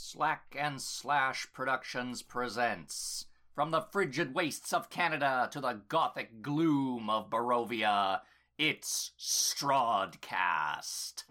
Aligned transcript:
Slack 0.00 0.54
and 0.56 0.80
Slash 0.80 1.48
Productions 1.52 2.22
presents 2.22 3.26
From 3.52 3.72
the 3.72 3.80
frigid 3.80 4.32
wastes 4.32 4.72
of 4.72 4.90
Canada 4.90 5.48
to 5.50 5.60
the 5.60 5.80
gothic 5.88 6.40
gloom 6.40 7.10
of 7.10 7.28
Barovia, 7.28 8.20
it's 8.56 9.10
Strahdcast. 9.18 11.24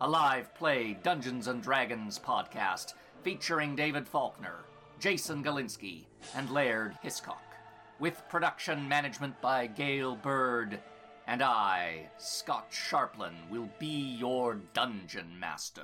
A 0.00 0.08
live 0.08 0.52
play 0.56 0.98
Dungeons 1.04 1.46
and 1.46 1.62
Dragons 1.62 2.18
podcast 2.18 2.94
featuring 3.22 3.76
David 3.76 4.08
Faulkner, 4.08 4.64
Jason 4.98 5.44
Galinsky, 5.44 6.06
and 6.34 6.50
Laird 6.50 6.98
Hiscock, 7.00 7.54
with 8.00 8.24
production 8.28 8.88
management 8.88 9.40
by 9.40 9.68
Gail 9.68 10.16
Bird 10.16 10.80
and 11.26 11.42
I, 11.42 12.10
Scott 12.18 12.70
Sharplin, 12.70 13.48
will 13.50 13.68
be 13.78 14.16
your 14.18 14.54
dungeon 14.72 15.38
master 15.38 15.82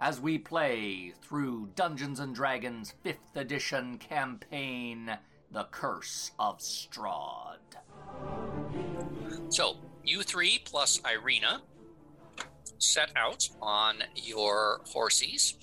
as 0.00 0.20
we 0.20 0.38
play 0.38 1.12
through 1.22 1.70
Dungeons 1.74 2.20
and 2.20 2.34
Dragons 2.34 2.94
5th 3.04 3.34
edition 3.34 3.98
campaign, 3.98 5.18
The 5.50 5.64
Curse 5.70 6.32
of 6.38 6.58
Strahd. 6.58 7.58
So, 9.48 9.76
you 10.04 10.22
three 10.22 10.60
plus 10.64 11.00
Ireena 11.00 11.60
set 12.78 13.10
out 13.16 13.48
on 13.60 14.04
your 14.14 14.80
horses. 14.86 15.54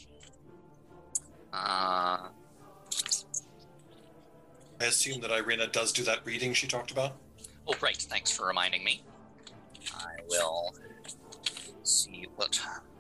Uh, 1.54 2.28
I 4.78 4.86
assume 4.86 5.22
that 5.22 5.32
Ireena 5.32 5.72
does 5.72 5.94
do 5.94 6.04
that 6.04 6.26
reading 6.26 6.54
she 6.54 6.68
talked 6.68 6.92
about. 6.92 7.14
Oh, 7.68 7.76
right. 7.82 7.98
Thanks 7.98 8.32
for 8.32 8.48
reminding 8.48 8.84
me. 8.84 9.04
I 9.94 10.16
will 10.28 10.76
see 11.84 12.28
what 12.36 12.60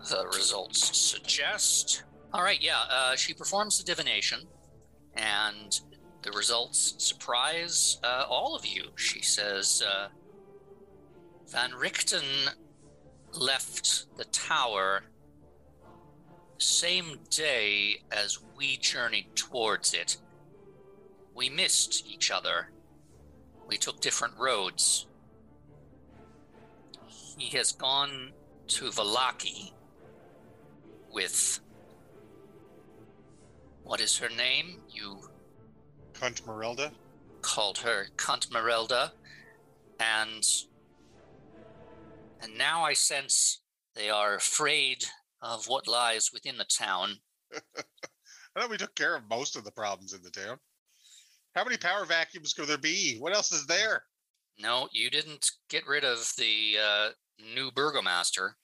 the 0.09 0.28
results 0.28 0.98
suggest. 0.98 2.03
All 2.34 2.44
right, 2.44 2.62
yeah. 2.62 2.81
Uh, 2.90 3.16
she 3.16 3.34
performs 3.34 3.78
the 3.78 3.84
divination, 3.84 4.42
and 5.16 5.80
the 6.22 6.31
results 6.31 6.95
surprise 6.98 8.00
uh, 8.03 8.25
all 8.30 8.56
of 8.56 8.66
you. 8.66 8.86
She 8.95 9.22
says, 9.22 9.84
uh, 9.88 10.08
Van 11.50 11.72
Richten 11.72 12.23
left 13.34 14.18
the 14.18 14.25
tower 14.25 15.03
same 16.58 17.20
day 17.30 18.02
as 18.12 18.40
we 18.58 18.78
journeyed 18.78 19.36
towards 19.36 19.94
it. 19.94 20.18
We 21.34 21.50
missed 21.50 22.08
each 22.09 22.31
other. 22.31 22.70
We 23.68 23.78
took 23.78 24.00
different 24.02 24.36
roads. 24.38 25.08
He 27.38 27.56
has 27.58 27.72
gone 27.72 28.32
to 28.68 28.86
Vallaki 28.86 29.74
with. 31.12 31.60
What 33.84 34.02
is 34.02 34.18
her 34.18 34.30
name? 34.30 34.82
You 34.90 35.20
Cunt 36.14 36.42
Merelda? 36.44 36.92
called 37.42 37.78
her 37.78 38.08
Cunt 38.18 38.50
Merelda, 38.50 39.12
and 40.00 40.44
and 42.42 42.58
now 42.58 42.84
I 42.84 42.94
sense 42.94 43.62
they 43.96 44.10
are 44.10 44.36
afraid 44.36 45.06
of 45.42 45.68
what 45.68 45.88
lies 45.88 46.32
within 46.34 46.58
the 46.58 46.66
town. 46.66 47.18
I 47.56 48.62
thought 48.62 48.70
we 48.70 48.78
took 48.78 48.96
care 48.96 49.16
of 49.16 49.30
most 49.30 49.56
of 49.56 49.64
the 49.64 49.72
problems 49.72 50.14
in 50.14 50.24
the 50.24 50.32
town. 50.32 50.58
How 51.56 51.64
many 51.64 51.78
power 51.78 52.06
vacuums 52.06 52.53
could 52.53 52.67
there 52.67 52.78
be? 52.78 53.17
What 53.20 53.34
else 53.34 53.52
is 53.53 53.66
there? 53.66 54.03
No, 54.59 54.89
you 54.92 55.09
didn't 55.09 55.50
get 55.70 55.88
rid 55.88 56.03
of 56.03 56.31
the 56.38 56.78
uh, 56.81 57.09
new 57.53 57.72
burgomaster, 57.72 58.58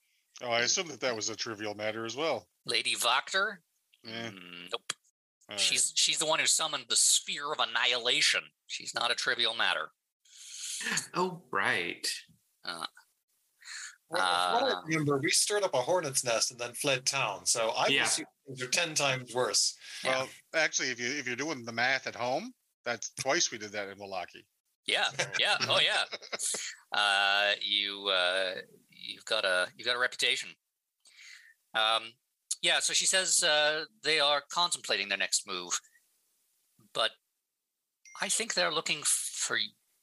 Oh, 0.43 0.49
I 0.49 0.61
assume 0.61 0.87
that 0.87 0.99
that 1.01 1.15
was 1.15 1.29
a 1.29 1.35
trivial 1.35 1.75
matter 1.75 2.03
as 2.03 2.15
well. 2.15 2.47
Lady 2.65 2.95
Wachter. 2.95 3.57
Eh, 4.07 4.29
Mm, 4.31 4.71
nope, 4.71 4.81
all 4.91 4.95
right. 5.49 5.59
she's 5.59 5.93
she's 5.95 6.17
the 6.17 6.25
one 6.25 6.39
who 6.39 6.47
summoned 6.47 6.85
the 6.89 6.95
sphere 6.95 7.51
of 7.51 7.59
annihilation. 7.59 8.41
She's 8.65 8.95
not 8.95 9.11
a 9.11 9.15
trivial 9.15 9.53
matter. 9.53 9.89
Oh, 11.13 11.43
right. 11.51 12.07
Uh, 12.65 12.87
Well, 14.09 14.49
from 14.49 14.53
what 14.63 14.73
I 14.73 14.77
Uh, 14.79 14.81
remember, 14.85 15.19
we 15.19 15.29
stirred 15.29 15.61
up 15.63 15.75
a 15.75 15.81
hornet's 15.81 16.23
nest 16.23 16.49
and 16.49 16.59
then 16.59 16.73
fled 16.73 17.05
town. 17.05 17.45
So 17.45 17.69
I 17.69 17.87
Yeah. 17.89 18.05
assume 18.05 18.25
things 18.47 18.61
are 18.63 18.67
ten 18.69 18.95
times 18.95 19.31
worse. 19.35 19.75
well, 20.03 20.27
actually, 20.55 20.89
if 20.89 20.99
you 20.99 21.11
if 21.11 21.27
you're 21.27 21.35
doing 21.35 21.63
the 21.65 21.71
math 21.71 22.07
at 22.07 22.15
home, 22.15 22.51
that's 22.85 23.11
twice 23.19 23.51
we 23.51 23.57
did 23.57 23.71
that 23.73 23.89
in 23.89 23.97
Milwaukee. 23.97 24.45
yeah, 24.85 25.05
yeah, 25.39 25.57
oh 25.67 25.79
yeah. 25.79 26.03
Uh, 26.93 27.51
you 27.61 28.09
uh, 28.09 28.55
you've 28.89 29.23
got 29.23 29.45
a 29.45 29.67
you've 29.77 29.87
got 29.87 29.95
a 29.95 29.99
reputation. 29.99 30.49
Um, 31.73 32.03
yeah. 32.61 32.79
So 32.79 32.91
she 32.91 33.05
says 33.05 33.41
uh, 33.43 33.85
they 34.03 34.19
are 34.19 34.43
contemplating 34.51 35.07
their 35.07 35.17
next 35.17 35.47
move, 35.47 35.79
but 36.93 37.11
I 38.21 38.27
think 38.27 38.53
they're 38.53 38.73
looking 38.73 39.03
for 39.05 39.57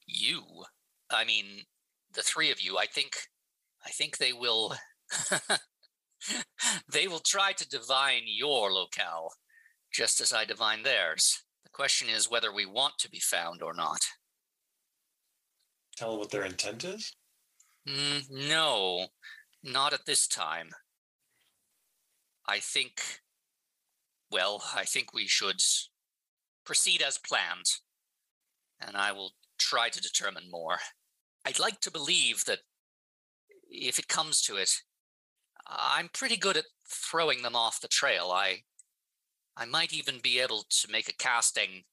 you. 0.07 0.43
I 1.11 1.27
mean, 1.27 1.45
the 2.15 2.23
three 2.23 2.51
of 2.51 2.63
you. 2.63 2.79
I 2.79 2.87
think 2.87 3.17
I 3.85 3.91
think 3.91 4.17
they 4.17 4.33
will. 4.33 4.75
they 6.93 7.07
will 7.07 7.21
try 7.21 7.53
to 7.53 7.69
divine 7.69 8.23
your 8.25 8.73
locale, 8.73 9.31
just 9.93 10.21
as 10.21 10.33
I 10.33 10.45
divine 10.45 10.83
theirs. 10.83 11.43
The 11.79 11.83
question 11.85 12.09
is 12.09 12.29
whether 12.29 12.53
we 12.53 12.67
want 12.67 12.99
to 12.99 13.09
be 13.09 13.21
found 13.21 13.63
or 13.63 13.73
not. 13.73 14.01
Tell 15.97 16.19
what 16.19 16.29
their 16.29 16.45
intent 16.45 16.83
is. 16.83 17.15
Mm, 17.89 18.49
no, 18.49 19.07
not 19.63 19.93
at 19.93 20.05
this 20.05 20.27
time. 20.27 20.71
I 22.49 22.59
think, 22.59 23.21
well, 24.33 24.61
I 24.75 24.87
think 24.87 25.15
we 25.15 25.29
should 25.29 25.61
proceed 26.67 27.01
as 27.01 27.17
planned, 27.17 27.67
and 28.85 28.97
I 28.97 29.13
will 29.13 29.35
try 29.57 29.89
to 29.89 30.01
determine 30.01 30.51
more. 30.51 30.79
I'd 31.47 31.61
like 31.61 31.79
to 31.83 31.93
believe 31.93 32.45
that 32.47 32.59
if 33.71 34.01
it 34.01 34.09
comes 34.09 34.43
to 34.43 34.57
it, 34.57 34.73
I'm 35.69 36.09
pretty 36.13 36.39
good 36.39 36.57
at 36.57 36.65
throwing 36.91 37.43
them 37.43 37.55
off 37.55 37.81
the 37.81 37.87
trail. 37.87 38.33
I 38.35 38.63
I 39.59 39.65
might 39.65 39.93
even 39.93 40.21
be 40.23 40.39
able 40.39 40.65
to 40.69 40.91
make 40.91 41.09
a 41.09 41.13
casting 41.15 41.85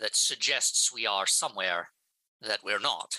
that 0.00 0.14
suggests 0.14 0.92
we 0.92 1.06
are 1.06 1.26
somewhere 1.26 1.88
that 2.42 2.60
we're 2.64 2.78
not 2.78 3.16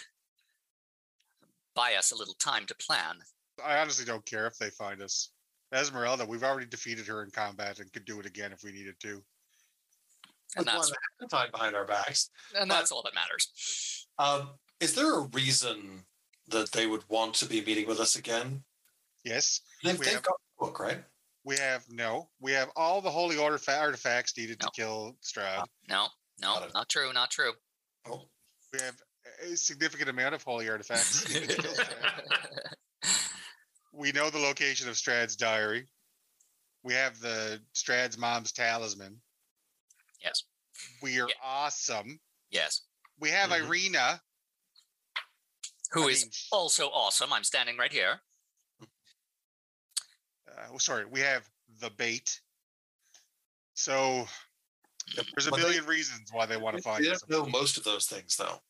buy 1.75 1.94
us 1.96 2.12
a 2.12 2.16
little 2.16 2.34
time 2.36 2.66
to 2.66 2.75
plan. 2.75 3.16
I 3.64 3.78
honestly 3.78 4.03
don't 4.03 4.25
care 4.25 4.47
if 4.47 4.58
they 4.58 4.70
find 4.70 5.02
us. 5.02 5.30
Ezmerelda, 5.74 6.28
we've 6.28 6.44
already 6.44 6.66
defeated 6.66 7.06
her 7.08 7.24
in 7.24 7.30
combat 7.31 7.80
and 7.80 7.92
could 7.94 8.03
do 8.06 8.20
it 8.20 8.25
again 8.25 8.52
if 8.52 8.64
we 8.64 8.72
needed 8.72 8.96
to. 9.02 9.09
And 10.58 10.66
With 10.66 10.66
that's 10.66 10.91
one 11.20 11.30
tied 11.30 11.52
behind 11.52 11.76
our 11.76 11.86
backs. 11.86 12.31
and 12.59 12.70
that's 12.70 12.91
all 12.91 13.02
that 13.03 13.14
matters. 13.14 14.08
Um, 14.18 14.50
is 14.81 14.94
there 14.96 15.20
a 15.20 15.28
reason 15.31 16.03
that 16.50 16.72
they 16.72 16.88
would 16.88 17.03
want 17.08 17.36
to 17.36 17.46
be 17.46 17.64
meeting 17.64 17.88
with 17.88 18.00
us 18.00 18.16
again? 18.16 18.64
Yes, 19.24 19.62
They've, 19.84 19.97
We 19.97 20.06
they've 20.06 20.16
have- 20.16 20.24
got 20.24 20.36
the 20.59 20.66
book, 20.66 20.80
right? 20.80 21.03
We 21.50 21.58
have 21.58 21.84
no. 21.90 22.30
We 22.40 22.52
have 22.52 22.70
all 22.76 23.02
the 23.02 23.10
holy 23.10 23.36
order 23.36 23.58
fa- 23.58 23.80
artifacts 23.80 24.38
needed 24.38 24.62
No. 24.62 24.68
to 24.68 24.72
kill 24.72 25.18
Strahd. 25.24 25.66
No, 25.88 26.06
no, 26.40 26.68
not 26.76 26.90
true, 26.90 27.12
not 27.12 27.32
true. 27.32 27.54
Oh, 28.08 28.30
We 28.72 28.80
have 28.82 28.96
a 29.52 29.58
significant 29.58 30.12
amount 30.12 30.36
of 30.36 30.44
holy 30.44 30.70
artifacts. 30.70 31.24
to 31.24 31.48
kill 31.48 31.74
we 33.92 34.12
know 34.12 34.30
the 34.30 34.38
location 34.38 34.88
of 34.88 34.94
Strahd's 34.94 35.36
diary. 35.36 35.88
We 36.84 36.94
have 36.94 37.20
the 37.20 37.59
Strahd's 37.74 38.16
mom's 38.16 38.52
talisman. 38.52 39.20
yes, 40.24 40.44
We 41.02 41.20
are 41.20 41.28
Yeah. 41.30 41.34
awesome. 41.44 42.20
yes. 42.52 42.82
We 43.18 43.32
have 43.32 43.50
Mhm. 43.50 43.66
Ireena. 43.66 44.22
Who 45.94 46.08
I 46.08 46.12
is 46.12 46.22
mean, 46.26 46.32
also 46.52 46.90
awesome. 46.91 47.34
I'm 47.34 47.44
standing 47.44 47.76
right 47.76 47.91
here. 47.91 48.22
Uh, 50.59 50.78
sorry, 50.78 51.06
we 51.06 51.20
have 51.22 51.47
the 51.79 51.90
bait. 51.91 52.40
So 53.76 54.28
there's 55.16 55.47
a 55.47 55.52
But 55.52 55.58
they- 55.58 55.64
million 55.64 55.85
reasons 55.85 56.32
why 56.32 56.46
they 56.46 56.58
want 56.58 56.76
to 56.78 56.84
find 56.84 57.03
they 57.03 57.09
don't 57.09 57.29
know 57.29 57.46
most 57.46 57.78
of 57.78 57.84
those 57.84 58.06
things, 58.08 58.35
though. 58.35 58.61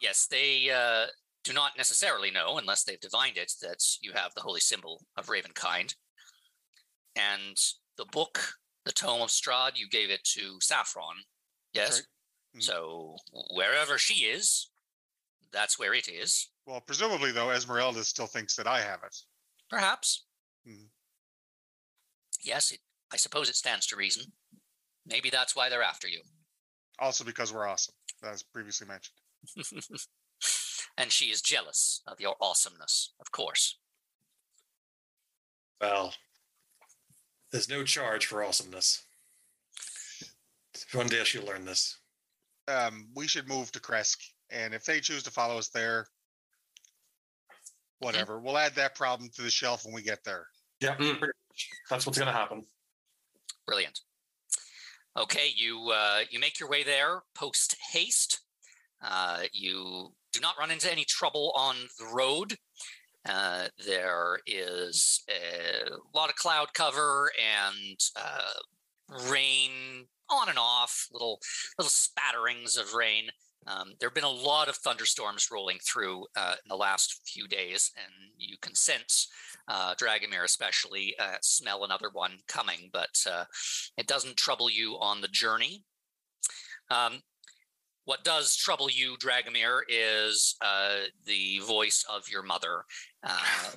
Yes, 0.00 0.26
they 0.26 0.70
uh, 0.70 1.06
do 1.44 1.52
not 1.52 1.76
necessarily 1.76 2.30
know, 2.30 2.58
unless 2.58 2.82
they've 2.84 3.00
divined 3.00 3.36
it, 3.38 3.52
that 3.62 3.82
you 4.02 4.12
have 4.12 4.34
the 4.34 4.40
holy 4.42 4.60
symbol 4.60 5.06
of 5.16 5.26
Ravenkind. 5.26 5.94
And 7.16 7.56
the 7.96 8.04
book, 8.06 8.54
the 8.84 8.92
Tome 8.92 9.22
of 9.22 9.30
Strahd, 9.30 9.76
you 9.76 9.88
gave 9.88 10.10
it 10.10 10.24
to 10.34 10.58
Saffron. 10.60 11.16
Yes. 11.72 11.92
right. 12.00 12.06
Mhm. 12.60 12.62
So 12.62 13.16
wherever 13.50 13.98
she 13.98 14.26
is, 14.26 14.70
that's 15.52 15.78
where 15.78 15.94
it 15.94 16.08
is. 16.08 16.50
Well, 16.66 16.80
presumably 16.80 17.30
though, 17.32 17.48
Ezmerelda 17.48 18.04
still 18.04 18.26
thinks 18.26 18.56
that 18.56 18.66
I 18.66 18.80
have 18.80 19.02
it. 19.04 19.16
Perhaps. 19.74 20.22
Mhm. 20.64 20.88
Yes, 22.44 22.70
it, 22.70 22.78
I 23.12 23.16
suppose 23.16 23.48
it 23.48 23.56
stands 23.56 23.86
to 23.88 23.96
reason. 23.96 24.32
Maybe 25.04 25.30
that's 25.30 25.56
why 25.56 25.68
they're 25.68 25.82
after 25.82 26.06
you. 26.06 26.22
Also 27.00 27.24
because 27.24 27.52
we're 27.52 27.66
awesome, 27.66 27.96
as 28.22 28.44
previously 28.44 28.86
mentioned. 28.86 29.18
and 30.96 31.10
she 31.10 31.32
is 31.32 31.42
jealous 31.42 32.02
of 32.06 32.20
your 32.20 32.36
awesomeness, 32.40 33.14
of 33.18 33.32
course. 33.32 33.80
Well, 35.80 36.14
there's 37.50 37.68
no 37.68 37.82
charge 37.82 38.26
for 38.26 38.44
awesomeness. 38.44 39.02
One 40.92 41.08
day 41.08 41.24
she'll 41.24 41.44
learn 41.46 41.64
this. 41.64 41.98
Um, 42.68 43.08
we 43.16 43.26
should 43.26 43.48
move 43.48 43.72
to 43.72 43.80
Krezk, 43.80 44.18
and 44.50 44.72
if 44.72 44.84
they 44.84 45.00
choose 45.00 45.24
to 45.24 45.32
follow 45.32 45.58
us 45.58 45.70
there, 45.70 46.06
whatever. 48.00 48.38
We'll 48.38 48.58
add 48.58 48.74
that 48.76 48.94
problem 48.94 49.30
to 49.36 49.42
the 49.42 49.50
shelf 49.50 49.84
when 49.84 49.94
we 49.94 50.02
get 50.02 50.24
there. 50.24 50.46
Yeah, 50.80 50.96
Mm. 50.96 51.28
that's 51.88 52.04
what's 52.06 52.18
going 52.18 52.26
to 52.32 52.38
happen. 52.38 52.64
Brilliant. 53.66 54.00
Okay, 55.16 55.48
you 55.54 55.90
uh, 55.94 56.20
you 56.30 56.40
make 56.40 56.58
your 56.58 56.68
way 56.68 56.82
there 56.82 57.22
post 57.34 57.76
haste. 57.92 58.40
Uh, 59.00 59.44
you 59.52 60.12
do 60.32 60.40
not 60.40 60.58
run 60.58 60.70
into 60.70 60.90
any 60.90 61.04
trouble 61.04 61.52
on 61.54 61.76
the 61.98 62.06
road. 62.06 62.56
Uh, 63.26 63.68
there 63.86 64.40
is 64.46 65.22
a 65.30 65.88
lot 66.14 66.28
of 66.28 66.34
cloud 66.34 66.74
cover 66.74 67.30
and 67.38 67.96
uh, 68.16 69.22
rain 69.30 70.06
on 70.28 70.48
and 70.48 70.58
off, 70.58 71.06
little 71.12 71.38
little 71.78 71.90
spatterings 71.90 72.76
of 72.76 72.92
rain. 72.92 73.24
Um, 73.66 73.92
there 73.98 74.08
have 74.08 74.14
been 74.14 74.24
a 74.24 74.28
lot 74.28 74.68
of 74.68 74.76
thunderstorms 74.76 75.48
rolling 75.50 75.78
through 75.78 76.26
uh, 76.36 76.54
in 76.64 76.68
the 76.68 76.76
last 76.76 77.20
few 77.26 77.48
days, 77.48 77.90
and 77.96 78.12
you 78.36 78.56
can 78.60 78.74
sense 78.74 79.28
uh, 79.68 79.94
Dragomir 79.94 80.44
especially 80.44 81.14
uh, 81.18 81.36
smell 81.40 81.84
another 81.84 82.10
one 82.12 82.38
coming, 82.46 82.90
but 82.92 83.16
uh, 83.30 83.44
it 83.96 84.06
doesn't 84.06 84.36
trouble 84.36 84.70
you 84.70 84.98
on 85.00 85.20
the 85.20 85.28
journey. 85.28 85.84
Um, 86.90 87.22
what 88.04 88.24
does 88.24 88.54
trouble 88.54 88.90
you, 88.90 89.16
Dragomir, 89.16 89.80
is 89.88 90.56
uh, 90.60 91.04
the 91.24 91.60
voice 91.60 92.04
of 92.12 92.28
your 92.30 92.42
mother 92.42 92.84
uh, 93.22 93.70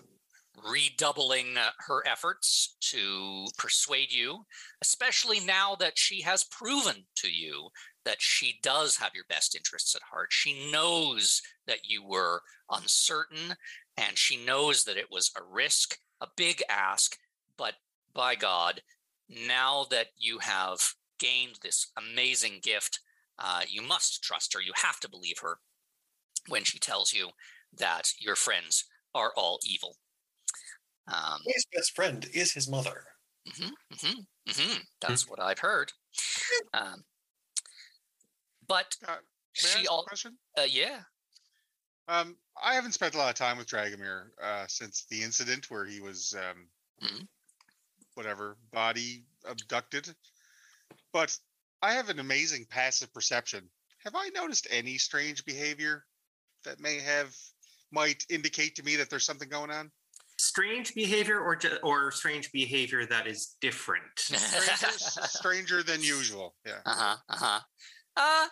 redoubling 0.69 1.56
her 1.88 2.06
efforts 2.06 2.75
to 2.81 3.45
persuade 3.57 4.12
you, 4.12 4.44
especially 4.81 5.40
now 5.40 5.75
that 5.75 5.98
she 5.98 6.22
has 6.22 6.44
proven 6.45 7.06
to 7.16 7.30
you 7.30 7.69
that 8.07 8.21
she 8.21 8.57
does 8.63 8.95
have 8.95 9.12
your 9.13 9.25
best 9.27 9.54
interests 9.54 9.94
at 9.94 10.01
heart. 10.01 10.31
She 10.31 10.71
knows 10.71 11.42
that 11.65 11.80
you 11.83 12.01
were 12.01 12.42
uncertain 12.71 13.56
and 13.98 14.18
she 14.18 14.38
knows 14.45 14.86
that 14.86 14.95
it 14.95 15.12
was 15.12 15.30
a 15.38 15.44
risk, 15.44 16.00
a 16.21 16.27
big 16.38 16.63
ask, 16.69 17.18
but 17.57 17.74
by 18.13 18.36
God, 18.36 18.81
now 19.27 19.86
that 19.92 20.07
you 20.15 20.39
have 20.39 20.80
gained 21.19 21.56
this 21.62 21.92
amazing 21.98 22.59
gift, 22.63 23.01
uh, 23.39 23.63
you 23.68 23.81
must 23.81 24.24
trust 24.24 24.54
her. 24.54 24.62
You 24.62 24.71
have 24.75 25.01
to 25.01 25.09
believe 25.09 25.39
her 25.42 25.59
when 26.48 26.63
she 26.63 26.80
tells 26.80 27.12
you 27.12 27.31
that 27.77 28.13
your 28.19 28.38
friends 28.38 28.86
are 29.13 29.33
all 29.36 29.59
evil. 29.65 29.98
Um, 31.09 31.42
His 31.45 31.65
best 31.75 31.94
friend 31.94 32.25
is 32.33 32.54
his 32.54 32.69
mother. 32.69 33.04
hmm 33.54 33.68
hmm 34.00 34.19
hmm 34.50 34.77
That's 35.01 35.27
what 35.27 35.42
I've 35.42 35.59
heard. 35.59 35.92
Um, 36.74 37.04
but 38.68 38.96
Uh, 39.08 39.16
May 39.64 39.69
I 39.69 39.72
she 39.74 39.80
ask 39.80 39.86
a 39.88 39.92
all, 39.92 40.04
question? 40.04 40.38
uh, 40.58 40.62
yeah, 40.64 41.04
Um, 42.10 42.38
I 42.62 42.74
haven't 42.75 42.94
spent 42.94 43.16
a 43.16 43.18
lot 43.18 43.30
of 43.30 43.36
time 43.36 43.58
with 43.58 43.68
Dragomir 43.68 44.30
uh, 44.42 44.66
since 44.68 45.06
the 45.10 45.22
incident 45.24 45.69
where 45.69 45.86
he 45.86 46.00
was, 46.00 46.34
um, 46.36 46.69
Mhm. 47.02 47.28
whatever, 48.14 48.56
body 48.72 49.25
abducted. 49.44 50.16
But 51.12 51.38
I 51.81 51.94
have 51.94 52.10
an 52.10 52.19
amazing 52.19 52.66
passive 52.68 53.14
perception. 53.14 53.69
Have 54.00 54.16
I 54.16 54.30
noticed 54.30 54.68
any 54.69 54.98
strange 54.98 55.44
behavior 55.44 56.06
that 56.64 56.80
may 56.80 57.00
have 57.00 57.36
might 57.92 58.25
indicate 58.30 58.75
to 58.75 58.84
me 58.84 58.96
that 58.98 59.10
there's 59.10 59.25
something 59.25 59.50
going 59.50 59.72
on? 59.72 59.92
Strange 60.40 60.94
behavior 60.94 61.40
or 61.42 61.56
ju- 61.56 61.80
or 61.84 62.12
strange 62.12 62.52
behavior 62.52 63.06
that 63.06 63.28
is 63.28 63.58
different. 63.60 64.18
Stranger, 64.19 64.92
stranger 65.28 65.84
than 65.84 66.02
usual. 66.18 66.56
Yeah. 66.66 66.81
Uh-huh. 66.86 67.18
Uh-huh. 67.30 67.62
Uh 68.18 68.48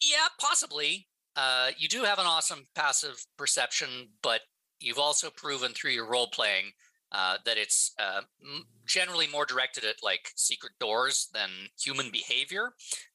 yeah, 0.00 0.26
possibly. 0.40 1.06
Uh 1.36 1.70
you 1.78 1.88
do 1.88 2.02
have 2.04 2.18
an 2.18 2.26
awesome 2.26 2.66
passive 2.74 3.24
perception, 3.36 4.08
but 4.22 4.40
you've 4.80 4.98
also 4.98 5.30
proven 5.30 5.72
through 5.72 5.90
your 5.92 6.06
role 6.08 6.28
playing 6.28 6.72
uh, 7.12 7.36
that 7.44 7.58
it's 7.58 7.92
uh, 7.98 8.20
m- 8.40 8.64
generally 8.86 9.26
more 9.26 9.44
directed 9.44 9.84
at 9.84 9.96
like 10.02 10.30
secret 10.36 10.72
doors 10.78 11.28
than 11.34 11.50
human 11.78 12.08
behavior. 12.10 12.70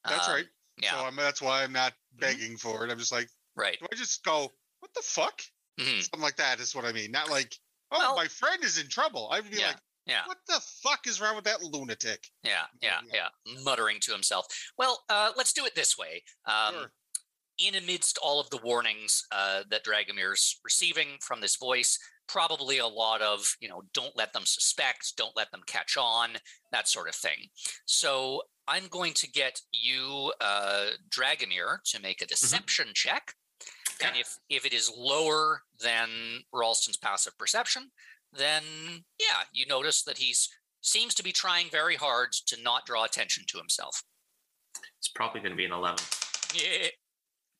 That's 0.06 0.28
Um, 0.28 0.34
right. 0.34 0.44
Yeah, 0.82 0.92
So 0.92 1.06
I'm, 1.06 1.16
that's 1.16 1.40
why 1.40 1.62
I'm 1.64 1.72
not 1.72 1.94
begging 2.12 2.58
for 2.58 2.84
it. 2.84 2.92
I'm 2.92 2.98
just 2.98 3.10
like, 3.10 3.28
right. 3.56 3.78
do 3.80 3.86
I 3.90 3.96
just 3.96 4.22
go, 4.22 4.52
what 4.80 4.92
the 4.94 5.00
fuck? 5.02 5.40
Mhm. 5.80 6.02
Something 6.02 6.20
like 6.20 6.36
that 6.36 6.60
is 6.60 6.74
what 6.74 6.84
I 6.84 6.92
mean. 6.92 7.10
Not 7.10 7.30
like, 7.30 7.54
oh, 7.90 7.98
Well- 7.98 8.16
my 8.16 8.28
friend 8.28 8.62
is 8.62 8.78
in 8.78 8.88
trouble. 8.88 9.30
I'd 9.32 9.50
be 9.50 9.56
Yeah, 9.56 9.68
like, 9.68 9.76
yeah. 10.06 10.22
what 10.26 10.38
the 10.46 10.60
fuck 10.82 11.06
is 11.06 11.20
wrong 11.20 11.36
with 11.36 11.44
that 11.44 11.62
lunatic? 11.62 12.28
Yeah, 12.42 12.66
yeah, 12.82 13.00
Yeah. 13.12 13.28
yeah. 13.46 13.62
Muttering 13.64 13.98
to 14.02 14.12
himself. 14.12 14.46
Well, 14.78 15.04
uh, 15.08 15.32
let's 15.36 15.52
do 15.52 15.64
it 15.64 15.74
this 15.74 15.96
way. 15.98 16.22
Um, 16.46 16.74
Sure. 16.74 16.92
in 17.58 17.74
amidst 17.74 18.18
all 18.22 18.38
of 18.40 18.50
the 18.50 18.58
warnings 18.58 19.24
uh, 19.32 19.62
that 19.70 19.84
Dragomir's 19.84 20.60
receiving 20.64 21.18
from 21.20 21.40
this 21.40 21.56
voice, 21.56 21.98
probably 22.28 22.78
a 22.78 22.86
lot 22.86 23.22
of, 23.22 23.56
you 23.60 23.68
know, 23.68 23.82
don't 23.94 24.16
let 24.16 24.32
them 24.32 24.44
suspect, 24.44 25.16
don't 25.16 25.36
let 25.36 25.50
them 25.52 25.62
catch 25.66 25.96
on, 25.96 26.30
that 26.72 26.88
sort 26.88 27.08
of 27.08 27.14
thing. 27.14 27.46
So 27.86 28.42
I'm 28.68 28.88
going 28.88 29.12
to 29.14 29.30
get 29.30 29.60
you, 29.72 30.32
uh, 30.40 30.88
Dragomir, 31.08 31.78
to 31.92 32.00
make 32.00 32.20
a 32.20 32.26
deception 32.26 32.88
check. 32.94 33.34
And 34.04 34.16
if, 34.16 34.36
if 34.50 34.66
it 34.66 34.74
is 34.74 34.92
lower 34.94 35.62
than 35.80 36.08
Ralston's 36.52 36.98
passive 36.98 37.38
perception, 37.38 37.90
then 38.38 38.62
yeah, 39.18 39.42
you 39.52 39.66
notice 39.66 40.02
that 40.04 40.18
he's 40.18 40.48
seems 40.80 41.14
to 41.14 41.22
be 41.22 41.32
trying 41.32 41.68
very 41.70 41.96
hard 41.96 42.32
to 42.46 42.60
not 42.62 42.86
draw 42.86 43.04
attention 43.04 43.44
to 43.48 43.58
himself. 43.58 44.02
It's 44.98 45.08
probably 45.08 45.40
going 45.40 45.50
to 45.52 45.56
be 45.56 45.64
an 45.64 45.72
11. 45.72 45.98
Yeah, 46.54 46.88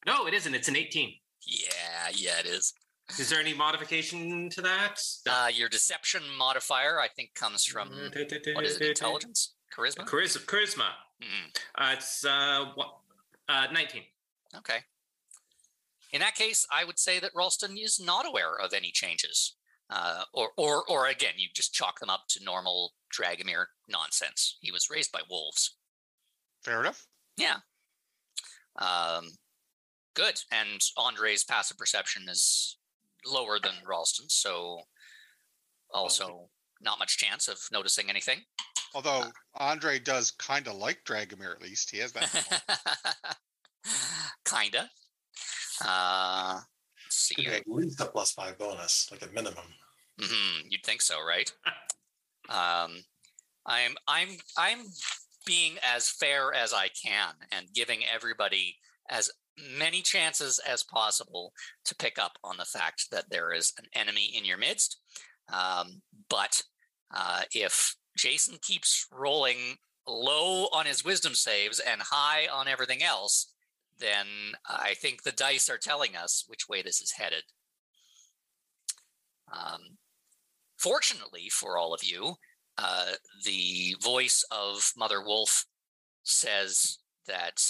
No, 0.06 0.26
it 0.26 0.34
isn't. 0.34 0.54
It's 0.54 0.68
an 0.68 0.76
18. 0.76 1.12
yeah, 1.46 1.66
yeah, 2.14 2.38
it 2.38 2.46
is. 2.46 2.72
Is 3.18 3.30
there 3.30 3.40
any 3.40 3.54
modification 3.54 4.48
to 4.50 4.60
that? 4.62 5.00
Uh, 5.28 5.48
your 5.52 5.68
deception 5.68 6.22
modifier, 6.38 7.00
I 7.00 7.08
think, 7.08 7.34
comes 7.34 7.64
from 7.64 7.88
what 7.90 8.64
is 8.64 8.76
it? 8.80 8.82
Intelligence, 8.88 9.54
charisma. 9.76 10.04
Charisma. 10.04 10.44
Charisma. 10.44 10.88
Mm, 11.22 11.56
Uh, 11.76 11.94
it's 11.96 12.24
uh, 12.24 12.66
what, 12.74 12.98
uh, 13.48 13.66
19. 13.72 14.02
okay. 14.58 14.78
In 16.12 16.20
that 16.20 16.34
case, 16.36 16.66
I 16.70 16.84
would 16.84 16.98
say 16.98 17.18
that 17.20 17.32
Ralston 17.34 17.76
is 17.76 17.98
not 18.00 18.26
aware 18.26 18.54
of 18.58 18.72
any 18.72 18.90
changes, 18.92 19.55
uh, 19.90 20.22
or, 20.32 20.50
or, 20.56 20.84
or 20.88 21.06
again, 21.06 21.34
you 21.36 21.48
just 21.54 21.72
chalk 21.72 22.00
them 22.00 22.10
up 22.10 22.24
to 22.30 22.44
normal 22.44 22.92
Dragomir 23.14 23.66
nonsense. 23.88 24.58
He 24.60 24.72
was 24.72 24.90
raised 24.90 25.12
by 25.12 25.20
wolves. 25.30 25.76
Fair 26.64 26.80
enough. 26.80 27.06
Yeah. 27.36 27.56
Um, 28.78 29.30
good. 30.14 30.40
And 30.50 30.80
Andre's 30.96 31.44
passive 31.44 31.78
perception 31.78 32.24
is 32.28 32.78
lower 33.24 33.58
than 33.62 33.72
Ralston's, 33.86 34.34
so 34.34 34.80
also 35.92 36.48
not 36.80 36.98
much 36.98 37.18
chance 37.18 37.48
of 37.48 37.58
noticing 37.72 38.10
anything. 38.10 38.40
Although 38.94 39.24
Andre 39.54 39.98
does 39.98 40.30
kind 40.32 40.66
of 40.66 40.74
like 40.74 41.04
Dragomir, 41.04 41.54
at 41.54 41.62
least 41.62 41.90
he 41.90 41.98
has 41.98 42.12
that. 42.12 43.38
Kinda. 44.44 44.90
Uh, 45.84 46.60
see. 47.10 47.46
At 47.46 47.62
least 47.66 48.00
a 48.00 48.06
plus 48.06 48.32
five 48.32 48.58
bonus, 48.58 49.08
like 49.10 49.22
a 49.22 49.32
minimum. 49.32 49.64
hmm 50.20 50.66
you'd 50.68 50.84
think 50.84 51.02
so, 51.02 51.16
right? 51.24 51.52
um, 52.48 53.02
I'm 53.66 53.94
I'm 54.08 54.28
I'm 54.56 54.78
being 55.46 55.74
as 55.82 56.08
fair 56.08 56.52
as 56.52 56.72
I 56.72 56.88
can 56.88 57.34
and 57.52 57.72
giving 57.72 58.00
everybody 58.12 58.76
as 59.08 59.30
many 59.78 60.02
chances 60.02 60.60
as 60.68 60.82
possible 60.82 61.52
to 61.84 61.94
pick 61.94 62.18
up 62.18 62.32
on 62.44 62.56
the 62.56 62.64
fact 62.64 63.06
that 63.10 63.30
there 63.30 63.52
is 63.52 63.72
an 63.78 63.84
enemy 63.94 64.32
in 64.36 64.44
your 64.44 64.58
midst. 64.58 64.98
Um, 65.52 66.02
but 66.28 66.62
uh, 67.14 67.42
if 67.52 67.96
Jason 68.16 68.58
keeps 68.60 69.06
rolling 69.12 69.76
low 70.06 70.64
on 70.72 70.86
his 70.86 71.04
wisdom 71.04 71.34
saves 71.34 71.80
and 71.80 72.00
high 72.02 72.46
on 72.52 72.68
everything 72.68 73.02
else, 73.02 73.52
then 73.98 74.26
I 74.68 74.94
think 74.94 75.22
the 75.22 75.32
dice 75.32 75.68
are 75.68 75.78
telling 75.78 76.16
us 76.16 76.44
which 76.46 76.68
way 76.68 76.82
this 76.82 77.00
is 77.00 77.12
headed. 77.12 77.44
Um, 79.52 79.98
fortunately 80.76 81.48
for 81.50 81.78
all 81.78 81.94
of 81.94 82.02
you, 82.04 82.34
uh, 82.78 83.12
the 83.44 83.96
voice 84.02 84.44
of 84.50 84.92
Mother 84.96 85.22
Wolf 85.24 85.66
says 86.22 86.98
that 87.26 87.62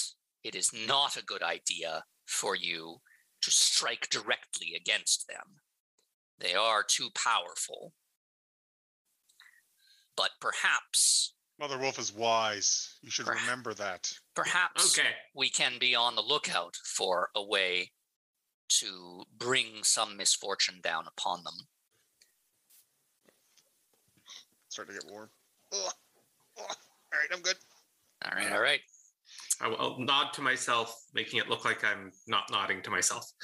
it 0.43 0.55
is 0.55 0.73
not 0.73 1.17
a 1.17 1.25
good 1.25 1.43
idea 1.43 2.05
for 2.27 2.57
you 2.57 2.97
to 3.43 3.51
strike 3.51 4.09
directly 4.11 4.75
against 4.75 5.29
them. 5.29 5.61
They 6.39 6.55
are 6.55 6.83
too 6.83 7.11
powerful. 7.15 7.93
But 10.17 10.31
perhaps, 10.41 11.35
Mother 11.59 11.79
Wolf 11.79 11.99
is 11.99 12.13
wise. 12.13 12.99
You 13.03 13.11
should 13.11 13.27
Perhaps. 13.27 13.45
remember 13.45 13.75
that. 13.75 14.13
perhaps 14.35 14.99
Okay. 14.99 15.09
we 15.35 15.49
can 15.49 15.79
be 15.79 15.95
on 15.95 16.15
the 16.15 16.21
lookout 16.23 16.77
for 16.85 17.31
a 17.35 17.43
way 17.43 17.93
to 18.69 19.25
bring 19.39 19.83
some 19.83 20.17
misfortune 20.17 20.81
down 20.83 21.07
upon 21.07 21.43
them. 21.45 21.55
Starting 24.69 24.95
to 24.97 25.01
get 25.01 25.11
warm. 25.11 25.31
Ugh. 25.73 25.79
Ugh. 26.59 26.65
All 27.13 27.19
right, 27.21 27.29
I'm 27.33 27.41
good. 27.41 27.57
All 28.25 28.33
right, 28.37 28.51
uh, 28.51 28.55
all 28.55 28.61
right. 28.61 28.81
I 29.61 29.69
will 29.69 29.99
nod 29.99 30.33
to 30.35 30.43
myself, 30.43 31.05
making 31.15 31.39
it 31.41 31.49
look 31.49 31.65
like 31.65 31.83
I'm 31.85 32.13
not 32.27 32.51
nodding 32.51 32.83
to 32.83 32.91
myself. 32.91 33.31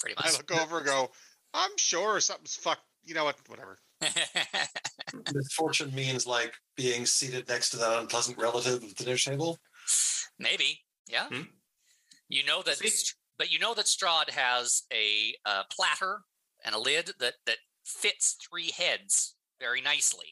Pretty 0.00 0.14
much. 0.16 0.26
I 0.26 0.32
look 0.32 0.50
over 0.62 0.78
and 0.78 0.86
go, 0.86 1.10
I'm 1.52 1.70
sure 1.76 2.18
something's 2.20 2.54
fucked. 2.54 2.82
You 3.04 3.14
know 3.14 3.24
what? 3.24 3.36
Whatever. 3.48 3.78
Misfortune 5.34 5.94
means 5.94 6.26
like 6.26 6.54
being 6.76 7.06
seated 7.06 7.48
next 7.48 7.70
to 7.70 7.76
that 7.78 8.00
unpleasant 8.00 8.38
relative 8.38 8.82
at 8.82 8.96
the 8.96 9.04
dinner 9.04 9.16
table. 9.16 9.58
Maybe, 10.38 10.80
yeah. 11.08 11.26
Hmm. 11.28 11.42
You 12.28 12.44
know 12.44 12.62
that, 12.62 12.76
See? 12.76 13.14
but 13.38 13.52
you 13.52 13.58
know 13.58 13.74
that 13.74 13.86
Strahd 13.86 14.30
has 14.30 14.82
a 14.92 15.34
uh, 15.44 15.64
platter 15.70 16.22
and 16.64 16.74
a 16.74 16.78
lid 16.78 17.12
that 17.20 17.34
that 17.46 17.58
fits 17.84 18.36
three 18.48 18.70
heads 18.76 19.34
very 19.60 19.80
nicely. 19.80 20.26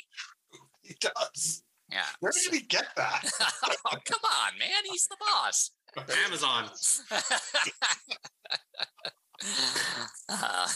He 0.82 0.96
does. 0.98 1.62
Yeah. 1.92 2.02
Where 2.18 2.32
did 2.32 2.52
he 2.52 2.66
get 2.66 2.86
that? 2.96 3.30
oh, 3.62 3.96
come 4.04 4.20
on, 4.24 4.58
man. 4.58 4.82
He's 4.90 5.06
the 5.06 5.16
boss. 5.20 5.70
Amazon. 6.26 6.68
Uh, 10.28 10.68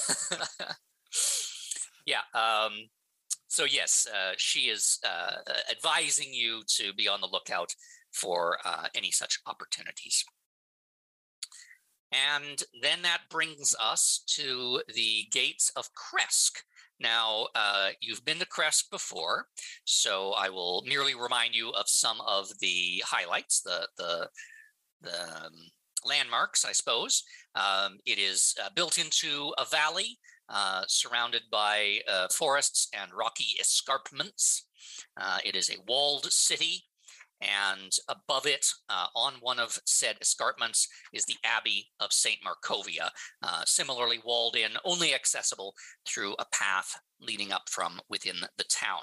yeah. 2.07 2.23
Um, 2.35 2.73
so 3.49 3.65
yes, 3.65 4.07
uh, 4.13 4.33
she 4.37 4.69
is 4.69 4.99
uh, 5.07 5.37
advising 5.71 6.33
you 6.33 6.63
to 6.77 6.93
be 6.95 7.09
on 7.09 7.21
the 7.21 7.29
lookout 7.31 7.75
for 8.13 8.59
uh, 8.65 8.89
any 8.95 9.11
such 9.11 9.41
opportunities. 9.47 10.25
And 12.13 12.63
then 12.81 13.03
that 13.03 13.23
brings 13.29 13.75
us 13.83 14.23
to 14.37 14.83
the 14.95 15.27
gates 15.33 15.71
of 15.77 15.89
Krezk. 15.95 16.63
Now, 17.01 17.49
uh, 17.57 17.89
you've 18.01 18.25
been 18.25 18.39
to 18.39 18.47
Krezk 18.47 18.89
before, 18.91 19.47
so 19.85 20.33
I 20.39 20.49
will 20.49 20.85
merely 20.87 21.15
remind 21.15 21.55
you 21.55 21.71
of 21.71 21.89
some 21.89 22.21
of 22.27 22.49
the 22.61 23.03
highlights, 23.05 23.63
the 23.63 23.89
the 23.99 24.29
the 25.03 25.47
um, 25.47 25.53
landmarks, 26.05 26.65
I 26.65 26.73
suppose. 26.73 27.25
Um, 27.57 27.99
it 28.07 28.19
is 28.19 28.55
uh, 28.65 28.69
built 28.77 28.99
into 28.99 29.53
a 29.59 29.65
valley 29.65 30.19
uh, 30.49 30.83
surrounded 30.87 31.43
by 31.51 32.01
uh, 32.09 32.29
forests 32.29 32.89
and 32.93 33.11
rocky 33.13 33.57
escarpments. 33.61 34.67
Uh, 35.17 35.39
it 35.45 35.55
is 35.55 35.71
a 35.71 35.81
walled 35.87 36.31
city, 36.31 36.85
and 37.41 37.93
above 38.09 38.47
it, 38.47 38.67
uh, 38.89 39.07
on 39.15 39.35
one 39.41 39.59
of 39.59 39.79
said 39.85 40.17
escarpments, 40.21 40.87
is 41.13 41.25
the 41.25 41.37
Abbey 41.45 41.87
of 42.01 42.13
St. 42.13 42.39
Markovia, 42.45 43.11
similarly 43.67 44.21
walled 44.25 44.57
in, 44.57 44.71
only 44.85 45.15
accessible 45.15 45.75
through 46.07 46.35
a 46.39 46.47
path 46.53 46.99
leading 47.21 47.53
up 47.53 47.69
from 47.69 48.01
within 48.09 48.37
the 48.57 48.65
town. 48.65 49.03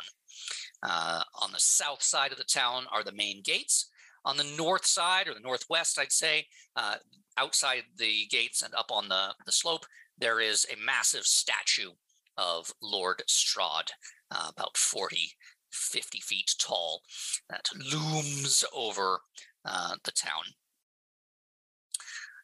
On 0.83 1.51
the 1.51 1.59
south 1.59 2.01
side 2.01 2.31
of 2.31 2.37
the 2.37 2.43
town 2.43 2.85
are 2.91 3.03
the 3.03 3.11
main 3.11 3.41
gates. 3.43 3.89
On 4.23 4.37
the 4.37 4.55
north 4.57 4.85
side, 4.85 5.27
or 5.27 5.33
the 5.33 5.39
northwest, 5.39 5.97
I'd 5.97 6.11
say, 6.11 6.45
uh, 6.75 6.95
outside 7.37 7.83
the 7.97 8.27
gates 8.29 8.61
and 8.61 8.73
up 8.75 8.91
on 8.91 9.09
the, 9.09 9.33
the 9.45 9.51
slope, 9.51 9.85
there 10.21 10.39
is 10.39 10.65
a 10.71 10.81
massive 10.83 11.25
statue 11.25 11.91
of 12.37 12.71
Lord 12.81 13.23
Strahd, 13.27 13.89
uh, 14.33 14.51
about 14.55 14.77
40, 14.77 15.31
50 15.71 16.19
feet 16.19 16.55
tall, 16.59 17.01
that 17.49 17.67
looms 17.75 18.63
over 18.73 19.19
uh, 19.65 19.95
the 20.05 20.11
town. 20.11 20.43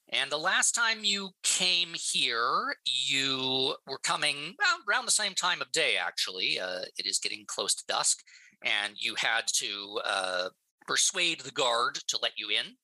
And 0.10 0.32
the 0.32 0.38
last 0.38 0.72
time 0.72 1.00
you 1.04 1.32
came 1.44 1.90
here, 1.94 2.76
you 2.86 3.76
were 3.88 4.00
coming 4.00 4.56
around 4.90 5.06
the 5.06 5.12
same 5.12 5.34
time 5.34 5.62
of 5.62 5.72
day, 5.72 5.98
actually. 5.98 6.60
Uh, 6.60 6.84
it 6.98 7.06
is 7.06 7.20
getting 7.20 7.44
close 7.46 7.76
to 7.76 7.84
dusk, 7.88 8.20
and 8.64 8.94
you 8.96 9.16
had 9.16 9.44
to 9.56 10.00
uh, 10.06 10.50
persuade 10.88 11.42
the 11.42 11.52
guard 11.52 12.00
to 12.08 12.18
let 12.22 12.32
you 12.38 12.50
in. 12.50 12.76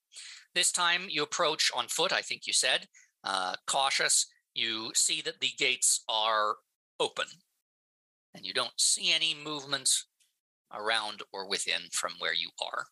This 0.54 0.72
time 0.72 1.04
you 1.08 1.24
approach 1.24 1.72
on 1.76 1.88
foot, 1.88 2.12
I 2.12 2.22
think 2.22 2.46
you 2.46 2.54
said, 2.54 2.88
uh, 3.24 3.56
cautious. 3.68 4.28
You 4.54 4.92
see 4.94 5.22
that 5.22 5.40
the 5.40 5.50
gates 5.58 6.04
are 6.08 6.56
open, 7.00 7.26
and 8.36 8.46
you 8.46 8.54
don't 8.54 8.80
see 8.80 9.12
any 9.12 9.36
movement 9.36 9.90
around 10.72 11.22
or 11.32 11.48
within 11.48 11.82
from 11.92 12.14
where 12.20 12.34
you 12.34 12.50
are. 12.64 12.86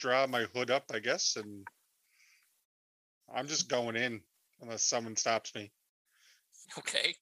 Draw 0.00 0.26
my 0.28 0.46
hood 0.54 0.70
up, 0.70 0.84
I 0.92 0.98
guess, 1.00 1.36
and 1.36 1.66
I'm 3.34 3.46
just 3.46 3.68
going 3.68 3.96
in 3.96 4.20
unless 4.60 4.84
someone 4.84 5.16
stops 5.16 5.54
me. 5.54 5.72
Okay. 6.78 7.14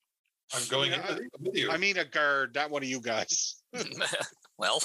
I'm 0.54 0.62
going 0.68 0.92
Yeah, 0.92 1.16
in 1.16 1.28
with 1.40 1.56
you. 1.56 1.70
I 1.70 1.76
mean, 1.76 1.96
a 1.98 2.04
guard, 2.04 2.54
not 2.54 2.70
one 2.70 2.82
of 2.82 2.88
you 2.88 3.00
guys. 3.00 3.56
well, 4.58 4.80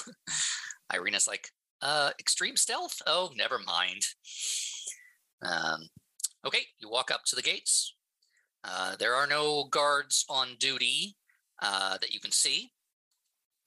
Ireena's 0.91 1.27
like, 1.27 1.47
uh, 1.81 2.11
extreme 2.19 2.55
stealth? 2.55 3.01
Oh, 3.05 3.31
never 3.35 3.59
mind. 3.59 4.01
Um, 5.43 5.87
okay, 6.45 6.61
you 6.79 6.89
walk 6.89 7.11
up 7.11 7.23
to 7.25 7.35
the 7.35 7.41
gates. 7.41 7.95
Uh, 8.63 8.95
there 8.97 9.15
are 9.15 9.27
no 9.27 9.65
guards 9.65 10.25
on 10.29 10.55
duty 10.59 11.17
uh, 11.61 11.97
that 11.99 12.13
you 12.13 12.19
can 12.19 12.31
see. 12.31 12.71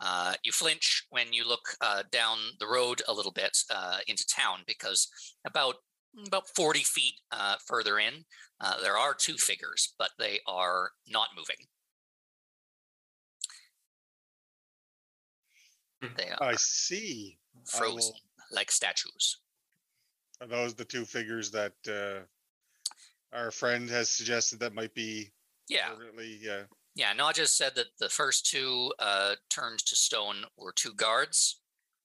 Uh, 0.00 0.34
you 0.42 0.52
flinch 0.52 1.06
when 1.10 1.32
you 1.32 1.46
look 1.46 1.76
uh, 1.80 2.02
down 2.10 2.38
the 2.58 2.66
road 2.66 3.02
a 3.08 3.12
little 3.12 3.32
bit 3.32 3.56
uh, 3.70 3.98
into 4.06 4.26
town 4.26 4.58
because 4.66 5.08
about 5.46 5.76
about 6.26 6.48
40 6.54 6.80
feet 6.80 7.14
uh, 7.32 7.56
further 7.66 7.98
in, 7.98 8.24
uh, 8.60 8.80
there 8.80 8.96
are 8.96 9.14
two 9.14 9.34
figures, 9.34 9.94
but 9.98 10.10
they 10.18 10.38
are 10.46 10.90
not 11.08 11.28
moving. 11.36 11.56
They 16.16 16.30
are 16.30 16.50
I 16.50 16.54
see. 16.56 17.38
I 17.74 17.80
will- 17.80 17.92
frozen 17.92 18.14
like 18.52 18.70
statues. 18.70 19.38
Are 20.40 20.46
those 20.46 20.74
the 20.74 20.84
two 20.84 21.04
figures 21.04 21.50
that 21.52 21.72
uh, 21.88 22.26
our 23.34 23.50
friend 23.50 23.90
has 23.90 24.10
suggested 24.10 24.60
that 24.60 24.74
might 24.74 24.94
be 24.94 25.32
Yeah, 25.68 25.88
permanently? 25.88 26.40
Uh, 26.48 26.64
yeah. 26.94 27.12
Naja 27.14 27.46
said 27.46 27.74
that 27.74 27.88
the 27.98 28.08
first 28.08 28.46
two 28.46 28.92
uh, 28.98 29.34
turned 29.50 29.80
to 29.80 29.96
stone 29.96 30.44
were 30.56 30.72
two 30.72 30.94
guards, 30.94 31.60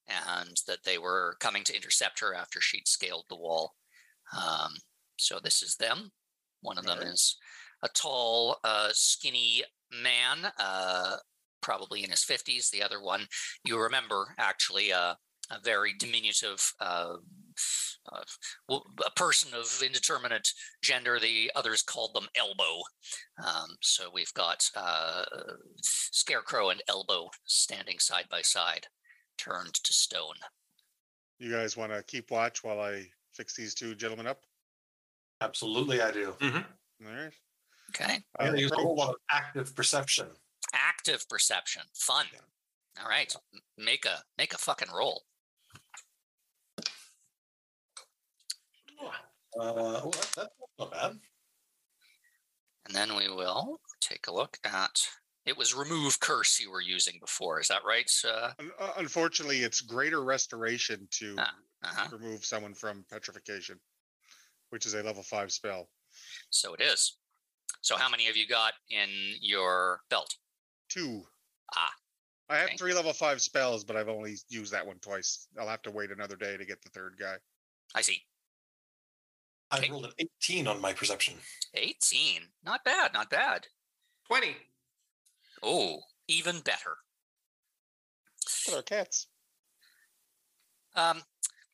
and 0.07 0.57
that 0.67 0.83
they 0.83 0.98
were 0.98 1.36
coming 1.39 1.63
to 1.65 1.75
intercept 1.75 2.19
her 2.19 2.33
after 2.33 2.59
she'd 2.59 2.88
scaled 2.88 3.25
the 3.29 3.36
wall. 3.36 3.75
Um, 4.36 4.74
so 5.17 5.39
this 5.43 5.62
is 5.62 5.75
them. 5.75 6.12
One 6.62 6.77
of 6.77 6.86
them 6.86 6.98
Alright. 7.00 7.13
is 7.13 7.38
a 7.83 7.89
tall, 7.89 8.57
uh, 8.63 8.89
skinny 8.91 9.63
man, 9.91 10.51
uh, 10.57 11.17
probably 11.62 12.03
in 12.03 12.09
his 12.09 12.24
fifties. 12.24 12.69
The 12.69 12.83
other 12.83 13.01
one, 13.01 13.27
you 13.63 13.79
remember, 13.79 14.33
actually, 14.38 14.91
uh, 14.91 15.13
a 15.51 15.59
very 15.63 15.93
diminutive. 15.98 16.74
Uh, 18.11 18.17
uh, 18.17 18.23
well, 18.67 18.83
a 19.05 19.11
person 19.11 19.53
of 19.53 19.81
indeterminate 19.85 20.49
gender. 20.81 21.19
The 21.19 21.51
others 21.55 21.81
called 21.81 22.13
them 22.13 22.27
Elbow. 22.35 22.81
Um, 23.45 23.75
so 23.81 24.09
we've 24.13 24.33
got 24.33 24.69
uh, 24.75 25.25
Scarecrow 25.81 26.69
and 26.69 26.81
Elbow 26.87 27.29
standing 27.45 27.99
side 27.99 28.25
by 28.29 28.41
side, 28.41 28.87
turned 29.37 29.73
to 29.73 29.93
stone. 29.93 30.35
you 31.39 31.51
guys 31.51 31.77
want 31.77 31.91
to 31.91 32.03
keep 32.03 32.31
watch 32.31 32.63
while 32.63 32.79
I 32.79 33.05
fix 33.33 33.55
these 33.55 33.73
two 33.73 33.95
gentlemen 33.95 34.27
up? 34.27 34.41
Absolutely, 35.41 36.01
I 36.01 36.11
do. 36.11 36.35
hmm 36.41 36.57
All 37.05 37.13
right. 37.13 37.33
Okay. 37.91 38.19
I'm 38.37 38.47
going 38.47 38.55
to 38.57 38.61
use 38.61 38.71
a 38.71 38.75
whole 38.75 38.95
lot 38.95 39.09
of 39.09 39.15
active 39.31 39.75
perception. 39.75 40.27
Active 40.73 41.27
perception. 41.29 41.83
Fun. 41.95 42.25
All 43.01 43.09
right. 43.09 43.33
Make 43.77 44.05
a 44.05 44.21
make 44.37 44.53
a 44.53 44.57
fucking 44.57 44.89
roll. 44.95 45.23
Uh, 49.58 49.74
well, 49.75 50.12
that, 50.12 50.34
that's 50.36 50.50
not 50.77 50.91
bad. 50.91 51.20
And 52.86 52.96
then 52.96 53.15
we 53.15 53.29
will 53.29 53.82
take 54.01 54.27
a 54.27 54.34
look 54.34 54.58
at 54.63 55.00
it 55.46 55.58
was 55.58 55.74
remove 55.74 56.20
curse 56.20 56.60
you 56.60 56.72
were 56.72 56.82
using 56.82 57.18
before. 57.20 57.60
Is 57.60 57.68
that 57.70 57.82
right? 57.86 58.12
Uh, 58.24 58.51
uh, 58.79 58.91
Unfortunately, 58.98 59.60
it's 59.60 59.82
greater 59.82 60.24
restoration 60.24 61.08
to 61.12 61.36
Ah. 61.39 61.53
uh-huh. 61.84 62.08
remove 62.12 62.46
someone 62.46 62.74
from 62.74 63.06
petrification, 63.10 63.79
which 64.70 64.86
is 64.86 64.94
a 64.94 65.03
level 65.03 65.24
five 65.24 65.51
spell. 65.51 65.89
So 66.50 66.74
it 66.74 66.82
is. 66.82 67.18
So 67.82 67.98
how 67.98 68.10
many 68.10 68.25
have 68.25 68.36
you 68.36 68.48
got 68.48 68.74
in 68.89 69.10
your 69.41 70.01
belt? 70.10 70.36
Two. 70.89 71.24
Ah, 71.75 71.94
I 72.50 72.58
have 72.58 72.68
okay. 72.70 72.77
three 72.77 72.94
level 72.94 73.13
five 73.13 73.41
spells, 73.41 73.84
but 73.84 73.96
I've 73.96 74.10
only 74.10 74.36
used 74.50 74.74
that 74.74 74.86
one 74.86 75.00
twice. 75.00 75.48
I'll 75.60 75.68
have 75.68 75.84
to 75.84 75.91
wait 75.91 76.12
another 76.12 76.36
day 76.36 76.58
to 76.58 76.65
get 76.65 76.82
the 76.82 76.89
third 76.89 77.15
guy. 77.20 77.36
I 77.96 78.01
see. 78.01 78.22
I 79.71 79.88
rolled 79.89 80.05
an 80.05 80.11
18 80.17 80.67
on 80.67 80.81
my 80.81 80.93
perception. 80.93 81.35
18. 81.75 82.41
Not 82.65 82.83
bad, 82.83 83.13
not 83.13 83.29
bad. 83.29 83.67
20. 84.27 84.55
Oh, 85.63 85.99
even 86.27 86.59
better. 86.61 86.97
What 88.67 88.79
are 88.79 88.81
cats? 88.81 89.27
Um, 90.95 91.21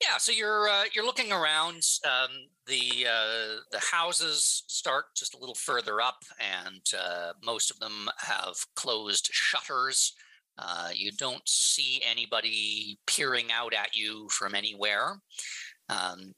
Yeah, 0.01 0.17
so 0.17 0.31
you're 0.31 0.67
uh, 0.67 0.83
you're 0.93 1.05
looking 1.05 1.31
around. 1.31 1.81
Um, 2.05 2.29
the 2.67 3.07
uh, 3.09 3.59
the 3.71 3.79
houses 3.79 4.63
start 4.67 5.05
just 5.15 5.35
a 5.35 5.37
little 5.37 5.55
further 5.55 6.01
up, 6.01 6.21
and 6.39 6.81
uh, 6.99 7.31
most 7.43 7.71
of 7.71 7.79
them 7.79 8.09
have 8.17 8.55
closed 8.75 9.29
shutters. 9.31 10.13
Uh, 10.57 10.89
you 10.93 11.11
don't 11.17 11.47
see 11.47 12.01
anybody 12.09 12.97
peering 13.07 13.51
out 13.51 13.73
at 13.73 13.95
you 13.95 14.27
from 14.29 14.53
anywhere. 14.55 15.17
Um, 15.89 16.33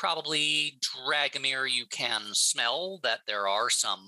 probably 0.00 0.80
Dragomir, 0.80 1.70
you 1.70 1.84
can 1.84 2.22
smell 2.32 3.00
that 3.02 3.20
there 3.26 3.46
are 3.46 3.68
some 3.68 4.00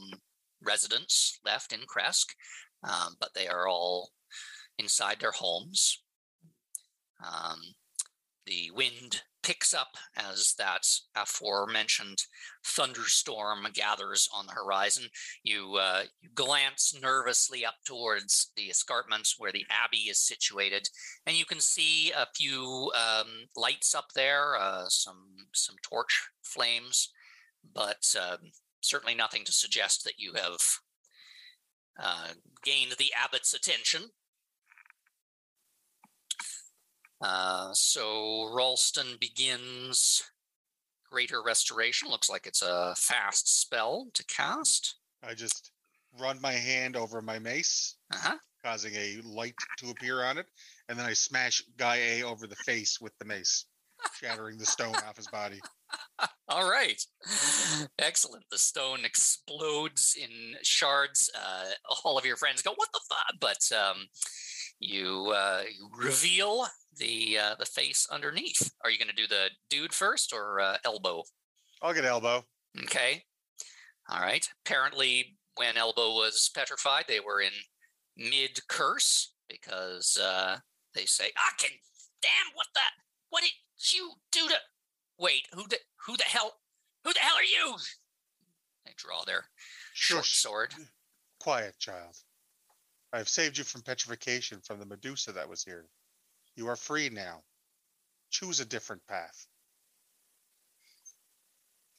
residents 0.64 1.38
left 1.44 1.70
in 1.70 1.80
Krezk, 1.80 2.28
um, 2.82 3.16
but 3.20 3.28
they 3.34 3.46
are 3.46 3.68
all 3.68 4.08
inside 4.78 5.20
their 5.20 5.32
homes. 5.32 6.02
Um, 7.22 7.60
the 8.46 8.70
wind 8.74 9.20
picks 9.42 9.74
up 9.74 9.96
as 10.16 10.54
that 10.58 10.86
aforementioned 11.16 12.18
thunderstorm 12.64 13.66
gathers 13.74 14.28
on 14.34 14.46
the 14.46 14.52
horizon. 14.52 15.04
You, 15.42 15.76
uh, 15.76 16.02
you 16.20 16.30
glance 16.34 16.94
nervously 17.00 17.64
up 17.64 17.74
towards 17.86 18.50
the 18.56 18.64
escarpment 18.64 19.28
where 19.38 19.52
the 19.52 19.66
abbey 19.70 20.08
is 20.08 20.20
situated, 20.20 20.88
and 21.26 21.36
you 21.36 21.44
can 21.44 21.60
see 21.60 22.12
a 22.12 22.26
few 22.34 22.90
um, 22.96 23.26
lights 23.56 23.94
up 23.94 24.06
there, 24.14 24.56
uh, 24.56 24.86
some 24.88 25.24
some 25.52 25.76
torch 25.82 26.28
flames, 26.42 27.10
but 27.74 28.04
um, 28.20 28.38
certainly 28.80 29.14
nothing 29.14 29.44
to 29.44 29.52
suggest 29.52 30.04
that 30.04 30.18
you 30.18 30.32
have 30.34 30.60
uh, 31.98 32.28
gained 32.64 32.92
the 32.98 33.12
abbot's 33.22 33.54
attention. 33.54 34.02
Uh, 37.22 37.70
so 37.72 38.50
Ralston 38.52 39.16
begins 39.20 40.22
Greater 41.10 41.42
Restoration. 41.42 42.08
Looks 42.08 42.28
like 42.30 42.46
it's 42.46 42.62
a 42.62 42.94
fast 42.96 43.60
spell 43.60 44.08
to 44.14 44.24
cast. 44.26 44.96
I 45.22 45.34
just 45.34 45.70
run 46.18 46.40
my 46.40 46.52
hand 46.52 46.96
over 46.96 47.22
my 47.22 47.38
mace, 47.38 47.96
Uh-huh. 48.12 48.36
causing 48.64 48.94
a 48.94 49.20
light 49.24 49.54
to 49.78 49.90
appear 49.90 50.24
on 50.24 50.38
it, 50.38 50.46
and 50.88 50.98
then 50.98 51.06
I 51.06 51.12
smash 51.12 51.62
Guy 51.76 51.96
A 51.96 52.22
over 52.22 52.46
the 52.46 52.56
face 52.56 53.00
with 53.00 53.12
the 53.18 53.24
mace, 53.24 53.66
shattering 54.20 54.58
the 54.58 54.66
stone 54.66 54.94
off 54.96 55.16
his 55.16 55.28
body. 55.28 55.60
All 56.48 56.68
right. 56.68 57.00
Excellent. 57.98 58.44
The 58.50 58.58
stone 58.58 59.04
explodes 59.04 60.16
in 60.20 60.54
shards. 60.62 61.30
Uh, 61.34 61.70
all 62.04 62.18
of 62.18 62.26
your 62.26 62.36
friends 62.36 62.62
go, 62.62 62.72
"What 62.74 62.88
the 62.92 63.00
fuck?" 63.08 63.34
But 63.40 63.70
um, 63.76 64.06
you, 64.78 65.32
uh, 65.34 65.62
you 65.70 65.88
reveal 65.96 66.66
the 66.96 67.38
uh, 67.38 67.54
the 67.58 67.66
face 67.66 68.06
underneath. 68.10 68.72
Are 68.84 68.90
you 68.90 68.98
going 68.98 69.08
to 69.08 69.14
do 69.14 69.26
the 69.26 69.50
dude 69.70 69.92
first 69.92 70.32
or 70.32 70.60
uh, 70.60 70.76
elbow? 70.84 71.22
I'll 71.82 71.94
get 71.94 72.04
elbow. 72.04 72.44
Okay. 72.84 73.24
All 74.08 74.20
right. 74.20 74.46
Apparently, 74.64 75.36
when 75.56 75.76
Elbow 75.76 76.14
was 76.14 76.50
petrified, 76.54 77.04
they 77.08 77.20
were 77.20 77.40
in 77.40 77.52
mid 78.16 78.60
curse 78.68 79.34
because 79.48 80.16
uh, 80.20 80.58
they 80.94 81.04
say, 81.04 81.24
"I 81.36 81.50
can." 81.58 81.70
Damn! 82.22 82.54
What 82.54 82.66
that? 82.74 82.90
What 83.30 83.42
did 83.42 83.52
you 83.92 84.12
do 84.30 84.48
to? 84.48 84.54
Wait, 85.18 85.46
who 85.52 85.66
the 85.68 85.78
who 86.06 86.16
the 86.16 86.24
hell? 86.24 86.52
Who 87.04 87.12
the 87.12 87.20
hell 87.20 87.36
are 87.36 87.42
you? 87.42 87.76
They 88.86 88.92
draw 88.96 89.24
their 89.24 89.44
short 89.92 90.24
Shush. 90.24 90.42
sword. 90.42 90.74
Quiet, 91.40 91.78
child. 91.78 92.16
I 93.12 93.18
have 93.18 93.28
saved 93.28 93.58
you 93.58 93.64
from 93.64 93.82
petrification 93.82 94.60
from 94.64 94.78
the 94.78 94.86
Medusa 94.86 95.32
that 95.32 95.48
was 95.48 95.62
here. 95.64 95.86
You 96.56 96.68
are 96.68 96.76
free 96.76 97.08
now. 97.08 97.40
Choose 98.30 98.60
a 98.60 98.64
different 98.64 99.02
path. 99.06 99.46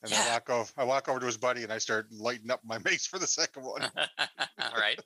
And 0.03 0.13
I 0.13 0.29
walk 0.29 0.49
over. 0.49 0.71
I 0.77 0.83
walk 0.83 1.07
over 1.07 1.19
to 1.19 1.25
his 1.25 1.37
buddy 1.37 1.63
and 1.63 1.71
I 1.71 1.77
start 1.77 2.07
lighting 2.11 2.51
up 2.51 2.61
my 2.65 2.77
mace 2.85 3.07
for 3.07 3.19
the 3.19 3.27
second 3.27 3.63
one. 3.63 3.83
All 4.19 4.77
right. 4.77 4.99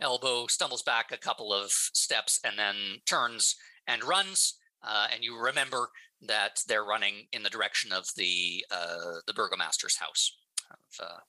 Elbow 0.00 0.46
stumbles 0.48 0.82
back 0.82 1.12
a 1.12 1.16
couple 1.16 1.52
of 1.52 1.70
steps 1.70 2.40
and 2.44 2.58
then 2.58 2.74
turns 3.06 3.56
and 3.86 4.04
runs. 4.04 4.58
Uh, 4.82 5.06
and 5.12 5.24
you 5.24 5.38
remember 5.38 5.88
that 6.20 6.60
they're 6.68 6.84
running 6.84 7.26
in 7.32 7.42
the 7.42 7.50
direction 7.50 7.92
of 7.92 8.06
the 8.16 8.64
uh, 8.70 9.20
the 9.26 9.32
burgomaster's 9.32 9.96
house, 9.96 10.36
of 10.70 11.06
uh, 11.06 11.20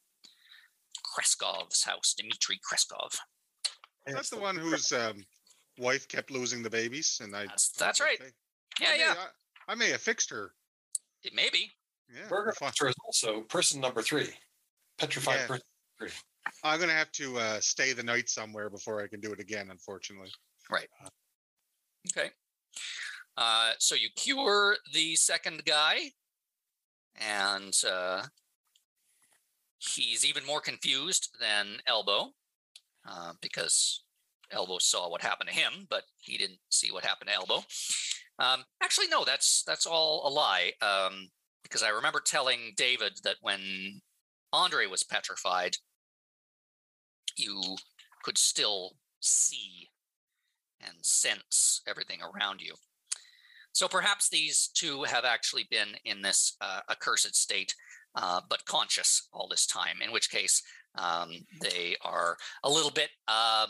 Krezkov's 1.15 1.83
house, 1.83 2.13
Dmitry 2.17 2.59
Kreskov. 2.59 3.15
That's 4.05 4.29
the 4.29 4.39
one 4.39 4.57
who's 4.57 4.91
um, 4.91 5.23
wife 5.77 6.07
kept 6.07 6.31
losing 6.31 6.63
the 6.63 6.69
babies, 6.69 7.19
and 7.21 7.35
I. 7.35 7.41
That's- 7.41 7.69
that's 7.77 7.99
right. 7.99 8.19
okay. 8.21 8.31
Yeah, 8.81 8.87
I 8.87 8.91
may, 8.91 8.99
yeah, 8.99 9.15
I, 9.67 9.71
I 9.71 9.75
may 9.75 9.89
have 9.89 10.01
fixed 10.01 10.29
her. 10.29 10.53
it 11.23 11.33
may 11.33 11.49
be. 11.49 11.71
Yeah, 12.13 12.27
we'll 12.29 12.49
is 12.49 12.95
also 13.05 13.41
person 13.41 13.81
number 13.81 14.01
three. 14.01 14.29
Petrified 14.97 15.39
Yeah. 15.39 15.57
person. 15.97 16.17
I'm 16.63 16.79
gonna 16.79 16.93
have 16.93 17.11
to 17.13 17.37
uh, 17.37 17.59
stay 17.59 17.93
the 17.93 18.03
night 18.03 18.29
somewhere 18.29 18.69
before 18.69 19.01
I 19.03 19.07
can 19.07 19.19
do 19.19 19.31
it 19.31 19.39
again. 19.39 19.69
Unfortunately. 19.71 20.29
Right. 20.69 20.87
Okay. 22.15 22.29
Uh, 23.37 23.71
so 23.79 23.95
you 23.95 24.09
cure 24.15 24.77
the 24.93 25.15
second 25.15 25.63
guy, 25.65 26.11
and 27.15 27.73
uh, 27.89 28.23
he's 29.79 30.25
even 30.25 30.45
more 30.45 30.61
confused 30.61 31.35
than 31.39 31.77
Elbow 31.87 32.31
uh, 33.09 33.33
because 33.41 34.03
Elbow 34.55 34.77
saw 34.79 35.09
what 35.09 35.21
happened 35.21 35.49
to 35.49 35.55
him, 35.55 35.87
but 35.89 36.03
he 36.17 36.37
didn't 36.37 36.59
see 36.69 36.91
what 36.91 37.05
happened 37.05 37.29
to 37.29 37.35
Elbow. 37.35 37.63
Um, 38.39 38.63
actually, 38.81 39.07
no, 39.07 39.23
that's 39.23 39.63
that's 39.65 39.85
all 39.85 40.27
a 40.27 40.29
lie. 40.29 40.71
Um, 40.81 41.29
because 41.63 41.83
I 41.83 41.89
remember 41.89 42.21
telling 42.23 42.73
David 42.77 43.13
that 43.23 43.37
when 43.41 44.01
Andre 44.53 44.85
was 44.85 45.03
petrified, 45.03 45.77
you 47.37 47.61
could 48.23 48.37
still 48.37 48.91
see 49.19 49.89
and 50.81 50.95
sense 51.01 51.81
everything 51.87 52.19
around 52.21 52.61
you. 52.61 52.73
So 53.73 53.87
perhaps 53.87 54.29
these 54.29 54.69
two 54.73 55.03
have 55.03 55.25
actually 55.25 55.65
been 55.69 55.89
in 56.05 56.21
this 56.21 56.55
uh, 56.61 56.81
accursed 56.89 57.35
state, 57.35 57.73
uh, 58.15 58.41
but 58.49 58.65
conscious 58.65 59.27
all 59.33 59.47
this 59.49 59.65
time, 59.65 59.97
in 60.03 60.11
which 60.13 60.29
case 60.29 60.61
um, 60.97 61.31
they 61.61 61.95
are 62.01 62.37
a 62.63 62.69
little 62.69 62.91
bit 62.91 63.09
um, 63.27 63.69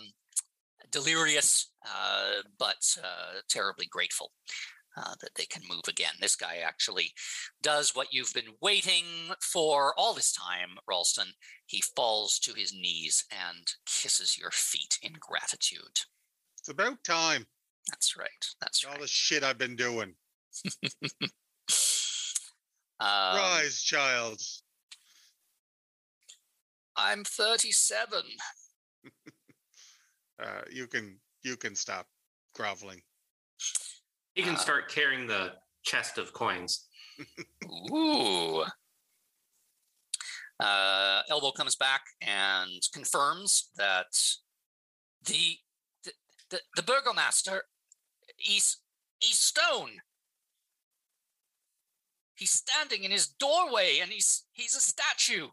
delirious, 0.91 1.71
uh, 1.85 2.41
but 2.57 2.97
uh, 3.03 3.39
terribly 3.49 3.87
grateful. 3.87 4.31
Uh, 4.97 5.13
that 5.19 5.35
they 5.35 5.43
can 5.43 5.61
move 5.69 5.81
again. 5.89 6.13
This 6.21 6.37
guy 6.37 6.59
actually 6.65 7.11
does 7.61 7.93
what 7.93 8.13
you've 8.13 8.31
been 8.33 8.53
waiting 8.61 9.03
for 9.41 9.93
all 9.97 10.13
this 10.13 10.31
time, 10.31 10.77
Ralston. 10.87 11.27
He 11.65 11.83
falls 11.97 12.39
to 12.39 12.53
his 12.53 12.71
knees 12.73 13.25
and 13.29 13.67
kisses 13.85 14.37
your 14.37 14.51
feet 14.51 14.97
in 15.01 15.11
gratitude. 15.19 15.99
It's 16.59 16.69
about 16.69 17.03
time. 17.03 17.45
That's 17.89 18.15
right. 18.17 18.29
That's 18.61 18.85
All 18.85 18.93
right. 18.93 19.01
the 19.01 19.07
shit 19.07 19.43
I've 19.43 19.57
been 19.57 19.75
doing. 19.75 20.13
Um, 22.97 23.35
Rise, 23.35 23.81
child. 23.81 24.39
I'm 26.95 27.25
37. 27.25 28.21
Uh, 30.41 30.61
you 30.71 30.87
can 30.87 31.19
you 31.43 31.55
can 31.55 31.75
stop 31.75 32.07
groveling. 32.53 33.01
You 34.35 34.43
can 34.43 34.55
Uh, 34.55 34.59
start 34.59 34.89
carrying 34.89 35.27
the 35.27 35.53
chest 35.83 36.17
of 36.17 36.33
coins. 36.33 36.87
Ooh. 37.91 38.65
Uh, 40.59 41.21
Elbow 41.29 41.51
comes 41.51 41.75
back 41.75 42.01
and 42.21 42.81
confirms 42.93 43.69
that 43.75 44.07
the 45.23 45.57
the 46.03 46.13
the, 46.49 46.61
the 46.75 46.83
burgomaster 46.83 47.63
is 48.39 48.77
is 49.21 49.37
stone. 49.39 50.01
He's 52.35 52.51
standing 52.51 53.03
in 53.03 53.11
his 53.11 53.27
doorway 53.27 53.99
and 54.01 54.11
he's 54.11 54.45
he's 54.51 54.75
a 54.75 54.81
statue. 54.81 55.47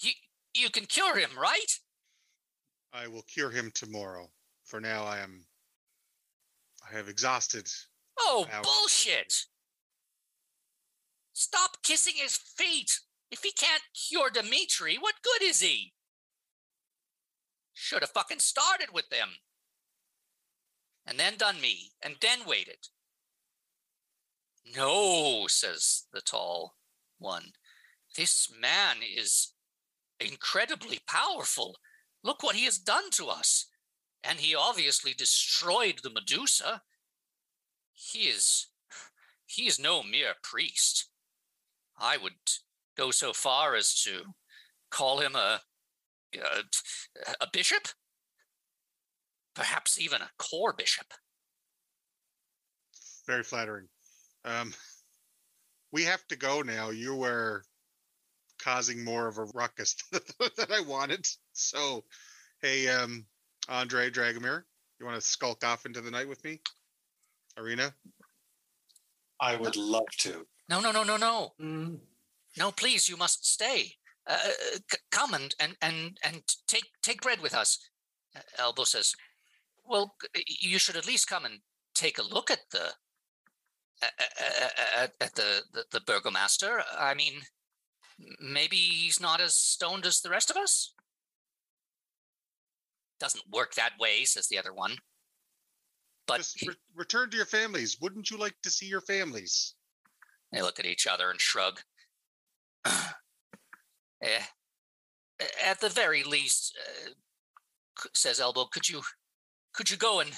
You 0.00 0.12
you 0.54 0.70
can 0.70 0.86
cure 0.86 1.18
him, 1.18 1.30
right? 1.38 1.80
I 2.94 3.08
will 3.08 3.22
cure 3.22 3.50
him 3.50 3.72
tomorrow. 3.74 4.30
For 4.62 4.80
now, 4.80 5.04
I 5.04 5.18
am. 5.18 5.44
I 6.88 6.96
have 6.96 7.08
exhausted. 7.08 7.68
Oh, 8.18 8.46
bullshit! 8.62 9.34
Stop 11.32 11.82
kissing 11.82 12.14
his 12.16 12.36
feet! 12.36 13.00
If 13.30 13.42
he 13.42 13.50
can't 13.50 13.82
cure 14.08 14.30
Dimitri, 14.30 14.96
what 14.96 15.14
good 15.22 15.42
is 15.42 15.60
he? 15.60 15.92
Should 17.72 18.02
have 18.02 18.10
fucking 18.10 18.38
started 18.38 18.88
with 18.92 19.08
them. 19.08 19.30
And 21.04 21.18
then 21.18 21.36
done 21.36 21.60
me, 21.60 21.90
and 22.00 22.14
then 22.20 22.40
waited. 22.46 22.88
No, 24.76 25.46
says 25.48 26.04
the 26.12 26.20
tall 26.20 26.76
one. 27.18 27.52
This 28.16 28.48
man 28.60 28.98
is 29.02 29.52
incredibly 30.20 31.00
powerful. 31.08 31.76
Look 32.24 32.42
what 32.42 32.56
he 32.56 32.64
has 32.64 32.78
done 32.78 33.10
to 33.12 33.26
us. 33.26 33.66
And 34.24 34.40
he 34.40 34.54
obviously 34.54 35.12
destroyed 35.12 36.00
the 36.02 36.10
Medusa. 36.10 36.82
he 37.92 38.20
is 38.20 38.68
he 39.46 39.66
is 39.66 39.78
no 39.78 40.02
mere 40.02 40.32
priest. 40.42 41.08
I 41.98 42.16
would 42.16 42.32
go 42.96 43.10
so 43.10 43.32
far 43.32 43.76
as 43.76 43.94
to 44.02 44.22
call 44.90 45.20
him 45.20 45.36
a 45.36 45.60
a, 46.34 46.64
a 47.40 47.46
bishop, 47.52 47.88
perhaps 49.54 50.00
even 50.00 50.22
a 50.22 50.30
chorbishop. 50.38 51.12
Very 53.26 53.44
flattering. 53.44 53.86
Um, 54.44 54.72
we 55.92 56.04
have 56.04 56.26
to 56.28 56.36
go 56.36 56.62
now. 56.62 56.90
You 56.90 57.14
were 57.14 57.62
causing 58.60 59.04
more 59.04 59.28
of 59.28 59.38
a 59.38 59.44
ruckus 59.54 59.94
than 60.12 60.72
I 60.72 60.80
wanted. 60.80 61.26
So, 61.54 62.04
hey, 62.60 62.88
um, 62.88 63.24
Andre 63.68 64.10
Dragomir, 64.10 64.64
you 64.98 65.06
want 65.06 65.16
to 65.16 65.26
skulk 65.26 65.64
off 65.64 65.86
into 65.86 66.00
the 66.00 66.10
night 66.10 66.28
with 66.28 66.44
me? 66.44 66.60
Arena? 67.56 67.94
I 69.40 69.56
would 69.56 69.76
love 69.76 70.08
to. 70.18 70.46
No, 70.68 70.80
no, 70.80 70.90
no, 70.90 71.04
no, 71.04 71.16
no, 71.16 71.52
Mm, 71.60 71.98
no! 72.58 72.72
Please, 72.72 73.08
you 73.08 73.16
must 73.16 73.46
stay. 73.46 73.92
Uh, 74.26 74.38
c- 74.90 74.98
come 75.10 75.34
and 75.34 75.54
and 75.60 75.76
and 75.82 76.18
and 76.22 76.42
take 76.66 76.86
take 77.02 77.20
bread 77.20 77.40
with 77.40 77.54
us. 77.54 77.78
Uh, 78.34 78.40
Elbow 78.58 78.84
says, 78.84 79.14
"Well, 79.84 80.16
you 80.46 80.78
should 80.78 80.96
at 80.96 81.06
least 81.06 81.28
come 81.28 81.44
and 81.44 81.60
take 81.94 82.18
a 82.18 82.22
look 82.22 82.50
at 82.50 82.70
the 82.70 82.94
at, 84.02 85.12
at 85.20 85.34
the, 85.34 85.62
the 85.72 85.84
the 85.90 86.00
burgomaster. 86.00 86.82
I 86.98 87.12
mean, 87.14 87.34
maybe 88.40 88.76
he's 88.76 89.20
not 89.20 89.40
as 89.40 89.54
stoned 89.54 90.06
as 90.06 90.20
the 90.20 90.30
rest 90.30 90.50
of 90.50 90.56
us." 90.56 90.94
Doesn't 93.20 93.44
work 93.52 93.74
that 93.74 93.92
way, 93.98 94.24
says 94.24 94.48
the 94.48 94.58
other 94.58 94.72
one. 94.72 94.96
But 96.26 96.46
he- 96.56 96.68
re- 96.68 96.74
return 96.94 97.30
to 97.30 97.36
your 97.36 97.46
families. 97.46 97.98
Wouldn't 98.00 98.30
you 98.30 98.38
like 98.38 98.56
to 98.62 98.70
see 98.70 98.86
your 98.86 99.00
families? 99.02 99.74
They 100.52 100.62
look 100.62 100.78
at 100.78 100.86
each 100.86 101.06
other 101.06 101.30
and 101.30 101.40
shrug. 101.40 101.80
eh, 104.22 104.42
at 105.64 105.80
the 105.80 105.88
very 105.88 106.22
least, 106.22 106.78
uh, 106.80 107.10
says 108.14 108.40
Elbow, 108.40 108.66
could 108.66 108.88
you 108.88 109.02
could 109.72 109.90
you 109.90 109.96
go 109.96 110.20
and 110.20 110.30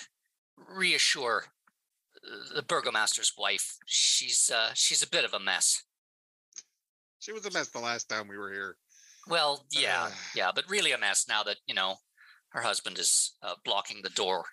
reassure 0.57 1.45
uh, 2.25 2.55
the 2.55 2.63
burgomaster's 2.63 3.33
wife? 3.37 3.77
She's 3.87 4.51
uh, 4.51 4.71
she's 4.75 5.03
a 5.03 5.09
bit 5.09 5.25
of 5.25 5.35
a 5.35 5.41
mess. 5.41 5.83
She 7.19 7.33
was 7.33 7.45
a 7.47 7.51
mess 7.51 7.69
the 7.69 7.81
last 7.81 8.09
time 8.09 8.29
we 8.29 8.39
were 8.39 8.53
here. 8.53 8.77
Well, 9.29 9.67
yeah, 9.71 10.05
Ugh. 10.07 10.13
yeah, 10.35 10.51
but 10.55 10.69
really 10.71 10.93
a 10.93 10.99
mess 10.99 11.27
now 11.29 11.43
that 11.43 11.57
you 11.67 11.75
know 11.75 11.97
her 12.57 12.63
husband 12.63 12.99
is 12.99 13.35
uh, 13.43 13.55
blocking 13.67 14.01
the 14.03 14.09
door. 14.11 14.45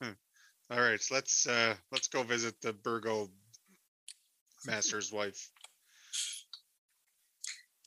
All 0.02 0.80
right, 0.80 1.00
so 1.00 1.14
let's 1.14 1.46
uh 1.46 1.74
let's 1.90 2.08
go 2.08 2.22
visit 2.22 2.54
the 2.60 2.74
Burgo 2.74 3.28
master's 4.66 5.10
wife. 5.10 5.50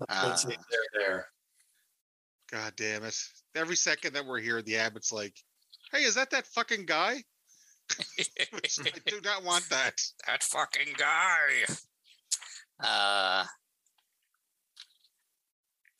Let's 0.09 0.41
see 0.41 0.49
if 0.49 0.57
they're 0.69 1.01
there. 1.01 1.25
God 2.51 2.73
damn 2.75 3.03
it. 3.03 3.15
Every 3.55 3.75
second 3.75 4.13
that 4.13 4.25
we're 4.25 4.39
here, 4.39 4.61
the 4.61 4.77
abbot's 4.77 5.11
like, 5.11 5.35
Hey, 5.91 6.03
is 6.03 6.15
that 6.15 6.31
that 6.31 6.47
fucking 6.47 6.85
guy? 6.85 7.23
I 8.19 8.23
do 9.05 9.21
not 9.23 9.43
want 9.43 9.69
that. 9.69 10.01
that 10.27 10.43
fucking 10.43 10.93
guy. 10.97 11.75
Uh, 12.83 13.45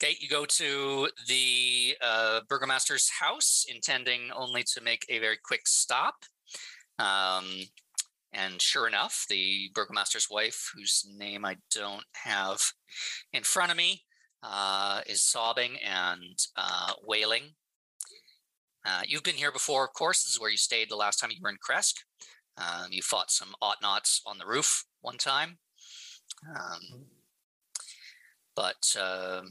okay, 0.02 0.16
you 0.20 0.28
go 0.28 0.46
to 0.46 1.10
the 1.28 1.96
uh, 2.02 2.42
burgomaster's 2.50 3.10
house, 3.10 3.66
intending 3.70 4.32
only 4.36 4.64
to 4.64 4.82
make 4.82 5.06
a 5.10 5.20
very 5.20 5.38
quick 5.44 5.68
stop. 5.68 6.16
Um, 7.00 7.46
and 8.34 8.62
sure 8.62 8.88
enough, 8.88 9.26
the 9.30 9.70
burgomaster's 9.74 10.28
wife, 10.30 10.72
whose 10.76 11.06
name 11.18 11.46
I 11.46 11.56
don't 11.74 12.04
have 12.14 12.62
in 13.32 13.44
front 13.44 13.72
of 13.72 13.78
me, 13.78 14.04
uh, 14.44 15.02
is 15.08 15.22
sobbing 15.22 15.78
and 15.84 16.38
uh, 16.58 16.94
wailing. 17.04 17.44
Uh, 18.86 19.02
you've 19.08 19.24
been 19.24 19.36
here 19.36 19.52
before, 19.52 19.86
of 19.86 19.94
course. 19.94 20.24
This 20.24 20.34
is 20.34 20.40
where 20.40 20.52
you 20.52 20.58
stayed 20.58 20.90
the 20.90 20.96
last 20.96 21.18
time 21.18 21.32
you 21.32 21.40
were 21.42 21.50
in 21.50 21.58
Krezk. 21.58 21.96
Um, 22.58 22.88
you 22.92 23.02
fought 23.02 23.32
some 23.32 23.56
ought 23.62 23.82
nots 23.82 24.22
on 24.26 24.38
the 24.38 24.46
roof 24.46 24.86
one 25.02 25.18
time. 25.18 25.58
Um, 26.48 27.06
but 28.56 28.96
uh, 29.00 29.42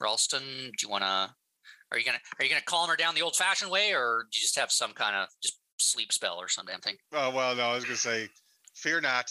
Ralston, 0.00 0.42
do 0.42 0.72
you 0.82 0.88
want 0.88 1.04
to? 1.04 1.30
Are 1.92 1.98
you 1.98 2.04
gonna 2.04 2.20
Are 2.38 2.44
you 2.44 2.50
gonna 2.50 2.62
calm 2.62 2.88
her 2.88 2.96
down 2.96 3.14
the 3.14 3.22
old 3.22 3.36
fashioned 3.36 3.70
way, 3.70 3.92
or 3.92 4.26
do 4.30 4.38
you 4.38 4.42
just 4.42 4.58
have 4.58 4.70
some 4.70 4.92
kind 4.92 5.16
of 5.16 5.28
just 5.42 5.58
sleep 5.78 6.12
spell 6.12 6.36
or 6.36 6.48
some 6.48 6.66
damn 6.66 6.80
thing? 6.80 6.96
Oh 7.12 7.30
well 7.30 7.54
no, 7.56 7.62
I 7.70 7.74
was 7.74 7.84
gonna 7.84 7.96
say, 7.96 8.28
fear 8.74 9.00
not. 9.00 9.30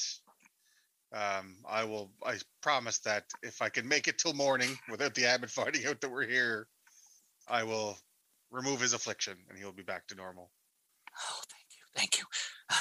Um, 1.12 1.56
I 1.68 1.86
will 1.86 2.12
I 2.24 2.38
promise 2.62 3.00
that 3.00 3.24
if 3.42 3.62
I 3.62 3.70
can 3.70 3.88
make 3.88 4.08
it 4.08 4.18
till 4.20 4.34
morning 4.34 4.78
without 4.92 5.16
the 5.16 5.26
abbot 5.26 5.50
finding 5.50 5.86
out 5.88 6.02
that 6.02 6.12
we're 6.12 6.28
here, 6.28 6.68
I 7.48 7.64
will 7.64 7.98
remove 8.52 8.82
his 8.82 8.94
affliction 8.94 9.38
and 9.50 9.58
he'll 9.58 9.72
be 9.72 9.84
back 9.84 10.08
to 10.08 10.16
normal. 10.16 10.52
Oh, 11.18 11.42
thank 11.50 11.66
you, 11.72 11.84
thank 11.96 12.18
you. 12.20 12.26
Uh, 12.70 12.76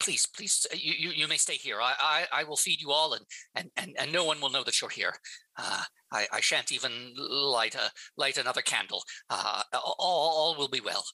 please, 0.00 0.26
please, 0.26 0.66
uh, 0.72 0.76
you, 0.78 0.94
you 0.98 1.10
you 1.10 1.28
may 1.28 1.36
stay 1.36 1.54
here. 1.54 1.80
I, 1.80 1.94
I 2.00 2.40
I 2.40 2.44
will 2.44 2.56
feed 2.56 2.80
you 2.80 2.90
all, 2.90 3.14
and 3.14 3.24
and 3.54 3.70
and, 3.76 3.94
and 3.98 4.12
no 4.12 4.24
one 4.24 4.40
will 4.40 4.50
know 4.50 4.64
that 4.64 4.80
you're 4.80 4.90
here. 4.90 5.14
Uh, 5.56 5.82
I 6.12 6.26
I 6.32 6.40
shan't 6.40 6.72
even 6.72 7.14
light 7.16 7.74
a 7.74 7.90
light 8.16 8.38
another 8.38 8.62
candle. 8.62 9.02
Uh, 9.30 9.62
all 9.72 9.94
all 9.98 10.56
will 10.58 10.68
be 10.68 10.80
well. 10.80 11.04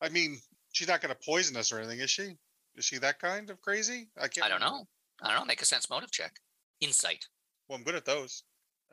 I 0.00 0.08
mean, 0.08 0.38
she's 0.72 0.88
not 0.88 1.00
gonna 1.00 1.16
poison 1.24 1.56
us 1.56 1.72
or 1.72 1.78
anything, 1.78 2.00
is 2.00 2.10
she? 2.10 2.36
Is 2.76 2.84
she 2.84 2.98
that 2.98 3.18
kind 3.18 3.50
of 3.50 3.60
crazy? 3.60 4.08
I 4.18 4.28
can't 4.28 4.46
I 4.46 4.48
don't 4.48 4.60
remember. 4.60 4.78
know. 4.78 4.84
I 5.22 5.28
don't 5.30 5.40
know. 5.40 5.44
Make 5.46 5.62
a 5.62 5.66
sense 5.66 5.88
motive 5.88 6.10
check. 6.10 6.36
Insight. 6.80 7.24
Well, 7.68 7.78
I'm 7.78 7.84
good 7.84 7.94
at 7.94 8.04
those. 8.04 8.42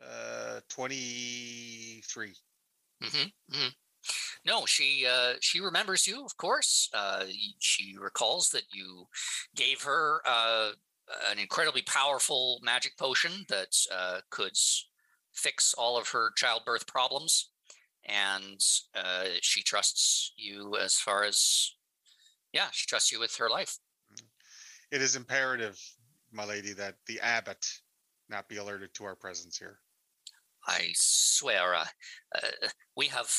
Uh, 0.02 0.60
twenty-three. 0.68 2.34
Mm-hmm. 3.02 3.28
hmm 3.52 3.68
No, 4.44 4.66
she 4.66 5.06
uh, 5.08 5.34
she 5.40 5.60
remembers 5.60 6.06
you, 6.06 6.24
of 6.24 6.36
course. 6.36 6.88
Uh, 6.92 7.24
she 7.58 7.94
recalls 7.98 8.48
that 8.50 8.64
you 8.72 9.06
gave 9.54 9.82
her 9.82 10.20
uh, 10.26 10.70
an 11.30 11.38
incredibly 11.38 11.82
powerful 11.82 12.58
magic 12.62 12.96
potion 12.96 13.44
that 13.48 13.76
uh, 13.92 14.20
could 14.30 14.56
fix 15.32 15.74
all 15.74 15.96
of 15.96 16.08
her 16.08 16.32
childbirth 16.36 16.86
problems, 16.86 17.50
and 18.04 18.60
uh, 18.96 19.26
she 19.40 19.62
trusts 19.62 20.32
you 20.36 20.76
as 20.76 20.94
far 20.94 21.24
as 21.24 21.74
yeah, 22.52 22.66
she 22.72 22.86
trusts 22.86 23.12
you 23.12 23.20
with 23.20 23.36
her 23.36 23.48
life. 23.48 23.78
It 24.90 25.00
is 25.00 25.16
imperative, 25.16 25.78
my 26.32 26.44
lady, 26.44 26.72
that 26.74 26.96
the 27.06 27.20
abbot 27.20 27.64
not 28.28 28.48
be 28.48 28.56
alerted 28.56 28.92
to 28.94 29.04
our 29.04 29.14
presence 29.14 29.56
here. 29.56 29.78
I 30.66 30.90
swear, 30.94 31.74
uh, 31.74 31.86
uh, 32.34 32.68
we 32.96 33.06
have 33.06 33.32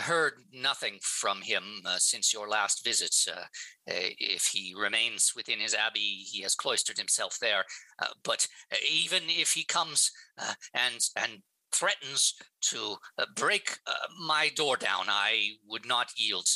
heard 0.00 0.34
nothing 0.52 0.98
from 1.02 1.42
him 1.42 1.62
uh, 1.84 1.96
since 1.98 2.32
your 2.32 2.48
last 2.48 2.84
visit. 2.84 3.14
Uh, 3.28 3.40
uh, 3.40 4.10
if 4.18 4.46
he 4.46 4.74
remains 4.76 5.32
within 5.34 5.58
his 5.58 5.74
abbey, 5.74 6.24
he 6.30 6.42
has 6.42 6.54
cloistered 6.54 6.98
himself 6.98 7.38
there. 7.40 7.64
Uh, 8.00 8.06
but 8.24 8.46
uh, 8.72 8.76
even 8.92 9.22
if 9.26 9.52
he 9.52 9.64
comes 9.64 10.10
uh, 10.38 10.54
and 10.74 11.00
and 11.16 11.42
threatens 11.72 12.34
to 12.60 12.96
uh, 13.18 13.26
break 13.36 13.76
uh, 13.86 13.92
my 14.26 14.50
door 14.56 14.76
down, 14.76 15.04
I 15.08 15.50
would 15.68 15.86
not 15.86 16.08
yield 16.16 16.46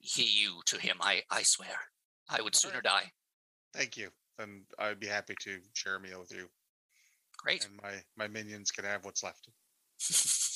he 0.00 0.24
you 0.24 0.60
to 0.66 0.78
him. 0.78 0.96
I 1.00 1.22
I 1.30 1.42
swear, 1.42 1.76
I 2.28 2.42
would 2.42 2.54
sooner 2.54 2.76
right. 2.76 2.84
die. 2.84 3.10
Thank 3.74 3.96
you. 3.96 4.10
And 4.38 4.62
I'd 4.78 5.00
be 5.00 5.06
happy 5.06 5.34
to 5.42 5.58
share 5.74 5.96
a 5.96 6.00
meal 6.00 6.20
with 6.20 6.32
you. 6.32 6.48
Great. 7.38 7.66
And 7.66 7.76
my, 7.82 7.92
my 8.16 8.28
minions 8.28 8.70
can 8.70 8.84
have 8.84 9.04
what's 9.04 9.22
left. 9.22 9.48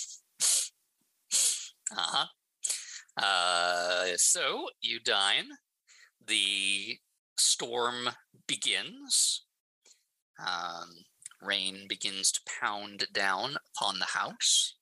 uh-huh. 1.97 2.27
Uh, 3.17 4.17
so 4.17 4.67
you 4.81 5.01
dine. 5.01 5.49
The 6.27 6.99
storm 7.39 8.09
begins. 8.47 9.45
Um, 10.39 10.89
rain 11.43 11.87
begins 11.89 12.33
to 12.33 12.41
pound 12.61 13.07
down 13.13 13.57
upon 13.77 13.99
the 13.99 14.07
house. 14.07 14.77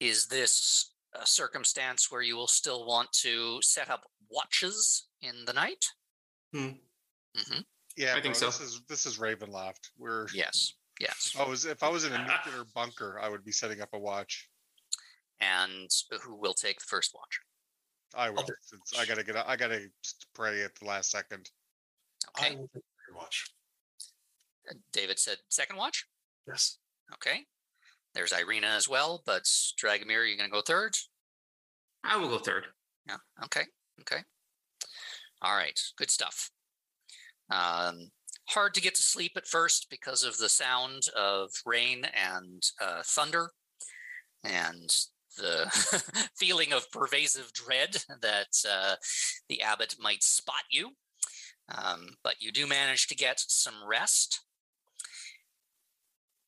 Is 0.00 0.26
this 0.26 0.92
a 1.14 1.26
circumstance 1.26 2.10
where 2.10 2.22
you 2.22 2.36
will 2.36 2.46
still 2.46 2.86
want 2.86 3.10
to 3.22 3.60
set 3.62 3.90
up 3.90 4.02
watches 4.30 5.06
in 5.22 5.44
the 5.46 5.52
night? 5.52 5.84
Hmm. 6.52 6.70
hmm 7.36 7.60
Yeah, 7.96 8.14
I 8.16 8.20
think 8.20 8.34
bro, 8.34 8.34
so. 8.34 8.46
This 8.46 8.60
is 8.60 8.82
this 8.88 9.06
is 9.06 9.18
Ravenloft. 9.18 9.90
We're 9.98 10.26
Yes. 10.34 10.74
Yes. 11.00 11.32
if 11.34 11.40
I 11.40 11.48
was 11.48 11.64
if 11.64 11.82
I 11.82 11.88
was 11.88 12.04
in 12.04 12.12
a 12.12 12.18
nuclear 12.26 12.64
bunker, 12.74 13.18
I 13.20 13.28
would 13.28 13.44
be 13.44 13.52
setting 13.52 13.80
up 13.80 13.90
a 13.92 13.98
watch. 13.98 14.48
And 15.40 15.90
who 16.22 16.36
will 16.36 16.54
take 16.54 16.78
the 16.78 16.86
first 16.86 17.12
watch? 17.14 17.40
I 18.16 18.30
will. 18.30 18.40
Okay. 18.40 18.52
Since 18.62 18.92
I 18.98 19.04
gotta 19.04 19.24
get 19.24 19.36
I 19.36 19.56
gotta 19.56 19.80
pray 20.34 20.62
at 20.62 20.74
the 20.76 20.86
last 20.86 21.10
second. 21.10 21.50
Okay. 22.38 22.54
I 22.54 22.56
will 22.56 22.70
take 22.72 22.84
your 23.08 23.16
watch. 23.16 23.46
David 24.92 25.18
said 25.18 25.38
second 25.48 25.76
watch. 25.76 26.06
Yes. 26.46 26.78
Okay. 27.12 27.44
There's 28.14 28.32
Ireena 28.32 28.76
as 28.76 28.88
well, 28.88 29.22
but 29.26 29.42
Dragomir, 29.42 30.26
you're 30.26 30.36
going 30.36 30.48
to 30.48 30.52
go 30.52 30.62
third? 30.62 30.94
I 32.04 32.16
will 32.16 32.28
go 32.28 32.38
third. 32.38 32.66
Yeah. 33.08 33.16
Okay. 33.44 33.64
Okay. 34.00 34.22
All 35.42 35.56
right, 35.56 35.78
good 35.98 36.10
stuff. 36.10 36.50
Um, 37.50 38.10
hard 38.48 38.72
to 38.74 38.80
get 38.80 38.94
to 38.94 39.02
sleep 39.02 39.32
at 39.36 39.46
first 39.46 39.88
because 39.90 40.24
of 40.24 40.38
the 40.38 40.48
sound 40.48 41.02
of 41.16 41.50
rain 41.66 42.06
and 42.14 42.62
uh, 42.80 43.02
thunder 43.04 43.50
and 44.42 44.88
the 45.36 46.30
feeling 46.36 46.72
of 46.72 46.90
pervasive 46.90 47.52
dread 47.52 48.04
that 48.20 48.56
uh, 48.68 48.96
the 49.48 49.62
abbot 49.62 49.96
might 50.00 50.22
spot 50.22 50.64
you. 50.70 50.90
Um, 51.68 52.08
but 52.22 52.36
you 52.40 52.52
do 52.52 52.66
manage 52.66 53.06
to 53.08 53.14
get 53.14 53.40
some 53.40 53.74
rest 53.88 54.40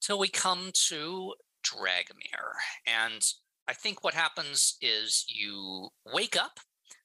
till 0.00 0.18
we 0.18 0.28
come 0.28 0.70
to 0.88 1.34
Dragomir. 1.64 2.52
And 2.86 3.22
I 3.66 3.72
think 3.72 4.04
what 4.04 4.14
happens 4.14 4.76
is 4.80 5.24
you 5.28 5.88
wake 6.12 6.36
up 6.36 6.60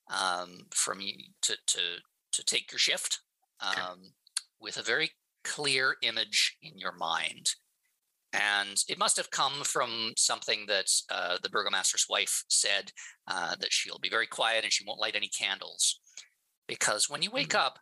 um, 0.10 0.67
from 0.72 1.00
to, 1.41 1.56
to 1.67 1.80
to 2.34 2.46
take 2.46 2.72
your 2.72 2.80
shift 2.80 3.20
um, 3.60 4.13
with 4.60 4.78
a 4.78 4.84
very 4.84 5.12
clear 5.44 5.96
image 6.02 6.58
in 6.62 6.78
your 6.78 6.94
mind. 6.94 7.56
And 8.34 8.82
it 8.88 8.98
must 8.98 9.17
have 9.17 9.30
come 9.30 9.63
from 9.63 10.13
something 10.17 10.65
that 10.67 10.86
uh, 11.10 11.38
the 11.44 11.50
burgomaster's 11.50 12.06
wife 12.10 12.44
said 12.48 12.91
uh, 13.28 13.56
that 13.60 13.74
she'll 13.74 14.00
be 14.00 14.10
very 14.10 14.28
quiet 14.28 14.63
and 14.63 14.72
she 14.72 14.86
won't 14.86 15.02
light 15.02 15.15
any 15.15 15.28
candles. 15.28 16.00
Because 16.67 17.10
when 17.10 17.22
you 17.22 17.30
wake 17.32 17.50
Mhm. 17.50 17.60
up, 17.60 17.80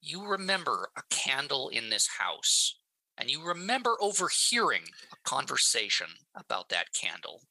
you 0.00 0.24
remember 0.26 0.90
a 0.96 1.02
candle 1.10 1.68
in 1.68 1.90
this 1.90 2.06
house 2.18 2.80
and 3.18 3.30
you 3.30 3.42
remember 3.42 3.96
overhearing 4.00 4.84
a 5.12 5.16
conversation 5.28 6.08
about 6.34 6.70
that 6.70 6.92
candle. 6.94 7.42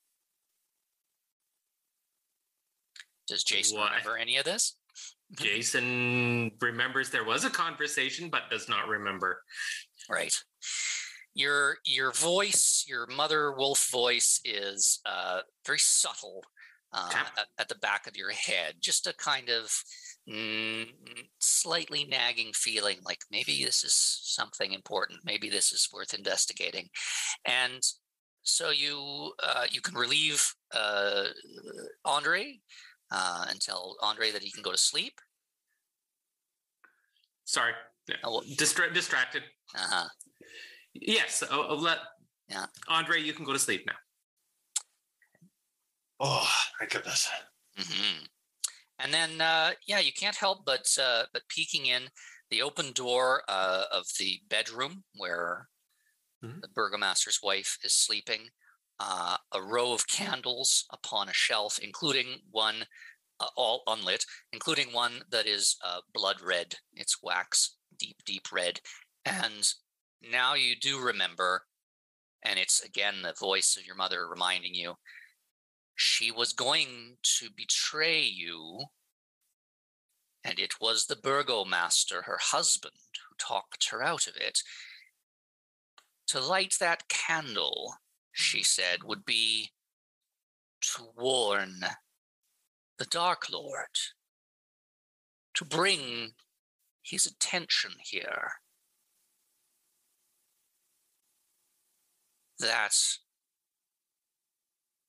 Does 3.27 3.43
Jason 3.43 3.77
What? 3.77 3.91
remember 3.91 4.17
any 4.17 4.37
of 4.37 4.45
this? 4.45 4.75
Jason 5.39 6.51
remembers 6.59 7.09
there 7.09 7.23
was 7.23 7.45
a 7.45 7.49
conversation, 7.49 8.29
but 8.29 8.49
does 8.49 8.67
not 8.67 8.87
remember. 8.87 9.43
right 10.09 10.35
your 11.33 11.77
your 11.85 12.11
voice 12.11 12.83
your 12.87 13.07
mother 13.07 13.53
wolf 13.53 13.89
voice 13.91 14.39
is 14.43 14.99
uh 15.05 15.39
very 15.65 15.79
subtle 15.79 16.43
uh, 16.93 17.07
Okay. 17.09 17.19
at, 17.37 17.47
at 17.57 17.69
the 17.69 17.75
back 17.75 18.05
of 18.05 18.17
your 18.17 18.31
head 18.31 18.75
just 18.81 19.07
a 19.07 19.13
kind 19.13 19.49
of 19.49 19.71
mm, 20.29 20.85
slightly 21.39 22.03
nagging 22.03 22.51
feeling 22.53 22.97
like 23.05 23.19
maybe 23.31 23.63
this 23.63 23.83
is 23.85 23.95
something 24.23 24.73
important 24.73 25.19
maybe 25.23 25.49
this 25.49 25.71
is 25.71 25.87
worth 25.93 26.13
investigating 26.13 26.89
and 27.45 27.81
so 28.43 28.71
you 28.71 29.31
uh, 29.41 29.65
you 29.71 29.79
can 29.79 29.95
relieve 29.95 30.53
uh, 30.73 31.25
andre 32.03 32.59
uh, 33.11 33.45
and 33.49 33.61
tell 33.61 33.95
andre 34.01 34.31
that 34.31 34.43
he 34.43 34.51
can 34.51 34.63
go 34.63 34.71
to 34.71 34.77
sleep 34.77 35.13
Sorry, 37.45 37.73
Yeah. 38.07 38.15
Oh, 38.23 38.31
well- 38.31 38.43
Distra- 38.57 38.93
distracted. 38.93 39.43
uh-huh 39.75 40.07
Yes, 40.93 41.43
I'll, 41.49 41.63
I'll 41.63 41.79
let. 41.81 41.99
Yeah. 42.47 42.65
Andre, 42.87 43.21
you 43.21 43.33
can 43.33 43.45
go 43.45 43.53
to 43.53 43.59
sleep 43.59 43.83
now. 43.85 43.95
Oh 46.19 46.47
my 46.79 46.85
goodness. 46.85 47.29
hmm 47.77 48.25
And 48.99 49.13
then, 49.13 49.41
uh, 49.41 49.71
yeah, 49.87 49.99
you 49.99 50.13
can't 50.13 50.35
help 50.35 50.65
but 50.65 50.85
uh, 51.01 51.23
but 51.33 51.47
peeking 51.47 51.87
in 51.87 52.03
the 52.49 52.61
open 52.61 52.91
door 52.91 53.43
uh, 53.47 53.85
of 53.91 54.05
the 54.19 54.39
bedroom 54.49 55.03
where 55.15 55.67
Mhm. 56.43 56.59
the 56.61 56.67
burgomaster's 56.69 57.39
wife 57.43 57.77
is 57.83 57.93
sleeping. 57.93 58.49
Uh, 58.99 59.37
a 59.51 59.61
row 59.61 59.93
of 59.93 60.07
candles 60.07 60.85
upon 60.91 61.29
a 61.29 61.33
shelf, 61.33 61.77
including 61.79 62.39
one 62.49 62.85
uh, 63.39 63.47
all 63.55 63.83
unlit, 63.87 64.25
including 64.51 64.91
one 64.93 65.23
that 65.29 65.45
is 65.47 65.77
uh, 65.83 66.01
blood 66.13 66.41
red. 66.41 66.75
It's 66.93 67.21
wax, 67.21 67.77
deep, 67.97 68.17
deep 68.25 68.51
red. 68.51 68.79
And 69.25 69.67
now 70.29 70.53
you 70.53 70.75
do 70.75 70.99
remember, 70.99 71.63
and 72.43 72.59
it's 72.59 72.81
again 72.81 73.21
the 73.23 73.33
voice 73.39 73.77
of 73.77 73.85
your 73.85 73.95
mother 73.95 74.27
reminding 74.27 74.73
you 74.73 74.95
she 75.95 76.31
was 76.31 76.53
going 76.53 77.17
to 77.21 77.49
betray 77.55 78.21
you, 78.21 78.85
and 80.43 80.57
it 80.57 80.81
was 80.81 81.05
the 81.05 81.15
burgomaster, 81.15 82.23
her 82.23 82.39
husband, 82.41 82.93
who 83.29 83.35
talked 83.37 83.89
her 83.89 84.01
out 84.01 84.25
of 84.25 84.35
it. 84.35 84.59
To 86.27 86.39
light 86.39 86.77
that 86.79 87.07
candle, 87.07 87.93
she 88.31 88.63
said, 88.63 89.03
would 89.03 89.25
be 89.25 89.69
to 90.95 91.03
warn 91.15 91.81
the 92.97 93.05
Dark 93.05 93.51
Lord, 93.51 93.99
to 95.53 95.65
bring 95.65 96.31
his 97.03 97.25
attention 97.25 97.91
here. 98.03 98.60
That 102.61 102.95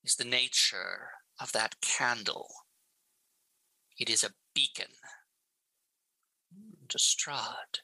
is 0.05 0.17
the 0.17 0.25
nature 0.25 1.11
of 1.39 1.53
that 1.53 1.81
candle. 1.83 2.49
It 3.99 4.09
is 4.09 4.25
a 4.25 4.31
beacon 4.55 4.87
to 6.89 6.97
Strahd. 6.97 7.81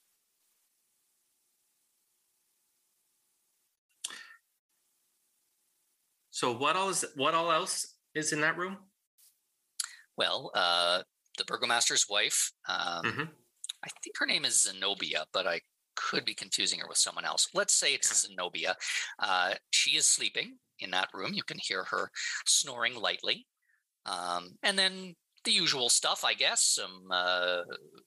So 6.31 6.57
what 6.57 6.77
else? 6.77 7.05
What 7.15 7.35
all 7.35 7.53
else 7.53 7.95
is 8.15 8.33
in 8.33 8.41
that 8.41 8.57
room? 8.57 8.79
Well, 10.17 10.51
uh, 10.55 11.03
the 11.37 11.45
burgomaster's 11.45 12.09
wife, 12.09 12.53
um, 12.67 13.05
Mhm. 13.05 13.35
I 13.85 13.89
think 14.03 14.17
her 14.17 14.27
name 14.27 14.47
is 14.47 14.63
Zenobia, 14.63 15.27
but 15.33 15.47
I 15.47 15.61
could 15.99 16.25
be 16.25 16.35
confusing 16.35 16.79
her 16.81 16.89
with 16.89 16.99
someone 16.99 17.25
else. 17.25 17.49
Let's 17.55 17.75
say 17.75 17.93
it's 17.93 18.27
Zenobia. 18.27 18.77
Uh, 19.19 19.55
she 19.71 19.97
is 19.97 20.07
sleeping 20.07 20.57
in 20.81 20.91
that 20.93 21.09
room. 21.13 21.35
You 21.35 21.43
can 21.43 21.59
hear 21.61 21.85
her 21.85 22.11
snoring 22.47 22.95
lightly. 22.95 23.47
Um, 24.07 24.53
and 24.63 24.79
then 24.79 25.15
the 25.45 25.51
usual 25.51 25.89
stuff, 25.89 26.25
I 26.25 26.35
guess 26.35 26.63
some 26.63 27.09
uh, 27.11 27.63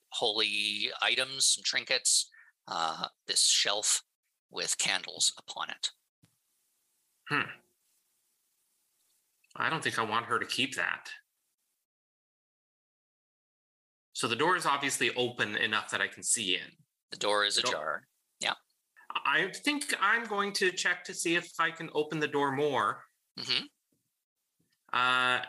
holy 0.09 0.89
items, 1.01 1.45
some 1.45 1.63
trinkets, 1.63 2.29
uh, 2.67 3.07
this 3.27 3.45
shelf 3.45 4.01
with 4.49 4.77
candles 4.77 5.33
upon 5.37 5.69
it. 5.69 5.89
Hmm. 7.29 7.49
I 9.55 9.69
don't 9.69 9.83
think 9.83 9.99
I 9.99 10.03
want 10.03 10.25
her 10.25 10.39
to 10.39 10.45
keep 10.45 10.75
that. 10.75 11.09
So 14.13 14.27
the 14.27 14.35
door 14.35 14.55
is 14.55 14.65
obviously 14.65 15.13
open 15.15 15.55
enough 15.55 15.89
that 15.91 16.01
I 16.01 16.07
can 16.07 16.23
see 16.23 16.55
in. 16.55 16.80
The 17.11 17.17
door 17.17 17.45
is 17.45 17.57
ajar. 17.57 18.07
Yeah. 18.39 18.53
I 19.25 19.51
think 19.63 19.93
I'm 20.01 20.25
going 20.25 20.53
to 20.53 20.71
check 20.71 21.03
to 21.05 21.13
see 21.13 21.35
if 21.35 21.51
I 21.59 21.69
can 21.71 21.89
open 21.93 22.19
the 22.19 22.27
door 22.27 22.51
more. 22.51 23.03
hmm 23.37 23.65
Uh, 24.93 25.39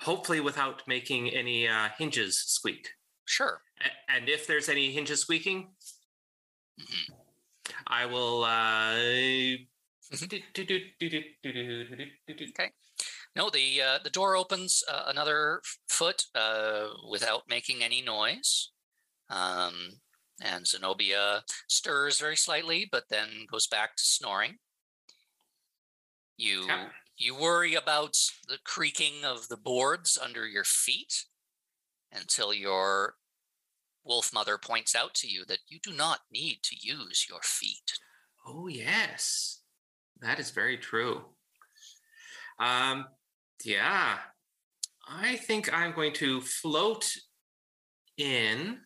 hopefully, 0.00 0.40
without 0.40 0.86
making 0.86 1.30
any 1.30 1.66
uh, 1.68 1.88
hinges 1.98 2.38
squeak. 2.46 2.88
Sure. 3.24 3.62
A- 3.80 4.12
And 4.12 4.28
if 4.28 4.46
there's 4.46 4.68
any 4.68 4.92
hinges 4.92 5.20
squeaking, 5.20 5.74
Mhm. 6.80 7.16
I 7.86 8.06
will. 8.06 8.44
Uh, 8.44 9.58
No, 13.34 13.48
the 13.50 13.80
uh, 13.82 13.98
the 14.04 14.10
door 14.10 14.36
opens 14.36 14.84
uh, 14.88 15.04
another 15.06 15.62
foot 15.88 16.24
uh, 16.34 16.88
without 17.10 17.48
making 17.48 17.82
any 17.82 18.02
noise, 18.02 18.72
um, 19.30 19.74
and 20.42 20.66
Zenobia 20.66 21.44
stirs 21.68 22.18
very 22.20 22.36
slightly, 22.36 22.88
but 22.90 23.04
then 23.08 23.28
goes 23.50 23.66
back 23.66 23.96
to 23.96 24.02
snoring. 24.04 24.58
You 26.36 26.66
you 27.16 27.36
worry 27.36 27.74
about 27.74 28.16
the 28.48 28.58
creaking 28.64 29.24
of 29.24 29.48
the 29.48 29.56
boards 29.56 30.18
under 30.20 30.46
your 30.46 30.64
feet 30.64 31.24
until 32.12 32.52
your 32.52 33.14
wolf 34.04 34.32
mother 34.34 34.58
points 34.58 34.94
out 34.96 35.14
to 35.14 35.28
you 35.28 35.44
that 35.46 35.60
you 35.68 35.78
do 35.82 35.92
not 35.92 36.20
need 36.32 36.58
to 36.64 36.76
use 36.80 37.26
your 37.28 37.40
feet. 37.42 37.92
Oh 38.46 38.66
yes, 38.66 39.60
that 40.20 40.40
is 40.40 40.50
very 40.50 40.76
true. 40.76 41.22
Um, 42.58 43.06
yeah, 43.64 44.18
I 45.08 45.36
think 45.36 45.72
I'm 45.72 45.94
going 45.94 46.12
to 46.14 46.40
float 46.40 47.08
in, 48.18 48.78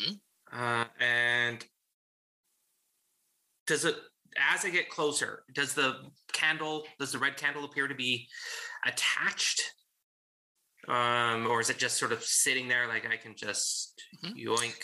Hmm? 0.00 0.12
uh, 0.52 0.84
and 0.98 1.64
does 3.66 3.84
it 3.84 3.96
as 4.38 4.64
I 4.64 4.70
get 4.70 4.88
closer? 4.88 5.44
Does 5.54 5.74
the 5.74 6.10
candle, 6.32 6.86
does 6.98 7.12
the 7.12 7.18
red 7.18 7.36
candle 7.36 7.64
appear 7.64 7.88
to 7.88 7.94
be 7.94 8.28
attached, 8.84 9.62
um, 10.88 11.46
or 11.46 11.60
is 11.60 11.70
it 11.70 11.78
just 11.78 11.98
sort 11.98 12.12
of 12.12 12.22
sitting 12.24 12.68
there 12.68 12.86
like 12.88 13.06
I 13.06 13.16
can 13.16 13.36
just 13.36 14.02
Mhm. 14.22 14.34
yoink? 14.34 14.82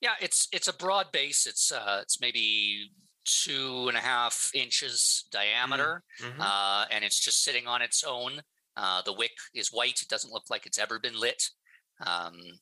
Yeah, 0.00 0.14
it's 0.20 0.48
it's 0.52 0.68
a 0.68 0.72
broad 0.72 1.10
base. 1.12 1.46
It's 1.46 1.72
uh 1.72 2.00
it's 2.02 2.20
maybe 2.20 2.92
two 3.24 3.88
and 3.88 3.96
a 3.96 4.00
half 4.00 4.50
inches 4.54 5.26
diameter, 5.30 6.04
Mhm. 6.20 6.40
uh, 6.40 6.86
and 6.90 7.04
it's 7.04 7.18
just 7.18 7.42
sitting 7.42 7.66
on 7.66 7.82
its 7.82 8.02
own. 8.04 8.42
Uh, 8.76 9.02
the 9.02 9.12
wick 9.12 9.36
is 9.54 9.72
white. 9.72 10.00
It 10.02 10.08
doesn't 10.08 10.30
look 10.30 10.48
like 10.50 10.66
it's 10.66 10.78
ever 10.78 10.98
been 10.98 11.18
lit. 11.18 11.50
Um, 12.00 12.60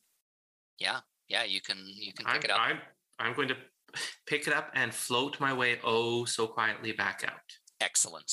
Yeah, 0.79 1.01
yeah, 1.27 1.43
you 1.43 1.61
can 1.61 1.77
you 1.85 2.13
can 2.13 2.25
I'm, 2.25 2.35
pick 2.35 2.45
it 2.45 2.51
up. 2.51 2.59
I'm 2.59 2.79
I'm 3.19 3.33
going 3.33 3.47
to 3.49 3.57
pick 4.27 4.47
it 4.47 4.53
up 4.53 4.71
and 4.75 4.93
float 4.93 5.39
my 5.39 5.53
way 5.53 5.79
oh 5.83 6.25
so 6.25 6.47
quietly 6.47 6.91
back 6.91 7.23
out. 7.27 7.41
Excellent. 7.81 8.31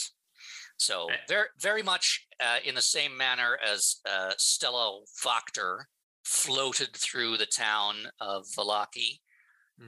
So 0.76 1.09
Eh. 1.11 1.16
very 1.28 1.48
very 1.61 1.83
much 1.83 2.26
uh, 2.40 2.59
in 2.64 2.74
the 2.74 2.83
same 2.83 3.16
manner 3.16 3.59
as 3.64 3.96
uh, 4.09 4.33
Stella 4.38 5.00
Wachter 5.24 5.85
floated 6.24 6.94
through 6.96 7.37
the 7.37 7.46
town 7.46 7.94
of 8.20 8.44
Vallaki, 8.57 9.20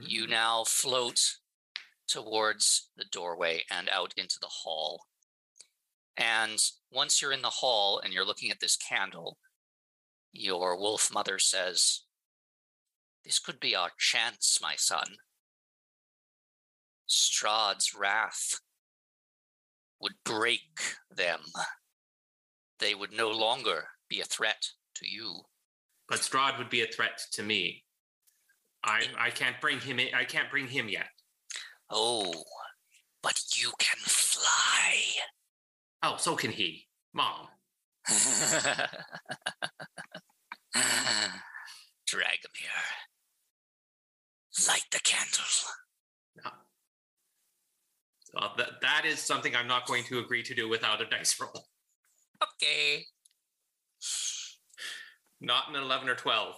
you 0.01 0.25
Mm. 0.25 0.29
now 0.29 0.63
float 0.63 1.19
towards 2.07 2.89
the 2.95 3.05
doorway 3.11 3.63
and 3.69 3.89
out 3.89 4.13
into 4.17 4.37
the 4.39 4.47
hall. 4.47 5.05
And 6.15 6.59
once 6.91 7.21
you're 7.21 7.31
in 7.33 7.41
the 7.41 7.49
hall 7.49 7.99
and 7.99 8.13
you're 8.13 8.25
looking 8.25 8.49
at 8.51 8.59
this 8.59 8.75
candle, 8.77 9.37
your 10.31 10.77
wolf 10.79 11.11
mother 11.11 11.37
says, 11.39 12.03
This 13.27 13.39
could 13.39 13.59
be 13.59 13.75
our 13.75 13.91
chance, 13.99 14.59
my 14.61 14.75
son. 14.77 15.17
Strahd's 17.09 17.93
wrath 17.93 18.61
would 19.99 20.13
break 20.23 20.61
them. 21.13 21.41
They 22.79 22.95
would 22.95 23.11
no 23.11 23.29
longer 23.29 23.89
be 24.07 24.21
a 24.21 24.25
threat 24.25 24.69
to 24.95 25.05
you. 25.05 25.41
But 26.07 26.19
Strahd 26.19 26.57
would 26.57 26.69
be 26.69 26.83
a 26.83 26.87
threat 26.87 27.19
to 27.33 27.43
me. 27.43 27.83
I 28.81 29.07
I 29.19 29.29
can't 29.31 29.59
bring 29.59 29.81
him 29.81 29.99
in. 29.99 30.15
I 30.15 30.23
can't 30.23 30.49
bring 30.49 30.69
him 30.69 30.87
yet. 30.87 31.09
Oh, 31.89 32.33
but 33.21 33.41
you 33.57 33.73
can 33.77 33.99
fly. 34.05 34.95
Oh, 36.01 36.15
so 36.15 36.37
can 36.37 36.51
he, 36.51 36.87
Mom. 37.13 37.47
Dragomir, 42.07 42.77
light 44.67 44.85
the 44.91 44.99
candle. 45.03 45.43
Uh, 48.35 48.49
that 48.57 48.81
that 48.81 49.03
is 49.05 49.19
something 49.19 49.55
I'm 49.55 49.67
not 49.67 49.87
going 49.87 50.03
to 50.05 50.19
agree 50.19 50.43
to 50.43 50.53
do 50.53 50.69
without 50.69 51.01
a 51.01 51.05
dice 51.05 51.39
roll. 51.39 51.67
Okay. 52.43 53.05
Not 55.41 55.69
an 55.69 55.75
eleven 55.75 56.09
or 56.09 56.15
twelve. 56.15 56.55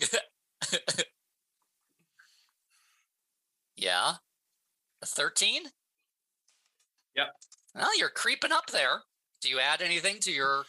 yeah. 3.76 4.14
A 5.02 5.06
13? 5.06 5.62
Yep. 7.16 7.26
Well, 7.74 7.98
you're 7.98 8.10
creeping 8.10 8.52
up 8.52 8.70
there. 8.70 9.02
Do 9.40 9.48
you 9.48 9.58
add 9.58 9.80
anything 9.82 10.18
to 10.20 10.30
your 10.30 10.64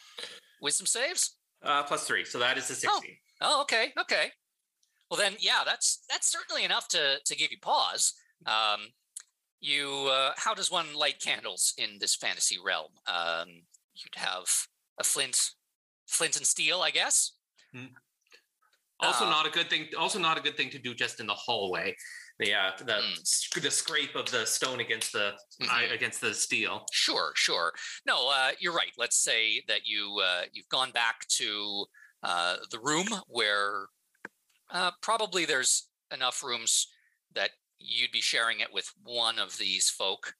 wisdom 0.61 0.85
saves? 0.85 1.35
Uh, 1.63 1.83
plus 1.83 2.07
three, 2.07 2.25
so 2.25 2.39
that 2.39 2.57
is 2.57 2.69
a 2.69 2.75
sixteen. 2.75 3.17
Oh, 3.41 3.61
okay, 3.61 3.93
okay. 3.99 4.31
Well, 5.09 5.19
then, 5.19 5.35
yeah, 5.39 5.61
that's 5.65 6.03
that's 6.09 6.31
certainly 6.31 6.63
enough 6.63 6.87
to 6.89 7.17
to 7.23 7.35
give 7.35 7.51
you 7.51 7.57
pause. 7.61 8.13
Um, 8.45 8.87
you, 9.59 10.09
uh, 10.11 10.31
how 10.37 10.53
does 10.55 10.71
one 10.71 10.95
light 10.95 11.19
candles 11.19 11.73
in 11.77 11.97
this 11.99 12.15
fantasy 12.15 12.57
realm? 12.63 12.91
Um, 13.07 13.47
you'd 13.93 14.15
have 14.15 14.45
a 14.99 15.03
flint, 15.03 15.51
flint 16.07 16.37
and 16.37 16.47
steel, 16.47 16.81
I 16.81 16.89
guess. 16.89 17.33
Also, 18.99 19.25
Uh, 19.25 19.29
not 19.29 19.45
a 19.45 19.51
good 19.51 19.69
thing. 19.69 19.87
Also, 19.97 20.17
not 20.17 20.37
a 20.37 20.41
good 20.41 20.57
thing 20.57 20.71
to 20.71 20.79
do 20.79 20.95
just 20.95 21.19
in 21.19 21.27
the 21.27 21.33
hallway. 21.35 21.95
The 22.41 22.55
uh, 22.55 22.71
the 22.79 22.85
Mm. 22.85 23.61
the 23.61 23.69
scrape 23.69 24.15
of 24.15 24.31
the 24.31 24.45
stone 24.47 24.79
against 24.79 25.11
the 25.11 25.37
I, 25.69 25.83
Mhm. 25.83 25.91
against 25.91 26.21
the 26.21 26.33
steel. 26.33 26.87
Sure, 26.91 27.33
sure. 27.35 27.71
No, 28.05 28.29
uh, 28.29 28.53
you're 28.59 28.73
right. 28.73 28.91
Let's 28.97 29.17
say 29.17 29.61
that 29.67 29.85
you 29.85 30.19
uh, 30.19 30.45
you've 30.51 30.67
gone 30.69 30.91
back 30.91 31.27
to 31.39 31.85
uh, 32.23 32.57
the 32.71 32.79
room 32.79 33.07
where 33.27 33.89
uh, 34.71 34.91
probably 35.01 35.45
there's 35.45 35.89
enough 36.11 36.41
rooms 36.41 36.87
that 37.33 37.51
you'd 37.77 38.11
be 38.11 38.21
sharing 38.21 38.59
it 38.59 38.73
with 38.73 38.91
one 39.03 39.37
of 39.37 39.57
these 39.57 39.91
folk. 39.91 40.33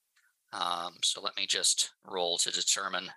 Um, 0.54 0.98
so 1.04 1.22
let 1.22 1.38
me 1.38 1.46
just 1.46 1.92
roll 2.04 2.40
to 2.40 2.50
determine 2.52 3.12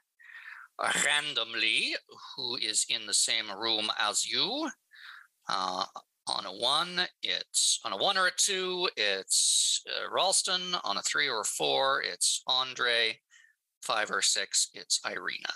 randomly 1.05 1.97
who 2.37 2.57
is 2.57 2.85
in 2.91 3.07
the 3.07 3.15
same 3.15 3.51
room 3.51 3.91
as 3.99 4.27
you. 4.27 4.71
On 6.27 6.47
a 6.47 6.53
one, 6.53 7.03
it's 7.23 7.81
on 7.85 7.93
a 7.93 7.97
one 7.99 8.17
or 8.17 8.29
a 8.29 8.33
two, 8.37 8.89
it's 8.97 9.83
uh, 9.87 10.11
Ralston. 10.11 10.75
On 10.83 10.97
a 10.97 11.03
three 11.03 11.29
or 11.29 11.43
a 11.43 11.45
four, 11.45 12.03
it's 12.03 12.43
Andre. 12.47 13.19
Five 13.83 14.11
or 14.11 14.23
six, 14.23 14.71
it's 14.73 15.01
Ireena. 15.05 15.53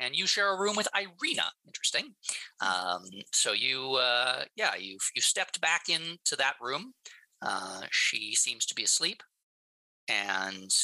And 0.00 0.16
you 0.16 0.26
share 0.26 0.52
a 0.52 0.58
room 0.58 0.74
with 0.76 0.88
Ireena. 0.92 1.46
Interesting. 1.66 2.14
Um, 2.60 3.04
so 3.32 3.52
you, 3.52 3.94
uh, 3.94 4.44
yeah, 4.56 4.74
you 4.74 4.98
you 5.14 5.22
stepped 5.22 5.60
back 5.60 5.88
into 5.88 6.34
that 6.36 6.54
room. 6.60 6.94
Uh, 7.40 7.82
she 7.92 8.34
seems 8.34 8.66
to 8.66 8.74
be 8.74 8.82
asleep, 8.82 9.22
and 10.08 10.74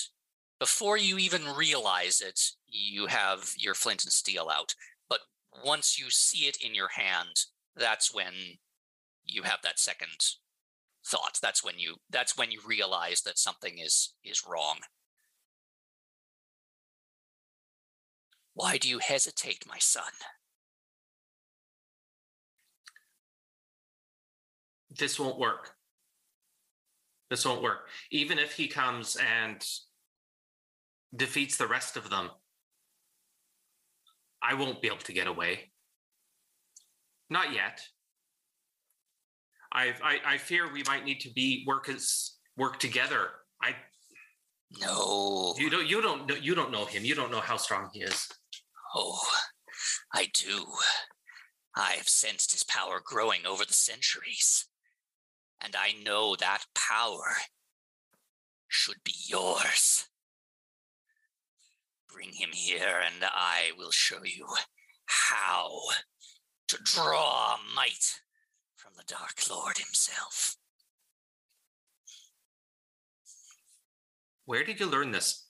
before 0.60 0.96
you 0.96 1.18
even 1.18 1.42
realize 1.56 2.20
it, 2.20 2.40
you 2.68 3.06
have 3.06 3.52
your 3.58 3.74
flint 3.74 4.04
and 4.04 4.12
steel 4.12 4.48
out. 4.48 4.72
But 5.08 5.20
once 5.64 5.98
you 5.98 6.06
see 6.10 6.46
it 6.46 6.58
in 6.64 6.74
your 6.74 6.88
hand, 6.88 7.46
that's 7.76 8.14
when 8.14 8.32
you 9.24 9.42
have 9.42 9.60
that 9.62 9.78
second 9.78 10.36
thought. 11.06 11.38
That's 11.42 11.64
when 11.64 11.78
you 11.78 11.96
that's 12.10 12.36
when 12.36 12.50
you 12.50 12.60
realize 12.66 13.22
that 13.22 13.38
something 13.38 13.78
is 13.78 14.14
is 14.24 14.42
wrong. 14.48 14.78
Why 18.54 18.78
do 18.78 18.88
you 18.88 19.00
hesitate, 19.00 19.64
my 19.66 19.78
son? 19.78 20.12
This 24.96 25.18
won't 25.18 25.38
work. 25.38 25.72
This 27.30 27.44
won't 27.44 27.62
work. 27.62 27.88
Even 28.12 28.38
if 28.38 28.52
he 28.52 28.68
comes 28.68 29.16
and 29.16 29.66
defeats 31.16 31.56
the 31.56 31.66
rest 31.66 31.96
of 31.96 32.10
them, 32.10 32.30
I 34.40 34.54
won't 34.54 34.80
be 34.80 34.88
able 34.88 34.98
to 34.98 35.12
get 35.12 35.26
away. 35.26 35.72
Not 37.34 37.52
yet. 37.52 37.80
I 39.72 39.92
I, 40.04 40.34
I 40.34 40.38
fear 40.38 40.72
we 40.72 40.84
might 40.86 41.04
need 41.04 41.18
to 41.22 41.32
be 41.32 41.64
work 41.66 41.88
as 41.88 42.36
work 42.56 42.78
together. 42.78 43.22
I 43.60 43.74
No. 44.80 45.56
you 45.58 45.68
don't 45.68 45.84
you 45.88 46.00
don't 46.00 46.28
know 46.28 46.36
you 46.36 46.54
don't 46.54 46.70
know 46.70 46.84
him. 46.84 47.04
You 47.04 47.16
don't 47.16 47.32
know 47.32 47.40
how 47.40 47.56
strong 47.56 47.90
he 47.92 48.02
is. 48.02 48.28
Oh, 48.94 49.20
I 50.14 50.30
do. 50.32 50.64
I 51.74 51.94
have 51.94 52.08
sensed 52.08 52.52
his 52.52 52.62
power 52.62 53.00
growing 53.04 53.44
over 53.44 53.64
the 53.64 53.72
centuries. 53.72 54.68
And 55.60 55.74
I 55.74 55.90
know 56.04 56.36
that 56.36 56.66
power 56.76 57.34
should 58.68 59.02
be 59.02 59.14
yours. 59.26 60.06
Bring 62.12 62.30
him 62.30 62.50
here, 62.52 63.00
and 63.04 63.24
I 63.24 63.72
will 63.76 63.90
show 63.90 64.22
you 64.22 64.46
how 65.06 65.80
to 66.68 66.78
draw 66.82 67.56
might 67.74 68.20
from 68.76 68.92
the 68.96 69.04
Dark 69.06 69.48
Lord 69.50 69.78
himself. 69.78 70.56
Where 74.46 74.64
did 74.64 74.80
you 74.80 74.86
learn 74.86 75.10
this? 75.10 75.46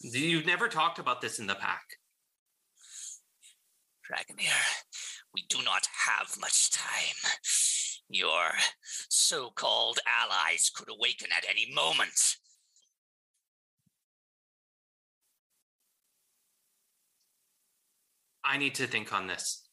You've 0.00 0.46
never 0.46 0.68
talked 0.68 0.98
about 0.98 1.20
this 1.20 1.38
in 1.40 1.46
the 1.46 1.56
pack. 1.56 1.84
Dragomir, 4.08 4.52
we 5.34 5.44
do 5.48 5.58
not 5.64 5.86
have 6.06 6.40
much 6.40 6.70
time. 6.70 7.32
Your 8.08 8.52
so 9.08 9.50
called 9.50 9.98
allies 10.06 10.70
could 10.74 10.88
awaken 10.88 11.28
at 11.36 11.44
any 11.50 11.70
moment. 11.74 12.36
I 18.44 18.56
need 18.58 18.74
to 18.76 18.86
think 18.86 19.12
on 19.12 19.26
this. 19.26 19.68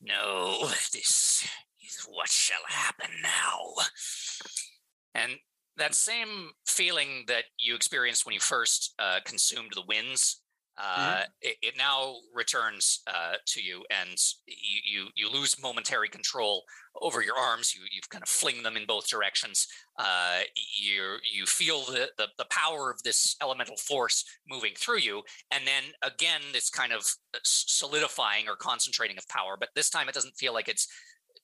No. 0.00 0.14
No, 0.14 0.68
this 0.92 1.46
is 1.82 2.06
what 2.08 2.28
shall 2.28 2.62
happen 2.68 3.10
now. 3.22 3.84
And 5.14 5.32
that 5.76 5.94
same 5.94 6.50
feeling 6.66 7.24
that 7.28 7.44
you 7.58 7.74
experienced 7.74 8.26
when 8.26 8.34
you 8.34 8.40
first 8.40 8.94
uh, 8.98 9.20
consumed 9.24 9.70
the 9.74 9.82
winds, 9.86 10.39
uh, 10.82 11.22
it, 11.42 11.56
it 11.62 11.74
now 11.76 12.14
returns 12.34 13.02
uh, 13.06 13.34
to 13.46 13.62
you, 13.62 13.84
and 13.90 14.16
you, 14.46 14.80
you 14.84 15.06
you 15.14 15.30
lose 15.30 15.60
momentary 15.62 16.08
control 16.08 16.64
over 17.02 17.22
your 17.22 17.36
arms. 17.36 17.74
You 17.74 17.82
you 17.92 18.00
kind 18.08 18.22
of 18.22 18.28
fling 18.28 18.62
them 18.62 18.76
in 18.76 18.86
both 18.86 19.08
directions. 19.08 19.66
Uh, 19.98 20.40
you 20.80 21.16
you 21.30 21.44
feel 21.44 21.80
the, 21.80 22.08
the 22.16 22.28
the 22.38 22.46
power 22.50 22.90
of 22.90 23.02
this 23.02 23.36
elemental 23.42 23.76
force 23.76 24.24
moving 24.48 24.72
through 24.76 24.98
you, 24.98 25.22
and 25.50 25.66
then 25.66 25.82
again, 26.02 26.40
this 26.52 26.70
kind 26.70 26.92
of 26.92 27.02
uh, 27.34 27.38
solidifying 27.44 28.48
or 28.48 28.56
concentrating 28.56 29.18
of 29.18 29.28
power. 29.28 29.56
But 29.58 29.70
this 29.74 29.90
time, 29.90 30.08
it 30.08 30.14
doesn't 30.14 30.36
feel 30.36 30.54
like 30.54 30.68
it's 30.68 30.88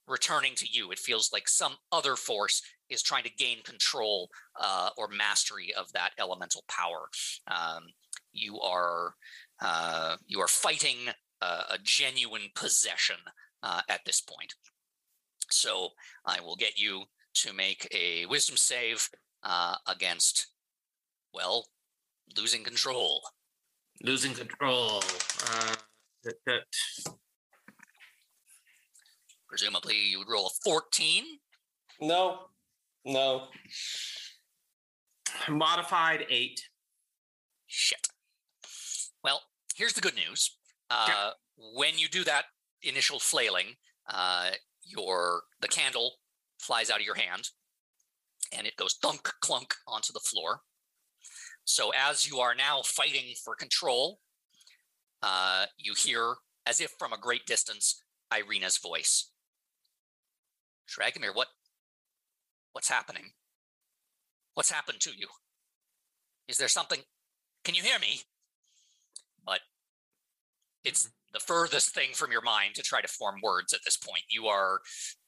returning 0.09 0.55
to 0.57 0.67
you. 0.71 0.91
It 0.93 0.99
feels 0.99 1.31
like 1.33 1.49
some 1.49 1.75
other 1.93 2.17
force 2.17 2.63
is 2.89 3.03
trying 3.03 3.25
to 3.25 3.31
gain 3.31 3.59
control 3.65 4.31
uh, 4.61 4.91
or 4.97 5.09
mastery 5.09 5.75
of 5.77 5.93
that 5.93 6.11
elemental 6.19 6.65
power. 6.69 7.09
Um, 7.49 7.85
you 8.37 8.61
are 8.61 9.15
uh, 9.61 10.17
you 10.27 10.41
are 10.41 10.49
fighting 10.49 10.97
uh, 11.41 11.63
a 11.71 11.79
genuine 11.83 12.49
possession 12.55 13.17
uh, 13.63 13.81
at 13.89 14.05
this 14.05 14.21
point. 14.21 14.55
So 15.51 15.91
I 16.25 16.41
will 16.41 16.57
get 16.57 16.79
you 16.79 17.05
to 17.35 17.53
make 17.53 17.89
a 17.95 18.27
wisdom 18.27 18.57
save 18.57 19.09
uh, 19.43 19.77
against, 19.87 20.49
well, 21.33 21.67
losing 22.37 22.65
control. 22.65 23.23
Losing 24.03 24.35
control. 24.35 25.03
Uh, 25.51 25.75
that, 26.25 26.35
that. 26.47 26.63
Presumably, 29.49 29.97
you 29.97 30.19
would 30.19 30.29
roll 30.29 30.47
a 30.47 30.51
14. 30.65 31.25
No, 32.01 32.41
no. 33.05 33.47
Modified 35.49 36.27
eight. 36.29 36.61
Shit. 37.67 38.09
Here's 39.77 39.93
the 39.93 40.01
good 40.01 40.15
news. 40.15 40.57
Uh, 40.91 41.07
When 41.75 41.99
you 41.99 42.09
do 42.09 42.25
that 42.25 42.47
initial 42.83 43.19
flailing, 43.19 43.77
uh, 44.09 44.51
your 44.83 45.43
the 45.61 45.69
candle 45.69 46.13
flies 46.59 46.91
out 46.91 47.01
of 47.01 47.07
your 47.07 47.17
hand, 47.17 47.51
and 48.53 48.67
it 48.67 48.77
goes 48.77 48.95
thunk 48.95 49.23
clunk 49.41 49.75
onto 49.87 50.13
the 50.13 50.21
floor. 50.21 50.63
So 51.65 51.91
as 51.91 52.27
you 52.27 52.39
are 52.39 52.55
now 52.55 52.83
fighting 52.83 53.35
for 53.45 53.55
control, 53.55 54.21
uh, 55.23 55.67
you 55.77 55.95
hear, 55.97 56.37
as 56.65 56.81
if 56.81 56.93
from 56.99 57.13
a 57.13 57.19
great 57.19 57.45
distance, 57.45 58.03
Ireena's 58.33 58.79
voice. 58.79 59.31
Dragomir, 60.89 61.35
what? 61.35 61.49
What's 62.73 62.89
happening? 62.89 63.33
What's 64.55 64.71
happened 64.71 65.01
to 65.01 65.11
you? 65.11 65.27
Is 66.49 66.57
there 66.57 66.69
something? 66.69 67.01
Can 67.65 67.75
you 67.75 67.83
hear 67.83 67.99
me? 67.99 68.21
But 69.47 69.61
it's 70.85 71.11
the 71.33 71.41
furthest 71.41 71.95
thing 71.95 72.11
from 72.15 72.33
your 72.33 72.43
mind 72.43 72.75
to 72.75 72.83
try 72.83 73.01
to 73.01 73.09
form 73.09 73.37
words 73.43 73.73
at 73.73 73.81
this 73.85 73.97
point. 73.97 74.23
You 74.29 74.47
are 74.47 74.81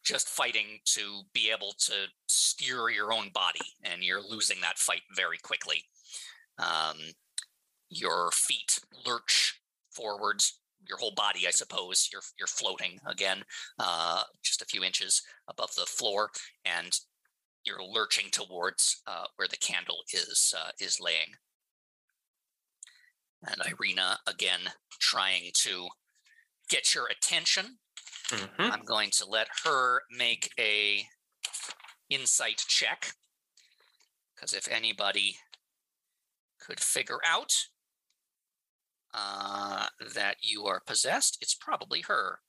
just 0.05 0.29
fighting 0.29 0.79
to 0.87 1.23
be 1.35 1.51
able 1.51 1.75
to 1.81 1.93
steer 2.27 2.89
your 2.89 3.13
own 3.13 3.31
body, 3.35 3.61
and 3.83 4.03
you're 4.03 4.23
losing 4.23 4.61
that 4.63 4.79
fight 4.79 5.03
very 5.15 5.39
quickly. 5.39 5.85
Um, 6.59 6.97
your 7.91 8.31
feet 8.33 8.79
lurch 9.07 9.61
forwards, 9.91 10.61
your 10.89 10.99
whole 10.99 11.15
body, 11.15 11.47
I 11.47 11.51
suppose. 11.51 12.09
You're 12.13 12.23
you're 12.39 12.47
floating 12.47 12.99
again, 13.07 13.43
uh, 13.79 14.23
just 14.43 14.63
a 14.63 14.67
few 14.67 14.83
inches 14.85 15.23
above 15.49 15.75
the 15.75 15.87
floor, 15.87 16.31
and 16.65 16.99
you're 17.65 17.83
lurching 17.83 18.31
towards 18.31 19.03
uh, 19.07 19.27
where 19.37 19.49
the 19.49 19.57
candle 19.57 19.99
is 20.13 20.55
uh, 20.57 20.71
is 20.81 21.01
laying. 21.01 21.35
And 23.47 23.61
Ireena 23.61 24.17
again 24.27 24.61
trying 24.99 25.51
to 25.55 25.89
get 26.69 26.95
your 26.95 27.07
attention. 27.07 27.79
Mhm. 28.29 28.71
I'm 28.73 28.85
going 28.85 29.11
to 29.13 29.25
let 29.27 29.49
her 29.65 30.03
make 30.11 30.53
a 30.59 31.09
insight 32.11 32.63
check 32.69 33.15
because 34.35 34.53
if 34.55 34.69
anybody 34.69 35.39
could 36.59 36.81
figure 36.81 37.21
out 37.25 37.53
uh, 39.15 39.89
that 40.15 40.37
you 40.43 40.67
are 40.67 40.81
possessed, 40.81 41.39
it's 41.41 41.55
probably 41.55 42.03
her. 42.03 42.43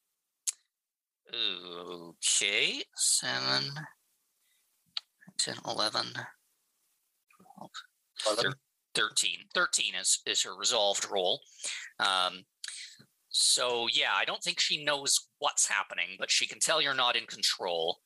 Okay, 1.34 2.84
7, 2.96 3.72
10, 5.38 5.56
11, 5.66 6.14
12, 7.56 7.72
Eleven. 8.26 8.54
13. 9.00 9.32
13 9.54 9.94
is, 10.00 10.20
is 10.26 10.44
her 10.44 10.56
resolved 10.58 11.08
role. 11.10 11.42
Um, 12.00 12.44
so, 13.30 13.88
yeah, 13.94 14.12
I 14.14 14.26
don't 14.26 14.44
think 14.44 14.60
she 14.60 14.84
knows 14.84 15.28
what's 15.38 15.70
happening, 15.70 16.18
but 16.20 16.30
she 16.30 16.48
can 16.48 16.60
tell 16.60 16.82
you're 16.82 16.94
not 16.94 17.16
in 17.16 17.26
control. 17.26 18.00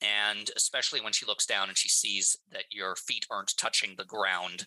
And 0.00 0.50
especially 0.56 1.00
when 1.00 1.12
she 1.12 1.26
looks 1.26 1.46
down 1.46 1.68
and 1.68 1.76
she 1.76 1.88
sees 1.88 2.36
that 2.52 2.64
your 2.70 2.94
feet 2.94 3.26
aren't 3.30 3.56
touching 3.56 3.94
the 3.96 4.04
ground, 4.04 4.66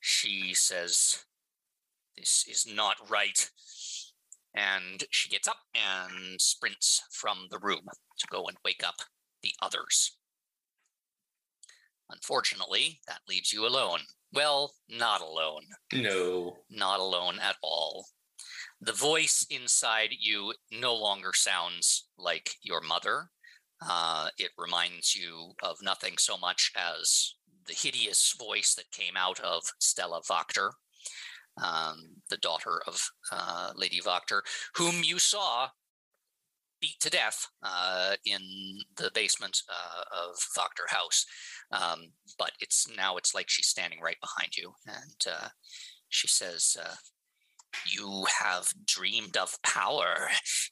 she 0.00 0.52
says, 0.52 1.24
This 2.16 2.44
is 2.48 2.66
not 2.70 2.96
right. 3.08 3.48
And 4.54 5.04
she 5.10 5.28
gets 5.30 5.48
up 5.48 5.58
and 5.74 6.40
sprints 6.40 7.04
from 7.12 7.46
the 7.50 7.58
room 7.58 7.86
to 8.18 8.26
go 8.30 8.46
and 8.48 8.56
wake 8.64 8.82
up 8.84 8.96
the 9.42 9.52
others. 9.62 10.16
Unfortunately, 12.10 13.00
that 13.06 13.20
leaves 13.28 13.52
you 13.52 13.66
alone. 13.66 14.00
Well, 14.32 14.74
not 14.88 15.20
alone 15.20 15.62
No. 15.92 16.56
not 16.70 17.00
alone 17.00 17.38
at 17.38 17.56
all. 17.62 18.06
The 18.80 18.92
voice 18.92 19.46
inside 19.50 20.10
you 20.18 20.54
no 20.70 20.94
longer 20.94 21.32
sounds 21.34 22.08
like 22.16 22.54
your 22.62 22.80
mother. 22.80 23.30
Uh, 23.80 24.28
it 24.38 24.50
reminds 24.58 25.14
you 25.14 25.52
of 25.62 25.76
nothing 25.82 26.18
so 26.18 26.36
much 26.36 26.72
as 26.76 27.34
the 27.66 27.74
hideous 27.74 28.34
voice 28.38 28.74
that 28.74 28.90
came 28.90 29.16
out 29.16 29.40
of 29.40 29.62
Stella 29.78 30.20
Wachter, 30.22 30.70
um, 31.62 31.96
the 32.30 32.36
daughter 32.38 32.80
of 32.86 33.00
uh, 33.32 33.72
Lady 33.74 34.00
Wachter, 34.00 34.40
whom 34.76 35.02
you 35.02 35.18
saw 35.18 35.68
beat 36.80 37.00
to 37.00 37.10
death 37.10 37.46
uh, 37.62 38.14
in 38.24 38.40
the 38.96 39.10
basement 39.14 39.60
uh, 39.68 40.24
of 40.26 40.36
Wachter 40.56 40.88
House. 40.88 41.24
Um, 41.70 42.12
but 42.38 42.52
it's 42.60 42.88
now 42.96 43.16
it's 43.16 43.34
like 43.34 43.48
she's 43.48 43.68
standing 43.68 44.00
right 44.00 44.16
behind 44.20 44.56
you, 44.56 44.72
and 44.86 45.26
uh, 45.30 45.48
she 46.08 46.26
says, 46.26 46.76
uh, 46.82 46.94
You 47.90 48.26
have 48.40 48.72
dreamed 48.86 49.36
of 49.36 49.58
power. 49.62 50.30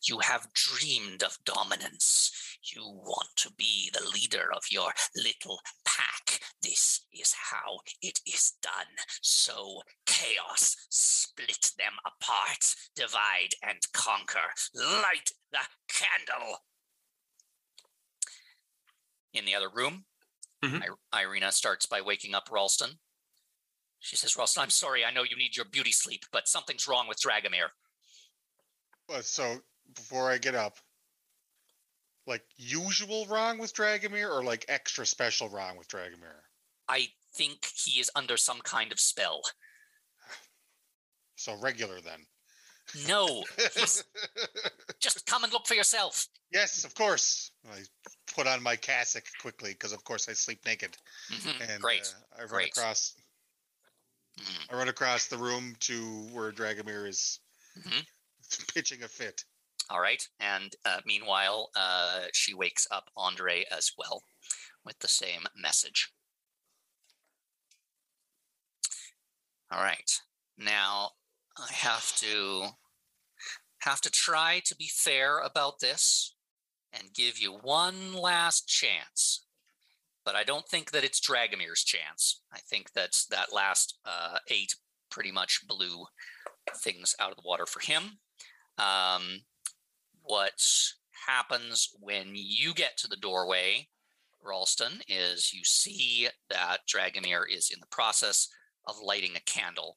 You 0.09 0.21
have 0.21 0.49
dreamed 0.55 1.23
of 1.23 1.37
dominance. 1.45 2.31
You 2.75 2.83
want 2.83 3.29
to 3.37 3.51
be 3.57 3.91
the 3.93 4.09
leader 4.09 4.49
of 4.55 4.63
your 4.71 4.91
little 5.15 5.61
pack. 5.85 6.41
This 6.63 7.05
is 7.13 7.35
how 7.51 7.79
it 8.03 8.19
is 8.27 8.55
done. 8.63 8.97
So, 9.23 9.83
chaos, 10.07 10.75
split 10.91 11.71
them 11.79 11.93
apart, 12.05 12.75
divide 12.95 13.55
and 13.63 13.79
conquer. 13.93 14.51
Light 14.75 15.31
the 15.53 15.61
candle. 15.89 16.59
In 19.33 19.45
the 19.45 19.55
other 19.55 19.69
room, 19.73 20.07
Mhm. 20.63 20.97
I- 21.13 21.23
Ireena 21.25 21.53
starts 21.53 21.87
by 21.87 22.01
waking 22.01 22.35
up 22.35 22.49
Ralston. 22.51 22.99
She 24.01 24.17
says, 24.17 24.37
Ralston, 24.37 24.63
I'm 24.63 24.71
sorry. 24.71 25.05
I 25.05 25.11
know 25.11 25.23
you 25.23 25.37
need 25.37 25.57
your 25.57 25.65
beauty 25.65 25.93
sleep, 25.93 26.25
but 26.31 26.49
something's 26.49 26.87
wrong 26.87 27.09
with 27.09 27.21
Dragomir. 27.21 27.71
Uh, 29.09 29.23
so 29.23 29.61
before 29.95 30.31
I 30.31 30.39
get 30.39 30.55
up, 30.55 30.79
like 32.27 32.45
usual 32.57 33.27
wrong 33.27 33.59
with 33.59 33.73
Dragomir 33.73 34.29
or 34.29 34.43
like 34.43 34.65
extra 34.69 35.07
special 35.07 35.49
wrong 35.49 35.77
with 35.77 35.89
Dragomir? 35.89 36.43
I 36.89 37.15
think 37.35 37.67
he 37.67 38.01
is 38.01 38.11
under 38.15 38.37
some 38.37 38.61
kind 38.63 38.93
of 38.93 39.01
spell. 39.01 39.43
So 41.39 41.55
regular 41.61 42.01
then. 42.01 42.27
No, 43.07 43.45
just 45.01 45.27
come 45.27 45.45
and 45.45 45.53
look 45.53 45.67
for 45.67 45.75
yourself. 45.75 46.29
yes, 46.53 46.85
of 46.85 46.95
course. 46.95 47.51
I 47.71 47.83
put 48.35 48.47
on 48.47 48.63
my 48.63 48.77
cassock 48.77 49.25
quickly 49.41 49.73
because 49.73 49.93
of 49.93 50.05
course 50.05 50.29
I 50.29 50.33
sleep 50.35 50.65
naked. 50.65 50.97
Mhm, 51.31 51.69
And 51.69 51.83
Great. 51.83 52.07
uh, 52.07 52.39
I 52.39 52.41
run 52.43 52.49
great. 52.51 52.69
across 52.77 53.15
Mhm, 54.39 54.71
I 54.71 54.77
run 54.77 54.89
across 54.89 55.27
the 55.29 55.39
room 55.39 55.75
to 55.81 56.29
where 56.33 56.53
Dragomir 56.53 57.09
is 57.09 57.41
mhm. 57.79 58.07
pitching 58.75 59.03
a 59.03 59.09
fit. 59.09 59.45
All 59.89 60.01
right. 60.01 60.27
And 60.41 60.75
uh, 60.85 61.01
meanwhile, 61.07 61.71
uh, 61.75 62.27
she 62.33 62.55
wakes 62.55 62.87
up 62.91 63.11
Andre 63.17 63.65
as 63.71 63.93
well 63.97 64.25
with 64.85 64.99
the 64.99 65.09
same 65.09 65.47
message. 65.57 66.13
All 69.71 69.83
right. 69.83 70.21
Now 70.59 71.13
I 71.59 71.73
have 71.73 72.15
to 72.17 72.69
have 73.81 74.01
to 74.03 74.11
try 74.11 74.61
to 74.65 74.77
be 74.77 74.91
fair 74.93 75.39
about 75.39 75.81
this 75.81 76.35
and 76.93 77.15
give 77.15 77.39
you 77.39 77.53
one 77.53 78.15
last 78.15 78.69
chance. 78.69 79.47
But 80.25 80.35
I 80.35 80.43
don't 80.43 80.67
think 80.67 80.91
that 80.91 81.05
it's 81.05 81.21
Dragomir's 81.21 81.85
chance. 81.85 82.43
I 82.53 82.59
think 82.69 82.93
that 82.95 83.17
that 83.31 83.53
last 83.55 83.99
uh, 84.05 84.39
eight 84.49 84.75
pretty 85.11 85.31
much 85.31 85.61
blew 85.69 86.07
things 86.75 87.15
out 87.21 87.31
of 87.31 87.37
the 87.37 87.47
water 87.47 87.65
for 87.65 87.81
him. 87.81 88.19
Um, 88.77 89.43
what 90.23 90.61
happens 91.27 91.89
when 92.01 92.33
you 92.35 92.75
get 92.75 92.97
to 92.99 93.09
the 93.09 93.17
doorway, 93.17 93.89
Ralston, 94.43 95.01
is 95.09 95.53
you 95.53 95.65
see 95.65 96.29
that 96.51 96.79
Dragomir 96.93 97.43
is 97.49 97.71
in 97.73 97.81
the 97.81 97.87
process 97.87 98.49
of 98.87 98.97
lighting 99.03 99.37
a 99.37 99.41
candle. 99.41 99.97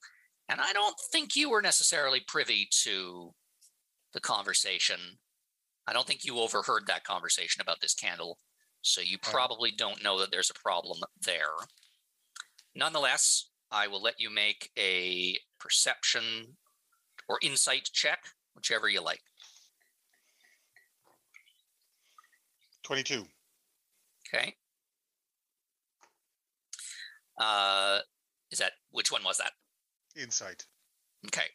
And 0.49 0.59
I 0.59 0.73
don't 0.73 0.95
think 1.11 1.35
you 1.35 1.49
were 1.49 1.61
necessarily 1.61 2.21
privy 2.27 2.67
to 2.83 3.31
the 4.13 4.19
conversation 4.19 4.97
I 5.89 5.93
don't 5.93 6.05
think 6.05 6.23
you 6.23 6.37
overheard 6.37 6.85
that 6.85 7.03
conversation 7.03 7.61
about 7.61 7.81
this 7.81 7.95
candle, 7.95 8.37
so 8.83 9.01
you 9.01 9.17
probably 9.17 9.71
don't 9.71 10.03
know 10.03 10.19
that 10.19 10.29
there's 10.29 10.51
a 10.51 10.59
problem 10.59 10.99
there. 11.25 11.55
Nonetheless, 12.75 13.49
I 13.71 13.87
will 13.87 13.99
let 13.99 14.19
you 14.19 14.29
make 14.29 14.69
a 14.77 15.35
perception 15.59 16.57
or 17.27 17.39
insight 17.41 17.89
check, 17.91 18.19
whichever 18.53 18.87
you 18.87 19.01
like. 19.01 19.21
22. 22.83 23.25
Okay. 24.31 24.53
Uh, 27.41 28.01
is 28.51 28.59
that 28.59 28.73
which 28.91 29.11
one 29.11 29.23
was 29.23 29.39
that? 29.39 29.53
Insight. 30.15 30.65
Okay. 31.27 31.47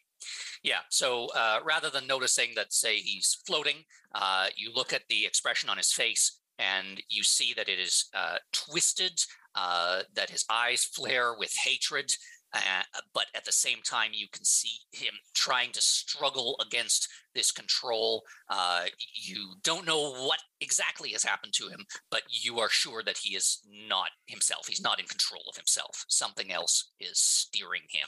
Yeah. 0.63 0.79
So 0.89 1.27
uh, 1.35 1.59
rather 1.63 1.89
than 1.89 2.07
noticing 2.07 2.49
that, 2.55 2.73
say, 2.73 2.97
he's 2.97 3.37
floating, 3.45 3.83
uh, 4.13 4.47
you 4.55 4.71
look 4.73 4.93
at 4.93 5.03
the 5.09 5.25
expression 5.25 5.69
on 5.69 5.77
his 5.77 5.91
face 5.91 6.39
and 6.57 7.01
you 7.09 7.23
see 7.23 7.53
that 7.55 7.69
it 7.69 7.79
is 7.79 8.09
uh, 8.13 8.37
twisted, 8.51 9.19
uh, 9.55 10.01
that 10.15 10.29
his 10.29 10.45
eyes 10.49 10.83
flare 10.83 11.35
with 11.37 11.53
hatred. 11.63 12.15
Uh, 12.53 12.83
but 13.13 13.25
at 13.35 13.43
the 13.43 13.51
same 13.51 13.79
time, 13.83 14.11
you 14.13 14.27
can 14.31 14.45
see 14.45 14.77
him 14.93 15.13
trying 15.33 15.73
to 15.73 15.81
struggle 15.81 16.55
against 16.65 17.09
this 17.33 17.51
control. 17.51 18.23
Uh, 18.49 18.85
you 19.13 19.55
don't 19.61 19.85
know 19.85 20.13
what 20.25 20.39
exactly 20.61 21.09
has 21.09 21.23
happened 21.23 21.51
to 21.53 21.67
him, 21.67 21.85
but 22.09 22.21
you 22.29 22.59
are 22.59 22.69
sure 22.69 23.03
that 23.03 23.17
he 23.17 23.35
is 23.35 23.59
not 23.89 24.09
himself. 24.27 24.67
He's 24.67 24.81
not 24.81 25.01
in 25.01 25.05
control 25.05 25.43
of 25.49 25.57
himself. 25.57 26.05
Something 26.07 26.49
else 26.49 26.91
is 26.99 27.19
steering 27.19 27.83
him. 27.89 28.07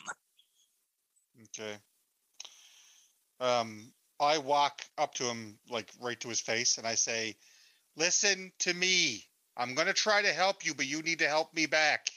Okay. 1.43 1.77
Um, 3.39 3.93
I 4.19 4.37
walk 4.39 4.83
up 4.97 5.13
to 5.15 5.23
him, 5.25 5.59
like 5.69 5.91
right 5.99 6.19
to 6.21 6.29
his 6.29 6.41
face, 6.41 6.77
and 6.77 6.87
I 6.87 6.95
say, 6.95 7.35
Listen 7.97 8.53
to 8.59 8.73
me. 8.73 9.25
I'm 9.57 9.75
going 9.75 9.87
to 9.87 9.93
try 9.93 10.21
to 10.21 10.33
help 10.33 10.65
you, 10.65 10.73
but 10.75 10.87
you 10.87 11.01
need 11.01 11.19
to 11.19 11.27
help 11.27 11.53
me 11.53 11.65
back. 11.65 12.09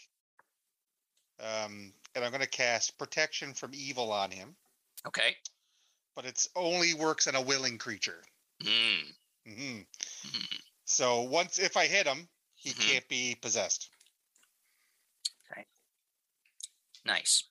Um, 1.40 1.94
and 2.14 2.24
I'm 2.24 2.30
going 2.30 2.42
to 2.42 2.48
cast 2.48 2.98
protection 2.98 3.54
from 3.54 3.72
evil 3.74 4.12
on 4.12 4.30
him, 4.30 4.56
Okay. 5.06 5.36
but 6.14 6.24
it's 6.24 6.48
only 6.54 6.94
works 6.94 7.26
on 7.26 7.34
a 7.34 7.40
willing 7.40 7.78
creature. 7.78 8.22
Mm. 8.62 9.14
hmm 9.46 9.80
Mhm. 10.26 10.60
So 10.84 11.22
once, 11.22 11.58
if 11.58 11.76
I 11.76 11.86
hit 11.86 12.06
him, 12.06 12.28
he 12.54 12.74
Mhm. 12.74 12.80
can't 12.80 13.08
be 13.08 13.34
possessed. 13.36 13.90
Okay. 15.50 15.66
Nice. 17.04 17.49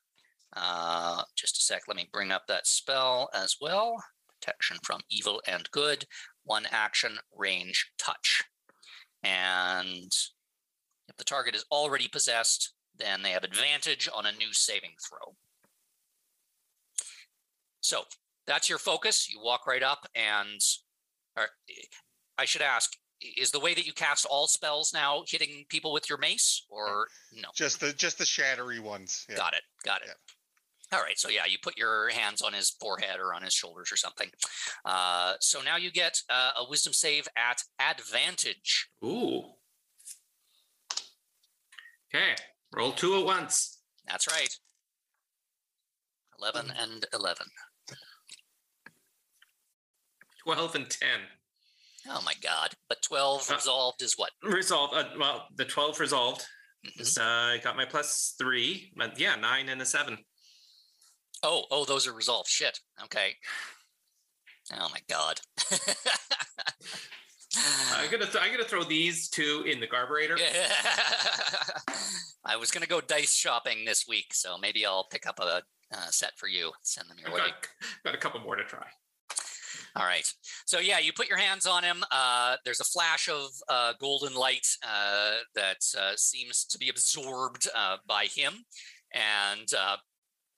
Uh, 0.62 1.24
just 1.36 1.58
a 1.58 1.62
sec. 1.62 1.84
Let 1.88 1.98
me 1.98 2.10
bring 2.12 2.32
up 2.32 2.44
that 2.48 2.68
spell 2.68 3.30
as 3.34 3.56
well. 3.62 4.04
Protection 4.28 4.78
from 4.84 5.02
evil 5.10 5.42
and 5.48 5.70
good. 5.72 6.06
One 6.44 6.66
action, 6.72 7.18
range, 7.36 7.92
touch. 7.98 8.44
And 9.24 10.12
if 11.08 11.18
the 11.18 11.24
target 11.24 11.56
is 11.56 11.66
already 11.72 12.08
possessed, 12.08 12.74
then 12.98 13.22
they 13.22 13.32
have 13.32 13.44
advantage 13.44 14.10
on 14.14 14.26
a 14.26 14.32
new 14.32 14.52
saving 14.52 14.94
throw. 15.08 15.36
So 17.82 18.04
that's 18.46 18.70
your 18.70 18.78
focus. 18.78 19.30
You 19.30 19.40
walk 19.42 19.66
right 19.66 19.84
up, 19.84 20.08
and 20.14 20.60
or, 21.38 21.48
I 22.38 22.46
should 22.46 22.62
ask: 22.62 22.92
Is 23.38 23.52
the 23.52 23.60
way 23.60 23.74
that 23.74 23.88
you 23.88 23.94
cast 23.94 24.26
all 24.26 24.48
spells 24.48 24.92
now 24.94 25.24
hitting 25.28 25.66
people 25.70 25.94
with 25.94 26.10
your 26.10 26.18
mace, 26.18 26.66
or 26.70 27.08
no? 27.34 27.50
Just 27.56 27.80
the 27.80 27.94
just 27.94 28.18
the 28.18 28.26
shattery 28.26 28.80
ones. 28.80 29.26
Yeah. 29.30 29.38
Got 29.38 29.54
it. 29.54 29.62
Got 29.86 30.02
it. 30.02 30.10
All 30.92 31.02
right. 31.02 31.18
So 31.20 31.30
yeah, 31.30 31.46
you 31.48 31.58
put 31.62 31.78
your 31.78 32.10
hands 32.10 32.42
on 32.42 32.54
his 32.54 32.72
forehead 32.82 33.20
or 33.20 33.34
on 33.34 33.44
his 33.44 33.54
shoulders 33.54 33.92
or 33.92 33.96
something. 33.98 34.30
Uh, 34.86 35.34
so 35.40 35.62
now 35.62 35.78
you 35.78 35.92
get 35.92 36.20
uh, 36.30 36.52
a 36.60 36.70
wisdom 36.70 36.94
save 36.94 37.28
at 37.38 37.62
advantage. 37.80 38.90
Ooh. 39.04 39.44
Okay. 42.14 42.36
Roll 42.76 42.92
two 42.92 43.18
at 43.20 43.26
once. 43.26 43.80
That's 44.08 44.28
right. 44.28 44.56
Eleven 46.40 46.72
and 46.80 47.06
eleven. 47.14 47.48
12 50.46 50.76
and 50.76 50.90
10. 50.90 51.10
Oh 52.10 52.22
my 52.26 52.34
God! 52.42 52.70
But 52.88 53.02
twelve 53.04 53.46
Uh, 53.52 53.56
resolved 53.56 54.02
is 54.02 54.14
what? 54.18 54.32
Resolved. 54.42 54.96
Uh, 54.96 55.04
well, 55.20 55.48
the 55.58 55.66
12 55.66 56.00
resolved. 56.00 56.44
Mhm. 56.88 57.02
is, 57.02 57.18
uh, 57.18 57.24
I 57.24 57.58
got 57.62 57.76
my 57.76 57.84
plus 57.86 58.36
three. 58.38 58.92
But 58.96 59.20
yeah, 59.20 59.36
nine 59.36 59.68
and 59.70 59.82
a 59.82 59.86
seven. 59.86 60.18
Oh, 61.44 61.64
oh, 61.72 61.86
those 61.86 62.08
are 62.08 62.14
resolved. 62.14 62.50
Shit. 62.50 62.80
Okay. 63.06 63.36
Oh 64.74 64.90
my 64.92 65.00
God. 65.10 65.40
I'm 67.98 68.12
gonna 68.12 68.26
th- 68.26 68.38
I'm 68.44 68.52
gonna 68.52 68.64
throw 68.64 68.84
these 68.84 69.28
two 69.30 69.64
in 69.66 69.80
the 69.80 69.88
carburetor. 69.94 70.38
I 72.46 72.56
was 72.56 72.70
gonna 72.72 72.86
go 72.86 73.02
dice 73.02 73.34
shopping 73.34 73.86
this 73.86 74.06
week, 74.08 74.34
so 74.34 74.58
maybe 74.58 74.86
I'll 74.86 75.08
pick 75.12 75.26
up 75.26 75.40
a 75.40 75.64
uh, 75.92 76.08
set 76.10 76.34
for 76.38 76.48
you. 76.48 76.72
Send 76.84 77.10
them 77.10 77.18
your 77.20 77.30
I've 77.30 77.34
way. 77.34 77.40
got, 77.40 77.68
got 78.06 78.14
a 78.14 78.18
couple 78.18 78.40
more 78.42 78.56
to 78.56 78.64
try. 78.64 78.86
All 79.96 80.06
right. 80.06 80.32
So 80.66 80.80
yeah, 80.80 81.00
you 81.00 81.12
put 81.14 81.28
your 81.28 81.40
hands 81.40 81.66
on 81.66 81.84
him. 81.84 82.04
Uh, 82.12 82.56
there's 82.64 82.80
a 82.80 82.84
flash 82.86 83.28
of 83.28 83.50
uh, 83.68 83.94
golden 84.00 84.36
light 84.36 84.68
uh, 84.88 85.38
that 85.56 85.84
uh, 86.00 86.12
seems 86.16 86.66
to 86.66 86.78
be 86.78 86.90
absorbed 86.90 87.68
uh, 87.76 87.98
by 88.08 88.26
him, 88.26 88.54
and 89.14 89.68
uh, 89.78 89.98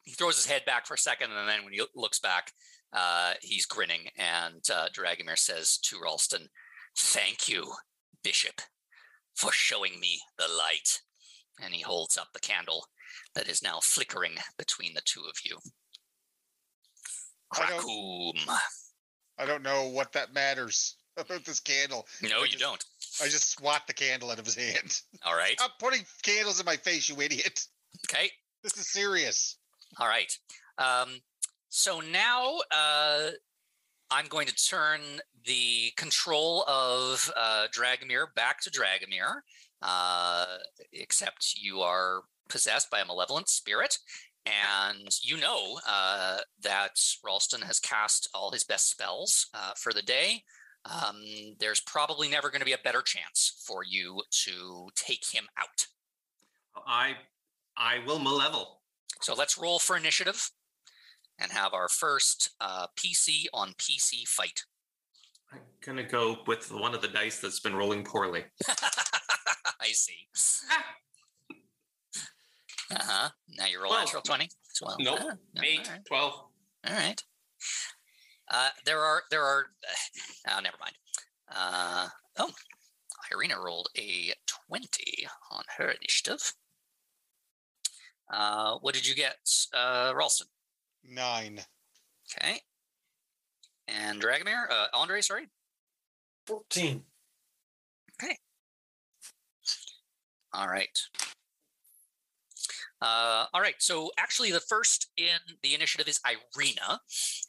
he 0.04 0.12
throws 0.14 0.36
his 0.36 0.46
head 0.46 0.64
back 0.66 0.86
for 0.88 0.94
a 0.96 0.98
second, 0.98 1.32
and 1.32 1.48
then 1.50 1.64
when 1.64 1.74
he 1.74 1.82
looks 1.96 2.20
back, 2.20 2.52
uh, 2.94 3.34
he's 3.42 3.66
grinning. 3.66 4.08
And 4.18 4.62
uh, 4.74 4.88
Dragomir 4.96 5.38
says 5.38 5.78
to 5.84 6.00
Ralston, 6.02 6.48
"Thank 6.98 7.48
you, 7.48 7.72
Bishop, 8.24 8.62
for 9.36 9.52
showing 9.52 10.00
me 10.00 10.20
the 10.38 10.48
light." 10.48 11.02
And 11.64 11.74
he 11.74 11.82
holds 11.82 12.18
up 12.18 12.30
the 12.34 12.40
candle 12.40 12.86
that 13.36 13.48
is 13.48 13.62
now 13.62 13.80
flickering 13.82 14.34
between 14.58 14.94
the 14.94 15.02
two 15.06 15.22
of 15.22 15.36
you. 15.46 15.58
I 17.54 17.70
don't- 17.70 18.50
I 19.38 19.46
don't 19.46 19.64
know 19.64 19.88
what 19.90 20.12
that 20.14 20.34
matters 20.34 20.96
about 21.18 21.44
this 21.46 21.60
candle. 21.60 22.08
No, 22.22 22.40
I 22.40 22.42
you 22.42 22.48
just- 22.48 22.60
don't. 22.60 22.84
I 23.22 23.28
just 23.28 23.52
swat 23.52 23.86
the 23.88 23.94
candle 23.94 24.32
out 24.32 24.40
of 24.40 24.46
his 24.46 24.56
hand. 24.56 25.02
All 25.24 25.36
right. 25.36 25.54
Stop 25.60 25.78
putting 25.80 26.06
candles 26.24 26.60
in 26.60 26.66
my 26.66 26.78
face, 26.78 27.10
you 27.10 27.20
idiot. 27.20 27.60
Okay. 28.10 28.32
This 28.64 28.78
is 28.78 28.88
serious. 28.92 29.58
All 30.00 30.08
right. 30.08 30.32
Um, 30.78 31.20
so 31.70 32.00
now 32.00 32.58
uh, 32.72 33.30
I'm 34.10 34.28
going 34.28 34.48
to 34.48 34.56
turn 34.56 35.02
the 35.46 35.92
control 35.98 36.64
of 36.68 37.32
uh, 37.36 37.68
Dragomir 37.74 38.34
back 38.36 38.62
to 38.62 38.70
Dragomir, 38.70 39.42
uh, 39.82 40.46
except 40.94 41.56
you 41.58 41.80
are 41.80 42.22
possessed 42.50 42.92
by 42.92 43.00
a 43.00 43.06
malevolent 43.06 43.50
spirit. 43.50 43.98
And 44.46 45.08
you 45.22 45.38
know 45.38 45.80
uh, 45.88 46.40
that 46.64 47.00
Ralston 47.24 47.62
has 47.62 47.80
cast 47.80 48.28
all 48.34 48.52
his 48.52 48.64
best 48.64 48.90
spells 48.90 49.48
uh, 49.54 49.74
for 49.78 49.94
the 49.94 50.02
day. 50.02 50.44
Um, 50.86 51.22
there's 51.60 51.80
probably 51.80 52.28
never 52.28 52.50
going 52.50 52.62
to 52.62 52.66
be 52.66 52.74
a 52.74 52.80
better 52.84 53.04
chance 53.04 53.64
for 53.68 53.84
you 53.84 54.24
to 54.46 54.90
take 54.96 55.24
him 55.32 55.46
out. 55.60 55.86
I 56.88 57.14
I 57.78 58.00
will 58.06 58.20
malevel. 58.20 58.66
So 59.20 59.34
let's 59.34 59.58
roll 59.58 59.78
for 59.80 59.98
initiative 59.98 60.50
and 61.38 61.52
have 61.52 61.74
our 61.74 61.90
first 61.90 62.52
uh, 62.62 62.88
PC 62.98 63.46
on 63.54 63.74
PC 63.74 64.28
fight. 64.28 64.64
I'm 65.52 65.60
gonna 65.86 66.04
go 66.04 66.38
with 66.48 66.72
one 66.72 66.96
of 66.96 67.02
the 67.02 67.08
dice 67.10 67.40
that's 67.40 67.60
been 67.60 67.76
rolling 67.76 68.04
poorly. 68.04 68.46
I 69.80 69.88
see. 69.92 70.28
Uh 72.94 72.98
huh. 73.00 73.30
Now 73.58 73.68
you 73.68 73.82
roll 73.82 73.92
Twelve. 73.92 74.06
natural 74.06 74.22
20 74.24 74.44
as 74.46 74.82
well. 74.82 74.98
Nope. 75.00 75.20
Ah, 75.22 75.34
no, 75.56 75.62
Eight, 75.64 75.80
All 75.88 75.94
right. 75.94 76.06
12. 76.06 76.34
All 76.88 76.94
right. 76.94 77.24
Uh, 78.50 78.70
there 78.86 79.00
are, 79.00 79.22
there 79.32 79.44
are, 79.44 79.68
uh, 80.50 80.60
never 80.62 80.76
mind. 80.78 80.96
Uh, 81.50 82.08
oh, 82.38 82.52
Ireena 83.32 83.64
rolled 83.64 83.88
a 83.98 84.34
20 84.68 84.90
on 85.52 85.64
her 85.78 85.90
initiative. 85.90 86.54
Uh, 88.32 88.78
what 88.80 88.96
did 88.96 89.06
you 89.06 89.14
get, 89.14 89.36
uh, 89.74 90.14
Ralston? 90.16 90.48
Nine. 91.04 91.60
Okay. 92.32 92.62
And 93.88 94.22
Dragomir, 94.22 94.70
uh, 94.72 94.88
Andre, 94.94 95.22
sorry. 95.22 95.50
14. 96.48 97.04
Okay. 98.22 98.38
All 100.54 100.68
right. 100.68 100.98
Uh, 103.02 103.46
all 103.54 103.62
right. 103.62 103.76
So 103.80 104.12
actually, 104.18 104.52
the 104.52 104.60
first 104.60 105.10
in 105.18 105.40
the 105.64 105.74
initiative 105.74 106.08
is 106.08 106.20
Ireena. 106.20 107.00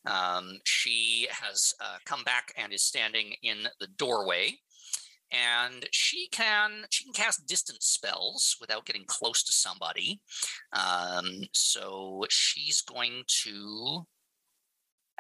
Um, 0.07 0.59
she 0.65 1.29
has 1.31 1.75
uh, 1.81 1.99
come 2.07 2.25
back 2.25 2.53
and 2.57 2.73
is 2.73 2.83
standing 2.83 3.35
in 3.43 3.69
the 3.79 3.87
doorway, 3.99 4.59
and 5.33 5.87
she 5.93 6.29
can 6.29 6.85
she 6.91 7.05
can 7.05 7.13
cast 7.13 7.47
distance 7.47 7.87
spells 7.87 8.57
without 8.61 8.85
getting 8.85 9.05
close 9.07 9.43
to 9.43 9.53
somebody. 9.53 10.21
Um, 10.73 11.43
so 11.53 12.25
she's 12.29 12.83
going 12.83 13.25
to. 13.43 14.07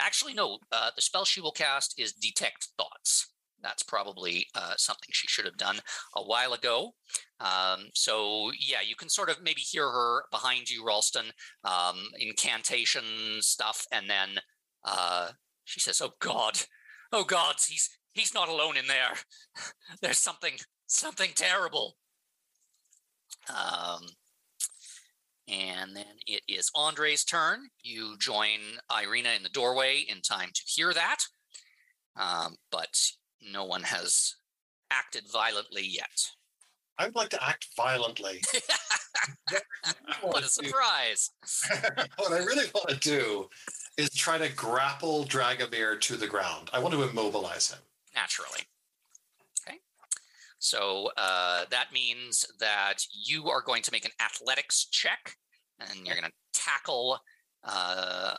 Actually, 0.01 0.35
no. 0.35 0.59
Uh, 0.71 0.91
the 0.95 1.03
spell 1.03 1.25
she 1.25 1.41
will 1.41 1.53
cast 1.53 1.95
is 1.99 2.13
detect 2.13 2.69
thoughts. 2.77 3.33
That's 3.63 3.83
probably 3.83 4.47
uh, 4.55 4.75
something 4.77 5.09
she 5.13 5.29
should 5.29 5.45
have 5.45 5.57
done 5.57 5.79
a 6.17 6.23
while 6.23 6.53
ago. 6.53 6.95
Um, 7.41 7.87
so 7.95 8.51
yeah, 8.59 8.81
you 8.85 8.97
can 8.97 9.09
sort 9.09 9.31
of 9.31 9.43
maybe 9.43 9.61
hear 9.61 9.89
her 9.89 10.25
behind 10.31 10.69
you, 10.69 10.85
Ralston, 10.85 11.27
um, 11.65 11.97
incantation 12.19 13.05
stuff, 13.41 13.87
and 13.93 14.11
then 14.11 14.41
uh, 14.85 15.29
she 15.65 15.81
says, 15.81 16.01
"Oh 16.01 16.15
God, 16.19 16.59
oh 17.13 17.25
God, 17.25 17.55
he's 17.69 17.89
he's 18.13 18.35
not 18.35 18.49
alone 18.49 18.77
in 18.77 18.87
there. 18.87 19.13
There's 20.03 20.19
something 20.19 20.55
something 20.87 21.31
terrible." 21.35 21.97
Um, 23.49 24.07
and 25.49 25.97
then 25.97 26.05
it 26.27 26.43
is 26.49 26.71
Andre's 26.75 27.25
turn. 27.25 27.69
You 27.83 28.17
join 28.19 28.59
Ireena 28.91 29.37
in 29.37 29.43
the 29.43 29.49
doorway 29.49 30.05
in 30.09 30.21
time 30.21 30.51
to 30.55 30.63
hear 30.67 30.93
that. 30.95 31.19
Um, 32.17 32.57
but 32.71 32.97
no 33.51 33.65
one 33.65 33.83
has 33.83 34.35
acted 34.91 35.25
violently 35.33 35.85
yet. 35.85 36.31
I 36.99 37.07
would 37.07 37.17
like 37.17 37.31
to 37.31 37.45
act 37.45 37.69
violently. 37.77 38.43
what 40.23 40.45
a 40.45 40.49
surprise. 40.49 41.31
what 42.17 42.33
I 42.33 42.39
really 42.39 42.67
want 42.75 42.91
to 42.91 42.99
do 42.99 43.49
is 43.97 44.11
try 44.11 44.39
to 44.39 44.55
grapple 44.55 45.25
Dragomir 45.25 46.01
to 46.03 46.17
the 46.17 46.27
ground. 46.27 46.71
I 46.73 46.79
want 46.79 46.95
to 46.95 47.03
immobilize 47.03 47.73
him. 47.73 47.81
Naturally. 48.15 48.61
Okay. 49.67 49.79
So 50.59 51.11
uh, 51.17 51.65
that 51.71 51.93
means 51.93 52.45
that 52.61 53.05
you 53.13 53.49
are 53.49 53.63
going 53.63 53.83
to 53.83 53.93
make 53.93 54.05
an 54.05 54.11
athletics 54.21 54.85
check 54.87 55.37
and 55.81 56.07
you're 56.07 56.17
going 56.17 56.29
to 56.31 56.33
tackle 56.53 57.19
uh, 57.65 58.35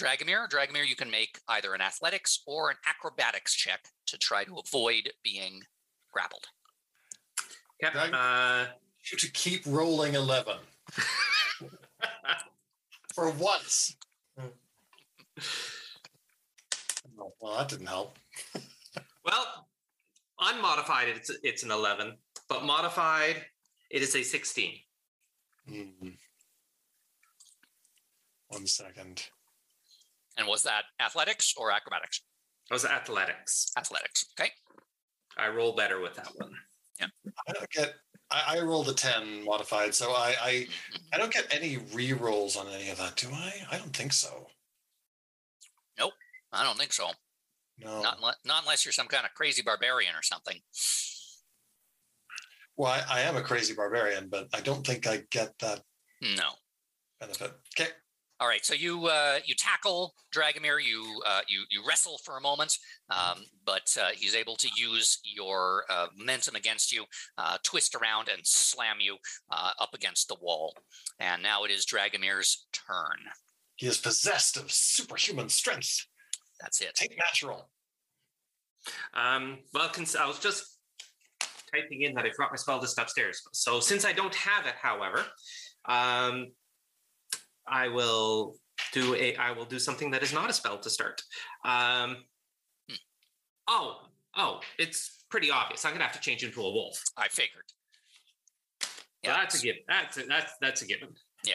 Dragomir. 0.00 0.48
Dragomir, 0.48 0.86
you 0.86 0.96
can 0.96 1.10
make 1.10 1.38
either 1.48 1.74
an 1.74 1.80
athletics 1.80 2.42
or 2.46 2.70
an 2.70 2.76
acrobatics 2.86 3.54
check 3.54 3.80
to 4.06 4.18
try 4.18 4.44
to 4.44 4.58
avoid 4.58 5.10
being 5.22 5.62
grappled. 6.12 6.46
Yep. 7.82 7.92
Drag- 7.92 8.14
Uh, 8.14 8.66
to 9.18 9.30
keep 9.32 9.62
rolling 9.66 10.14
11 10.14 10.56
for 13.14 13.30
once. 13.30 13.96
Oh, 17.18 17.32
well, 17.40 17.56
that 17.58 17.68
didn't 17.68 17.86
help. 17.86 18.18
Well, 19.24 19.68
unmodified, 20.40 21.08
it's 21.08 21.30
it's 21.42 21.62
an 21.62 21.70
eleven, 21.70 22.16
but 22.48 22.64
modified, 22.64 23.44
it 23.90 24.02
is 24.02 24.14
a 24.14 24.22
sixteen. 24.22 24.74
Hmm. 25.68 26.08
One 28.48 28.66
second. 28.66 29.28
And 30.38 30.46
was 30.46 30.62
that 30.62 30.82
athletics 31.00 31.54
or 31.56 31.72
acrobatics? 31.72 32.22
That 32.68 32.74
was 32.74 32.84
athletics. 32.84 33.72
Athletics. 33.76 34.26
Okay. 34.38 34.50
I 35.38 35.48
roll 35.48 35.74
better 35.74 36.00
with 36.00 36.14
that 36.14 36.28
one. 36.36 36.52
Yeah. 37.00 37.06
I 37.48 37.52
don't 37.52 37.70
get. 37.70 37.94
I, 38.30 38.56
I 38.56 38.60
rolled 38.60 38.88
a 38.88 38.94
ten 38.94 39.44
modified, 39.44 39.94
so 39.94 40.10
I, 40.10 40.34
I 40.40 40.66
I 41.12 41.18
don't 41.18 41.32
get 41.32 41.46
any 41.54 41.78
re-rolls 41.92 42.56
on 42.56 42.66
any 42.68 42.90
of 42.90 42.98
that, 42.98 43.16
do 43.16 43.28
I? 43.32 43.52
I 43.70 43.78
don't 43.78 43.94
think 43.94 44.12
so. 44.12 44.48
Nope, 45.98 46.12
I 46.52 46.64
don't 46.64 46.78
think 46.78 46.92
so. 46.92 47.08
No. 47.78 48.02
Not, 48.02 48.36
not 48.44 48.62
unless 48.62 48.84
you're 48.84 48.92
some 48.92 49.06
kind 49.06 49.24
of 49.24 49.32
crazy 49.34 49.62
barbarian 49.62 50.14
or 50.14 50.22
something. 50.22 50.58
well, 52.76 52.92
I, 52.92 53.18
I 53.18 53.20
am 53.22 53.36
a 53.36 53.42
crazy 53.42 53.74
barbarian, 53.74 54.28
but 54.30 54.48
I 54.54 54.60
don't 54.60 54.86
think 54.86 55.06
I 55.06 55.22
get 55.30 55.58
that 55.60 55.82
No. 56.20 56.50
benefit. 57.20 57.52
Okay. 57.78 57.90
All 58.38 58.46
right, 58.48 58.62
so 58.66 58.74
you 58.74 59.06
uh, 59.06 59.38
you 59.46 59.54
tackle 59.54 60.12
Dragomir, 60.30 60.78
you 60.84 61.22
uh, 61.26 61.40
you 61.48 61.64
you 61.70 61.82
wrestle 61.88 62.18
for 62.22 62.36
a 62.36 62.40
moment, 62.42 62.76
um, 63.08 63.38
but 63.64 63.96
uh, 63.98 64.08
he's 64.14 64.34
able 64.34 64.56
to 64.56 64.68
use 64.76 65.20
your 65.24 65.84
uh, 65.88 66.08
momentum 66.14 66.54
against 66.54 66.92
you, 66.92 67.06
uh, 67.38 67.56
twist 67.62 67.94
around 67.94 68.28
and 68.28 68.46
slam 68.46 68.96
you 69.00 69.16
uh, 69.50 69.70
up 69.80 69.94
against 69.94 70.28
the 70.28 70.36
wall. 70.42 70.76
And 71.18 71.42
now 71.42 71.64
it 71.64 71.70
is 71.70 71.86
Dragomir's 71.86 72.66
turn. 72.74 73.24
He 73.76 73.86
is 73.86 73.96
possessed 73.96 74.58
of 74.58 74.70
superhuman 74.70 75.48
strength. 75.48 76.06
That's 76.60 76.80
it. 76.80 76.94
Take 76.94 77.16
natural. 77.18 77.68
Um, 79.14 79.58
well, 79.74 79.88
cons- 79.88 80.16
I 80.16 80.26
was 80.26 80.38
just 80.38 80.78
typing 81.74 82.02
in 82.02 82.14
that 82.14 82.24
I 82.24 82.30
forgot 82.30 82.50
my 82.50 82.56
spell 82.56 82.80
list 82.80 82.98
upstairs. 82.98 83.42
So 83.52 83.80
since 83.80 84.04
I 84.04 84.12
don't 84.12 84.34
have 84.34 84.66
it, 84.66 84.74
however, 84.80 85.24
um, 85.86 86.48
I 87.66 87.88
will 87.88 88.56
do 88.92 89.14
a 89.14 89.34
I 89.36 89.52
will 89.52 89.64
do 89.64 89.78
something 89.78 90.10
that 90.12 90.22
is 90.22 90.32
not 90.32 90.50
a 90.50 90.52
spell 90.52 90.78
to 90.78 90.90
start. 90.90 91.22
Um, 91.64 92.18
oh, 93.68 93.96
oh, 94.36 94.60
it's 94.78 95.24
pretty 95.30 95.50
obvious. 95.50 95.84
I'm 95.84 95.92
gonna 95.92 96.04
have 96.04 96.12
to 96.12 96.20
change 96.20 96.44
into 96.44 96.60
a 96.60 96.70
wolf. 96.70 97.02
I 97.16 97.28
figured. 97.28 97.64
So 98.80 98.88
Yeah, 99.24 99.36
that's 99.38 99.60
a 99.60 99.62
given. 99.64 99.82
That's 99.88 100.16
a, 100.18 100.26
that's 100.26 100.52
that's 100.60 100.82
a 100.82 100.86
given. 100.86 101.08
Yeah, 101.44 101.54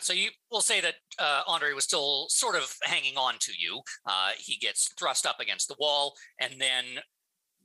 so 0.00 0.12
you 0.12 0.30
will 0.50 0.60
say 0.60 0.80
that 0.80 0.94
uh, 1.18 1.42
Andre 1.46 1.72
was 1.72 1.84
still 1.84 2.26
sort 2.28 2.56
of 2.56 2.74
hanging 2.82 3.16
on 3.16 3.34
to 3.40 3.52
you. 3.58 3.80
Uh, 4.06 4.30
he 4.38 4.56
gets 4.56 4.92
thrust 4.98 5.26
up 5.26 5.40
against 5.40 5.68
the 5.68 5.76
wall, 5.78 6.14
and 6.40 6.60
then 6.60 6.84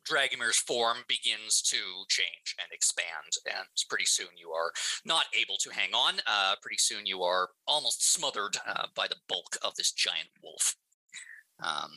Dragomir's 0.07 0.57
form 0.57 0.97
begins 1.07 1.61
to 1.63 1.77
change 2.07 2.55
and 2.59 2.67
expand. 2.71 3.31
And 3.45 3.67
pretty 3.89 4.05
soon 4.05 4.27
you 4.37 4.51
are 4.51 4.71
not 5.05 5.25
able 5.37 5.57
to 5.59 5.69
hang 5.73 5.93
on. 5.93 6.15
Uh, 6.25 6.55
pretty 6.61 6.77
soon 6.77 7.05
you 7.05 7.23
are 7.23 7.49
almost 7.67 8.13
smothered 8.13 8.57
uh, 8.65 8.85
by 8.95 9.07
the 9.07 9.17
bulk 9.27 9.57
of 9.63 9.75
this 9.75 9.91
giant 9.91 10.29
wolf. 10.41 10.75
Um, 11.61 11.91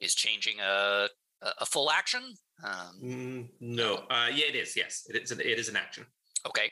is 0.00 0.14
changing 0.14 0.56
a, 0.60 1.08
a, 1.42 1.48
a 1.60 1.66
full 1.66 1.90
action? 1.90 2.22
Um, 2.64 3.00
Mm, 3.02 3.48
no, 3.60 4.04
uh, 4.10 4.28
yeah, 4.34 4.46
it 4.48 4.54
is. 4.54 4.76
Yes, 4.76 5.04
it 5.08 5.22
is. 5.22 5.30
An, 5.30 5.40
it 5.40 5.58
is 5.58 5.68
an 5.68 5.76
action. 5.76 6.06
Okay. 6.46 6.70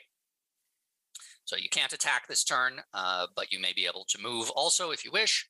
So 1.45 1.55
you 1.57 1.69
can't 1.69 1.91
attack 1.93 2.27
this 2.27 2.43
turn, 2.43 2.81
uh, 2.93 3.27
but 3.35 3.51
you 3.51 3.59
may 3.59 3.73
be 3.73 3.85
able 3.85 4.05
to 4.09 4.21
move 4.21 4.49
also 4.51 4.91
if 4.91 5.03
you 5.03 5.11
wish, 5.11 5.49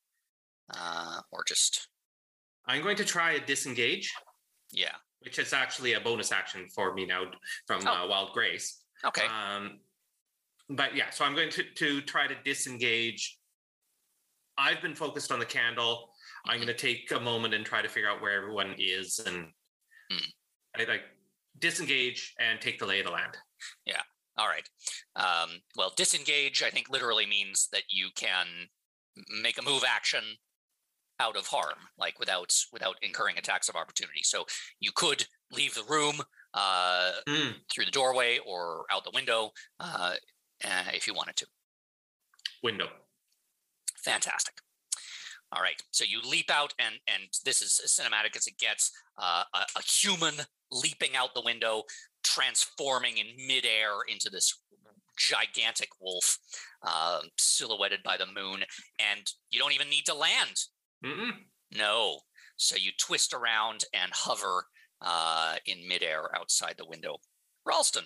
uh, 0.76 1.22
or 1.32 1.44
just 1.48 1.88
I'm 2.66 2.82
going 2.82 2.96
to 2.98 3.06
try 3.06 3.34
a 3.34 3.40
disengage, 3.46 4.12
yeah. 4.72 4.96
which 5.20 5.38
is 5.38 5.54
actually 5.54 5.94
a 5.94 6.00
bonus 6.00 6.32
action 6.32 6.68
for 6.74 6.94
me 6.94 7.06
now 7.06 7.26
from 7.68 7.82
Oh. 7.86 8.06
uh, 8.06 8.08
Wild 8.08 8.34
Grace. 8.34 8.84
Okay. 9.06 9.26
Um, 9.28 9.80
but 10.70 10.96
yeah, 10.96 11.10
so 11.10 11.26
I'm 11.26 11.36
going 11.36 11.50
to 11.52 11.64
to 11.76 12.02
try 12.02 12.26
to 12.28 12.36
disengage. 12.44 13.38
I've 14.58 14.82
been 14.82 14.96
focused 14.96 15.32
on 15.32 15.40
the 15.40 15.46
candle. 15.46 16.10
I'm 16.46 16.58
going 16.58 16.68
to 16.68 16.74
take 16.74 17.12
a 17.12 17.20
moment 17.20 17.54
and 17.54 17.66
try 17.66 17.82
to 17.82 17.90
figure 17.90 18.10
out 18.10 18.22
where 18.22 18.32
everyone 18.38 18.76
is, 18.78 19.20
and 19.20 19.48
Hmm. 20.12 20.26
I 20.76 20.84
like 20.86 21.02
disengage 21.60 22.34
and 22.40 22.60
take 22.60 22.80
the 22.80 22.86
lay 22.86 23.00
of 23.00 23.06
the 23.06 23.12
land. 23.12 23.38
All 24.38 24.48
right. 24.48 24.68
Um, 25.16 25.62
well, 25.78 25.94
disengage, 25.96 26.64
I 26.64 26.70
think, 26.70 26.90
literally 26.90 27.26
means 27.26 27.68
that 27.72 27.84
you 27.90 28.10
can 28.16 28.48
make 29.42 29.60
a 29.60 29.64
move 29.64 29.84
action 29.88 30.24
out 31.20 31.38
of 31.38 31.46
harm, 31.48 31.78
like 32.00 32.20
without 32.20 32.54
without 32.72 32.96
incurring 33.04 33.38
attacks 33.38 33.70
of 33.70 33.76
opportunity. 33.76 34.24
So 34.24 34.46
you 34.80 34.92
could 34.96 35.26
leave 35.52 35.76
the 35.76 35.84
room 35.84 36.22
uh, 36.54 37.12
Hmm. 37.28 37.52
through 37.72 37.86
the 37.86 37.92
doorway 37.92 38.40
or 38.46 38.86
out 38.92 39.04
the 39.04 39.12
window 39.14 39.52
uh, 39.80 40.16
uh, 40.64 40.84
if 40.94 41.06
you 41.08 41.14
wanted 41.14 41.36
to. 41.38 41.48
Window. 42.64 42.88
Fantastic. 44.04 44.56
All 45.56 45.62
right, 45.62 45.80
so 45.92 46.04
you 46.04 46.20
leap 46.28 46.50
out, 46.50 46.74
and 46.80 46.96
and 47.08 47.26
this 47.46 47.62
is 47.62 47.80
as 47.84 47.92
cinematic 47.92 48.36
as 48.36 48.48
it 48.48 48.58
gets. 48.58 48.92
Uh, 49.18 49.44
a, 49.54 49.60
a 49.78 49.82
human 49.84 50.34
leaping 50.72 51.16
out 51.16 51.36
the 51.36 51.44
window, 51.46 51.84
transforming 52.24 53.18
in 53.18 53.28
midair 53.48 54.02
into 54.10 54.30
this 54.30 54.60
gigantic 55.18 55.90
wolf, 56.02 56.40
uh, 56.82 57.20
silhouetted 57.38 58.02
by 58.04 58.18
the 58.18 58.26
moon, 58.26 58.64
and 59.00 59.32
you 59.52 59.60
don't 59.60 59.74
even 59.74 59.90
need 59.90 60.06
to 60.06 60.14
land. 60.14 60.60
Mm-mm. 61.06 61.32
No, 61.72 62.20
so 62.58 62.76
you 62.76 62.92
twist 63.00 63.34
around 63.34 63.84
and 63.94 64.12
hover 64.14 64.66
uh, 65.02 65.56
in 65.66 65.88
midair 65.88 66.36
outside 66.36 66.76
the 66.78 66.88
window. 66.88 67.18
Ralston, 67.66 68.06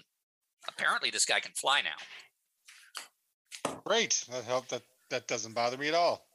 apparently 0.68 1.09
this 1.09 1.26
guy 1.26 1.39
can 1.39 1.53
fly 1.53 1.82
now. 1.82 3.74
Great. 3.86 4.24
That 4.32 4.43
helped. 4.43 4.70
That 4.70 4.84
that 5.09 5.28
doesn't 5.28 5.53
bother 5.53 5.78
me 5.78 5.88
at 5.88 5.93
all. 5.93 6.28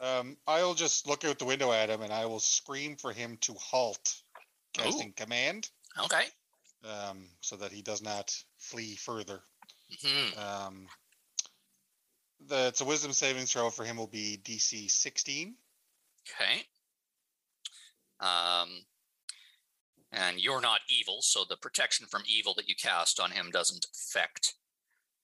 Um, 0.00 0.36
I'll 0.46 0.74
just 0.74 1.08
look 1.08 1.24
out 1.24 1.38
the 1.38 1.44
window 1.44 1.72
at 1.72 1.88
him 1.88 2.02
and 2.02 2.12
I 2.12 2.26
will 2.26 2.40
scream 2.40 2.96
for 2.96 3.12
him 3.12 3.38
to 3.42 3.54
halt, 3.54 4.12
casting 4.72 5.12
command, 5.12 5.70
okay. 6.02 6.24
Um, 6.84 7.28
so 7.40 7.56
that 7.56 7.72
he 7.72 7.82
does 7.82 8.02
not 8.02 8.36
flee 8.58 8.96
further. 8.96 9.40
Mhm. 9.90 10.36
Um, 10.38 10.88
the 12.40 12.66
it's 12.68 12.80
a 12.80 12.84
wisdom 12.84 13.12
saving 13.12 13.46
throw 13.46 13.70
for 13.70 13.84
him 13.84 13.96
will 13.96 14.06
be 14.06 14.36
DC 14.36 14.88
16. 14.88 15.56
Okay. 16.20 16.66
Um, 18.20 18.84
and 20.12 20.40
you're 20.40 20.60
not 20.60 20.80
evil, 20.88 21.20
so 21.22 21.44
the 21.44 21.56
protection 21.56 22.06
from 22.06 22.22
evil 22.26 22.54
that 22.54 22.68
you 22.68 22.74
cast 22.76 23.18
on 23.20 23.30
him 23.30 23.50
doesn't 23.50 23.86
affect 23.92 24.54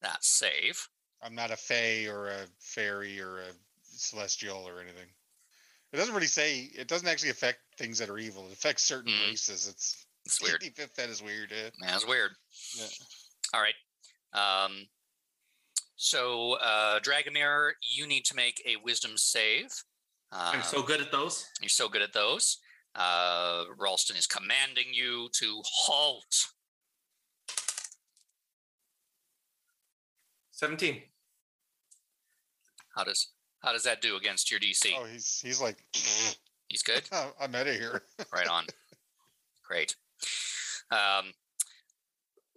that 0.00 0.24
save. 0.24 0.88
I'm 1.22 1.34
not 1.34 1.50
a 1.50 1.56
fae 1.56 2.06
or 2.06 2.28
a 2.28 2.46
fairy 2.58 3.20
or 3.20 3.40
a 3.40 3.52
celestial 3.82 4.66
or 4.66 4.80
anything. 4.80 5.08
It 5.92 5.96
doesn't 5.96 6.14
really 6.14 6.26
say. 6.26 6.70
It 6.74 6.88
doesn't 6.88 7.08
actually 7.08 7.30
affect 7.30 7.60
things 7.76 7.98
that 7.98 8.10
are 8.10 8.18
evil. 8.18 8.46
It 8.46 8.52
affects 8.52 8.84
certain 8.84 9.12
Mm. 9.12 9.28
races. 9.28 9.66
It's 9.66 10.06
It's 10.30 10.40
weird. 10.40 10.62
Fifth 10.62 10.94
that 10.94 11.08
is 11.08 11.20
weird. 11.20 11.50
Yeah. 11.50 11.70
That's 11.80 12.06
weird. 12.06 12.30
Yeah. 12.78 12.86
All 13.52 13.60
right. 13.60 13.74
Um, 14.32 14.86
so, 15.96 16.56
uh, 16.62 17.00
Dragomir, 17.00 17.72
you 17.82 18.06
need 18.06 18.24
to 18.26 18.36
make 18.36 18.62
a 18.64 18.76
wisdom 18.84 19.12
save. 19.16 19.72
Uh, 20.30 20.52
I'm 20.54 20.62
so 20.62 20.82
good 20.82 21.00
at 21.00 21.10
those. 21.10 21.44
You're 21.60 21.68
so 21.68 21.88
good 21.88 22.00
at 22.02 22.12
those. 22.12 22.58
Uh, 22.94 23.64
Ralston 23.76 24.16
is 24.16 24.28
commanding 24.28 24.86
you 24.92 25.28
to 25.32 25.62
halt. 25.64 26.46
17. 30.52 31.02
How 32.94 33.02
does 33.02 33.28
how 33.64 33.72
does 33.72 33.84
that 33.84 34.00
do 34.00 34.16
against 34.16 34.50
your 34.50 34.60
DC? 34.60 34.92
Oh, 34.96 35.04
he's 35.04 35.40
he's 35.42 35.60
like, 35.60 35.84
He's 36.68 36.82
good. 36.82 37.02
I'm 37.40 37.54
out 37.54 37.66
of 37.66 37.74
here. 37.74 38.02
right 38.32 38.46
on. 38.46 38.64
Great. 39.68 39.96
Um, 40.90 41.32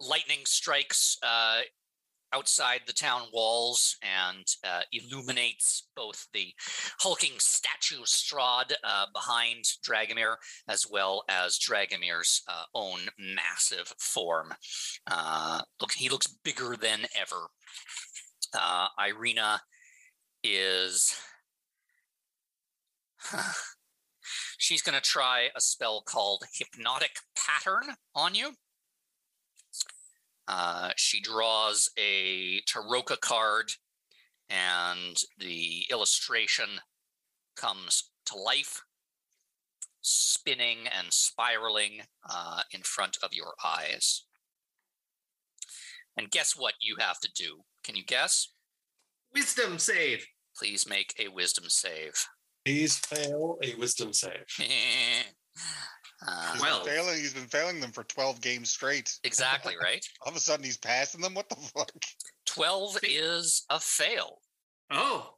lightning 0.00 0.40
strikes 0.44 1.16
uh, 1.22 1.60
outside 2.34 2.80
the 2.86 2.92
town 2.92 3.22
walls 3.32 3.96
and 4.02 4.44
uh, 4.66 4.80
illuminates 4.92 5.86
both 5.94 6.26
the 6.32 6.52
hulking 6.98 7.38
statue 7.38 8.02
Strahd 8.02 8.72
uh, 8.82 9.06
behind 9.14 9.64
Dragomir, 9.88 10.36
as 10.68 10.84
well 10.90 11.22
as 11.28 11.58
Dragomir's 11.58 12.42
uh, 12.48 12.64
own 12.74 13.00
massive 13.18 13.94
form. 13.98 14.52
Uh, 15.06 15.60
look, 15.80 15.92
he 15.92 16.08
looks 16.08 16.26
bigger 16.26 16.76
than 16.76 17.06
ever. 17.18 17.46
Uh, 18.52 18.88
Ireena 18.98 19.60
is. 20.42 21.14
She's 24.58 24.82
going 24.82 24.94
to 24.94 25.00
try 25.00 25.48
a 25.54 25.60
spell 25.60 26.02
called 26.06 26.44
Hypnotic 26.52 27.16
Pattern 27.36 27.96
on 28.14 28.34
you. 28.34 28.52
Uh, 30.46 30.90
she 30.96 31.20
draws 31.20 31.90
a 31.98 32.60
Tarokka 32.62 33.20
card, 33.20 33.72
and 34.48 35.16
the 35.38 35.84
illustration 35.90 36.68
comes 37.56 38.10
to 38.26 38.36
life, 38.36 38.82
spinning 40.02 40.86
and 40.96 41.12
spiraling 41.12 42.02
uh, 42.28 42.62
in 42.72 42.82
front 42.82 43.16
of 43.22 43.32
your 43.32 43.54
eyes. 43.64 44.24
And 46.16 46.30
guess 46.30 46.54
what 46.56 46.74
you 46.80 46.96
have 46.98 47.18
to 47.20 47.32
do? 47.34 47.62
Can 47.82 47.96
you 47.96 48.04
guess? 48.04 48.52
Wisdom 49.34 49.78
save. 49.78 50.26
Please 50.56 50.86
make 50.88 51.14
a 51.18 51.28
wisdom 51.28 51.64
save. 51.68 52.26
Please 52.64 52.96
fail 52.98 53.58
a 53.62 53.74
wisdom 53.74 54.12
save. 54.12 54.44
Uh, 56.26 56.56
Well- 56.60 56.84
failing. 56.84 57.18
He's 57.18 57.34
been 57.34 57.48
failing 57.48 57.80
them 57.80 57.92
for 57.92 58.04
12 58.04 58.40
games 58.40 58.70
straight. 58.70 59.18
exactly 59.24 59.76
right. 59.82 60.04
All 60.22 60.30
of 60.30 60.36
a 60.36 60.40
sudden, 60.40 60.64
he's 60.64 60.78
passing 60.78 61.20
them. 61.20 61.34
What 61.34 61.48
the 61.50 61.56
fuck? 61.56 61.92
12 62.46 62.98
is 63.02 63.64
a 63.68 63.78
fail. 63.80 64.40
Oh, 64.90 65.36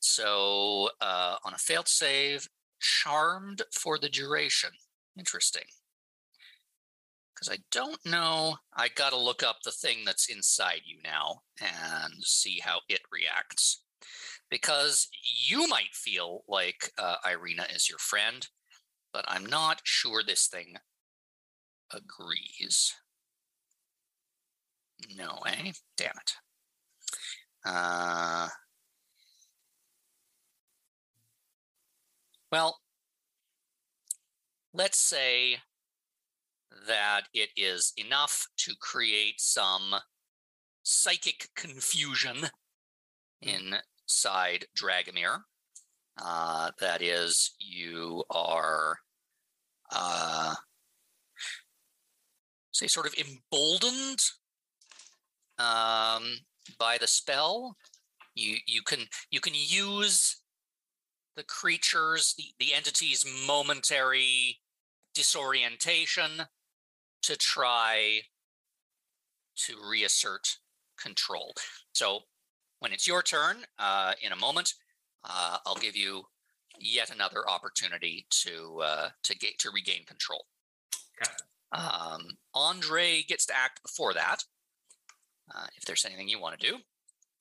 So 0.00 0.90
uh, 1.00 1.36
on 1.44 1.54
a 1.54 1.58
failed 1.58 1.88
save, 1.88 2.48
charmed 2.80 3.62
for 3.72 3.98
the 3.98 4.08
duration. 4.10 4.70
Interesting. 5.18 5.64
Because 7.34 7.48
I 7.48 7.58
don't 7.70 8.04
know. 8.04 8.58
I 8.74 8.88
got 8.88 9.10
to 9.10 9.18
look 9.18 9.42
up 9.42 9.58
the 9.64 9.72
thing 9.72 10.04
that's 10.04 10.28
inside 10.28 10.82
you 10.84 10.98
now 11.02 11.42
and 11.60 12.14
see 12.22 12.60
how 12.62 12.80
it 12.88 13.00
reacts. 13.10 13.82
Because 14.50 15.08
you 15.48 15.66
might 15.68 15.92
feel 15.92 16.44
like 16.48 16.92
uh, 16.98 17.16
Ireena 17.24 17.74
is 17.74 17.88
your 17.88 17.98
friend, 17.98 18.46
but 19.12 19.24
I'm 19.28 19.44
not 19.46 19.80
sure 19.84 20.22
this 20.22 20.46
thing 20.46 20.76
agrees. 21.92 22.94
No, 25.16 25.38
eh? 25.46 25.72
Damn 25.96 26.10
it. 26.10 26.32
Uh, 27.64 28.48
Well, 32.52 32.78
let's 34.72 34.98
say 34.98 35.58
that 36.86 37.22
it 37.34 37.50
is 37.56 37.92
enough 37.96 38.46
to 38.58 38.74
create 38.80 39.40
some 39.40 39.94
psychic 40.82 41.48
confusion 41.56 42.48
inside 44.06 44.66
Dragomir. 44.76 45.40
Uh, 46.22 46.70
that 46.80 47.02
is, 47.02 47.54
you 47.58 48.24
are, 48.30 48.96
uh, 49.92 50.54
say, 52.72 52.86
sort 52.86 53.06
of 53.06 53.14
emboldened 53.14 54.20
um, 55.58 56.24
by 56.78 56.96
the 56.98 57.06
spell. 57.06 57.76
You 58.34 58.56
you 58.66 58.82
can 58.82 59.00
you 59.30 59.40
can 59.40 59.54
use 59.54 60.36
the 61.36 61.44
creatures, 61.44 62.34
the, 62.38 62.44
the 62.58 62.74
entity's 62.74 63.24
momentary 63.46 64.58
disorientation 65.14 66.42
to 67.22 67.36
try 67.36 68.20
to 69.56 69.74
reassert 69.90 70.58
control. 71.02 71.54
So 71.92 72.20
when 72.80 72.92
it's 72.92 73.06
your 73.06 73.22
turn, 73.22 73.58
uh, 73.78 74.12
in 74.22 74.32
a 74.32 74.36
moment, 74.36 74.74
uh, 75.24 75.58
I'll 75.66 75.76
give 75.76 75.96
you 75.96 76.24
yet 76.78 77.10
another 77.10 77.48
opportunity 77.48 78.26
to 78.30 78.80
uh, 78.82 79.08
to 79.24 79.38
get 79.38 79.58
to 79.60 79.70
regain 79.70 80.04
control. 80.04 80.46
Okay. 81.20 81.32
Um, 81.72 82.36
Andre 82.54 83.22
gets 83.22 83.46
to 83.46 83.56
act 83.56 83.82
before 83.82 84.14
that. 84.14 84.44
Uh, 85.54 85.66
if 85.76 85.84
there's 85.84 86.04
anything 86.04 86.28
you 86.28 86.40
want 86.40 86.58
to 86.58 86.70
do, 86.70 86.76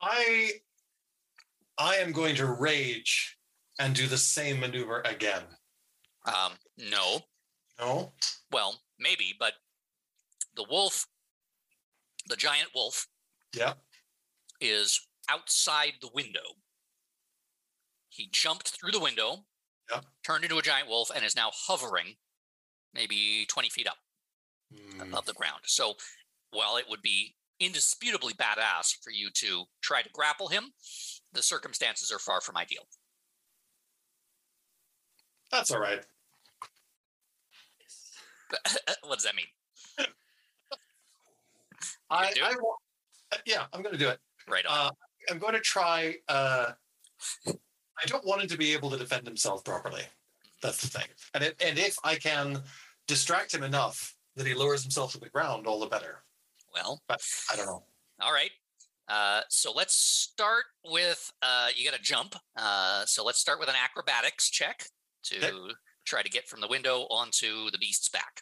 I 0.02 0.52
I 1.78 1.96
am 1.96 2.12
going 2.12 2.36
to 2.36 2.46
rage 2.46 3.38
and 3.80 3.94
do 3.94 4.08
the 4.08 4.18
same 4.18 4.60
maneuver 4.60 5.02
again. 5.06 5.44
um, 6.26 6.54
no, 6.78 7.20
No? 7.80 8.14
Well, 8.52 8.82
maybe, 8.98 9.36
but 9.38 9.54
the 10.56 10.64
wolf, 10.70 11.06
the 12.28 12.38
giant 12.38 12.70
wolf, 12.74 13.08
Yeah. 13.54 13.74
is 14.62 15.06
outside 15.30 15.94
the 16.02 16.10
window. 16.14 16.62
He 18.10 18.28
jumped 18.32 18.70
through 18.70 18.92
the 18.92 19.00
window, 19.00 19.46
Yeah. 19.90 20.02
turned 20.24 20.44
into 20.44 20.58
a 20.58 20.62
giant 20.62 20.88
wolf, 20.88 21.10
and 21.14 21.24
is 21.26 21.36
now 21.36 21.52
hovering 21.52 22.18
maybe 22.94 23.46
20 23.48 23.70
feet 23.70 23.88
up 23.88 23.98
Hmm. 24.72 25.02
above 25.02 25.26
the 25.26 25.34
ground. 25.34 25.64
So, 25.68 25.98
while 26.50 26.78
it 26.78 26.88
would 26.88 27.02
be 27.02 27.38
indisputably 27.60 28.34
badass 28.34 29.02
for 29.04 29.12
you 29.12 29.30
to 29.32 29.66
try 29.82 30.02
to 30.02 30.10
grapple 30.10 30.48
him, 30.48 30.74
the 31.32 31.44
circumstances 31.44 32.12
are 32.12 32.20
far 32.20 32.42
from 32.42 32.58
ideal. 32.58 32.90
That's 35.52 35.72
all 35.72 35.80
right. 35.80 36.06
what 39.04 39.16
does 39.16 39.24
that 39.24 39.36
mean? 39.36 39.48
I, 42.10 42.34
do 42.34 42.44
I 42.44 42.56
yeah, 43.46 43.66
I'm 43.74 43.82
going 43.82 43.94
to 43.94 44.00
do 44.00 44.10
it. 44.10 44.20
Right 44.48 44.66
on. 44.66 44.88
Uh, 44.88 44.92
I'm 45.30 45.40
going 45.40 45.54
to 45.54 45.60
try. 45.60 46.16
Uh, 46.28 46.72
I 47.48 48.06
don't 48.08 48.26
want 48.26 48.42
him 48.42 48.48
to 48.50 48.58
be 48.58 48.74
able 48.74 48.90
to 48.92 48.98
defend 48.98 49.26
himself 49.26 49.64
properly. 49.64 50.04
That's 50.62 50.82
the 50.82 50.88
thing. 51.00 51.08
And 51.34 51.44
it, 51.44 51.62
and 51.66 51.78
if 51.80 51.98
I 52.04 52.16
can 52.16 52.62
distract 53.08 53.54
him 53.54 53.64
enough 53.64 54.16
that 54.36 54.46
he 54.48 54.54
lowers 54.54 54.84
himself 54.84 55.12
to 55.14 55.20
the 55.20 55.30
ground, 55.30 55.68
all 55.68 55.80
the 55.80 55.86
better. 55.88 56.24
well, 56.74 57.02
But 57.08 57.22
I 57.52 57.56
don't 57.56 57.66
know. 57.68 57.84
All 58.22 58.34
right. 58.34 58.52
Uh, 59.08 59.42
so 59.50 59.72
let's 59.72 59.94
start 59.94 60.64
with 60.84 61.32
uh, 61.42 61.68
you 61.76 61.90
got 61.90 61.96
to 61.96 62.02
jump. 62.02 62.36
Uh, 62.58 63.06
so 63.06 63.24
let's 63.24 63.40
start 63.40 63.60
with 63.60 63.70
an 63.70 63.76
acrobatics 63.82 64.50
check 64.50 64.86
to 65.26 65.38
Okay. 65.38 65.74
try 66.06 66.22
to 66.24 66.30
get 66.30 66.48
from 66.48 66.60
the 66.62 66.68
window 66.68 67.02
onto 67.10 67.70
the 67.72 67.78
beast's 67.78 68.10
back. 68.10 68.42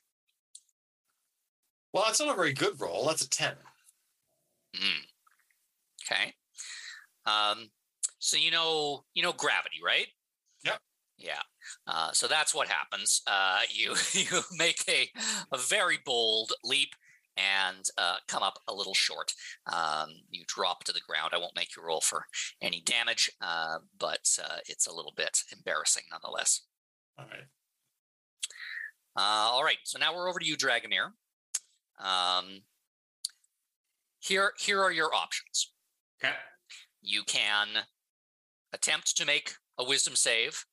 Well, 1.92 2.04
that's 2.08 2.20
not 2.20 2.30
a 2.30 2.36
very 2.36 2.54
good 2.54 2.80
roll. 2.80 3.06
That's 3.06 3.24
a 3.24 3.30
ten. 3.30 3.54
Mm. 4.76 5.06
Okay. 6.06 6.34
Um, 7.26 7.70
so 8.20 8.38
you 8.38 8.52
know 8.52 9.04
you 9.14 9.24
know 9.24 9.34
gravity, 9.34 9.78
right? 9.84 10.08
Yep. 10.66 10.80
Yeah. 11.18 11.42
Uh, 11.88 12.12
so 12.12 12.28
that's 12.28 12.54
what 12.54 12.68
happens. 12.68 13.22
Uh, 13.28 13.62
you 13.74 13.96
you 14.14 14.42
make 14.58 14.84
a 14.88 15.10
a 15.52 15.58
very 15.58 16.00
bold 16.06 16.52
leap 16.64 16.90
and 17.36 17.86
uh, 17.98 18.18
come 18.28 18.44
up 18.44 18.60
a 18.68 18.74
little 18.74 18.94
short. 18.94 19.34
Um, 19.72 20.10
you 20.30 20.44
drop 20.48 20.84
to 20.84 20.92
the 20.92 21.02
ground. 21.08 21.32
I 21.34 21.40
won't 21.40 21.56
make 21.56 21.76
you 21.76 21.84
roll 21.84 22.02
for 22.02 22.26
any 22.62 22.82
damage, 22.82 23.32
uh, 23.42 23.80
but 23.98 24.30
uh, 24.44 24.58
it's 24.68 24.88
a 24.88 24.94
little 24.94 25.14
bit 25.16 25.40
embarrassing 25.52 26.04
nonetheless. 26.12 26.62
All 27.18 27.26
right. 27.26 27.48
Uh, 29.16 29.52
all 29.52 29.64
right, 29.64 29.78
so 29.84 30.00
now 30.00 30.14
we're 30.16 30.28
over 30.28 30.40
to 30.40 30.46
you, 30.46 30.58
Dragomir. 30.58 31.12
Um, 32.04 32.62
here, 34.20 34.54
here 34.60 34.82
are 34.82 34.92
your 34.92 35.14
options. 35.14 35.72
okay. 36.24 36.34
You 37.04 37.24
can 37.28 37.68
attempt 38.74 39.16
to 39.18 39.26
make 39.26 39.52
a 39.78 39.84
wisdom 39.84 40.16
save. 40.16 40.66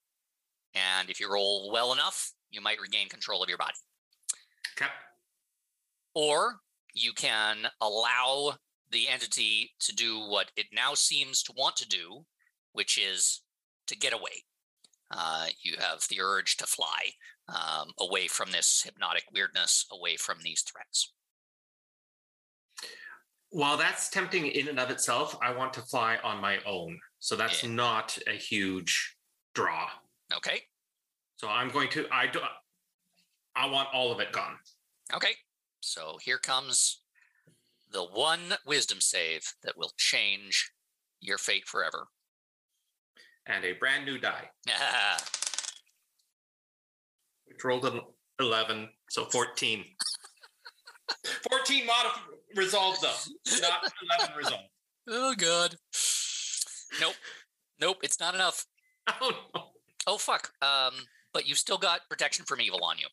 And 0.75 1.11
if 1.11 1.19
you 1.21 1.31
roll 1.31 1.71
well 1.73 1.93
enough, 1.93 2.33
you 2.51 2.61
might 2.61 2.81
regain 2.81 3.09
control 3.09 3.43
of 3.43 3.49
your 3.49 3.59
body. 3.59 3.75
Okay. 4.77 4.91
Or 6.15 6.61
you 6.95 7.13
can 7.13 7.67
allow 7.81 8.55
the 8.91 9.09
entity 9.09 9.73
to 9.81 9.95
do 9.95 10.21
what 10.21 10.51
it 10.57 10.67
now 10.73 10.95
seems 10.95 11.43
to 11.45 11.53
want 11.57 11.77
to 11.77 11.89
do, 11.89 12.25
which 12.73 12.99
is 12.99 13.43
to 13.89 13.97
get 13.97 14.13
away. 14.13 14.45
Uh, 15.11 15.47
you 15.63 15.75
have 15.79 16.05
the 16.09 16.21
urge 16.21 16.57
to 16.57 16.67
fly 16.67 17.11
um, 17.49 17.91
away 17.99 18.29
from 18.29 18.53
this 18.53 18.83
hypnotic 18.85 19.25
weirdness, 19.33 19.87
away 19.91 20.17
from 20.17 20.39
these 20.43 20.63
threats. 20.63 21.13
While 23.51 23.77
that's 23.77 24.09
tempting 24.09 24.47
in 24.47 24.69
and 24.69 24.79
of 24.79 24.91
itself, 24.91 25.37
I 25.43 25.53
want 25.53 25.73
to 25.75 25.83
fly 25.83 26.17
on 26.23 26.41
my 26.41 26.63
own. 26.65 27.01
So 27.19 27.35
that's 27.37 27.63
Yeah. 27.63 27.71
not 27.71 28.17
a 28.27 28.33
huge 28.33 29.17
draw. 29.55 29.91
Okay. 30.33 30.69
So 31.37 31.49
I'm 31.49 31.69
going 31.69 31.89
to 31.91 32.09
I 32.13 32.27
do 32.29 32.41
I 33.57 33.67
want 33.67 33.89
all 33.93 34.13
of 34.13 34.21
it 34.21 34.33
gone. 34.33 34.59
Okay. 35.13 35.37
So 35.81 36.19
here 36.23 36.39
comes 36.39 37.03
the 37.91 38.05
one 38.05 38.57
wisdom 38.65 39.01
save 39.01 39.55
that 39.63 39.77
will 39.77 39.93
change 39.97 40.71
your 41.21 41.39
fate 41.39 41.67
forever. 41.67 42.09
And 43.47 43.65
a 43.65 43.73
brand 43.73 44.05
new 44.07 44.19
die. 44.19 44.51
Which 47.47 47.65
rolled 47.65 47.85
an 47.87 48.01
11, 48.39 48.89
so 49.09 49.25
14. 49.25 49.85
14 51.51 51.87
modif- 51.87 52.21
resolved 52.57 53.01
though, 53.03 53.61
not 53.61 53.93
11 54.19 54.37
resolved. 54.37 54.69
oh, 55.09 55.35
God. 55.37 55.77
Nope. 57.01 57.15
Nope. 57.81 57.97
It's 58.03 58.21
not 58.21 58.35
enough. 58.35 58.67
Oh 59.21 59.33
no. 59.55 59.63
Oh, 60.07 60.19
fuck. 60.19 60.53
Um, 60.63 60.93
but 61.33 61.47
you've 61.49 61.59
still 61.59 61.79
got 61.79 62.01
protection 62.09 62.45
from 62.45 62.61
evil 62.61 62.85
on 62.85 62.97
you. 62.99 63.07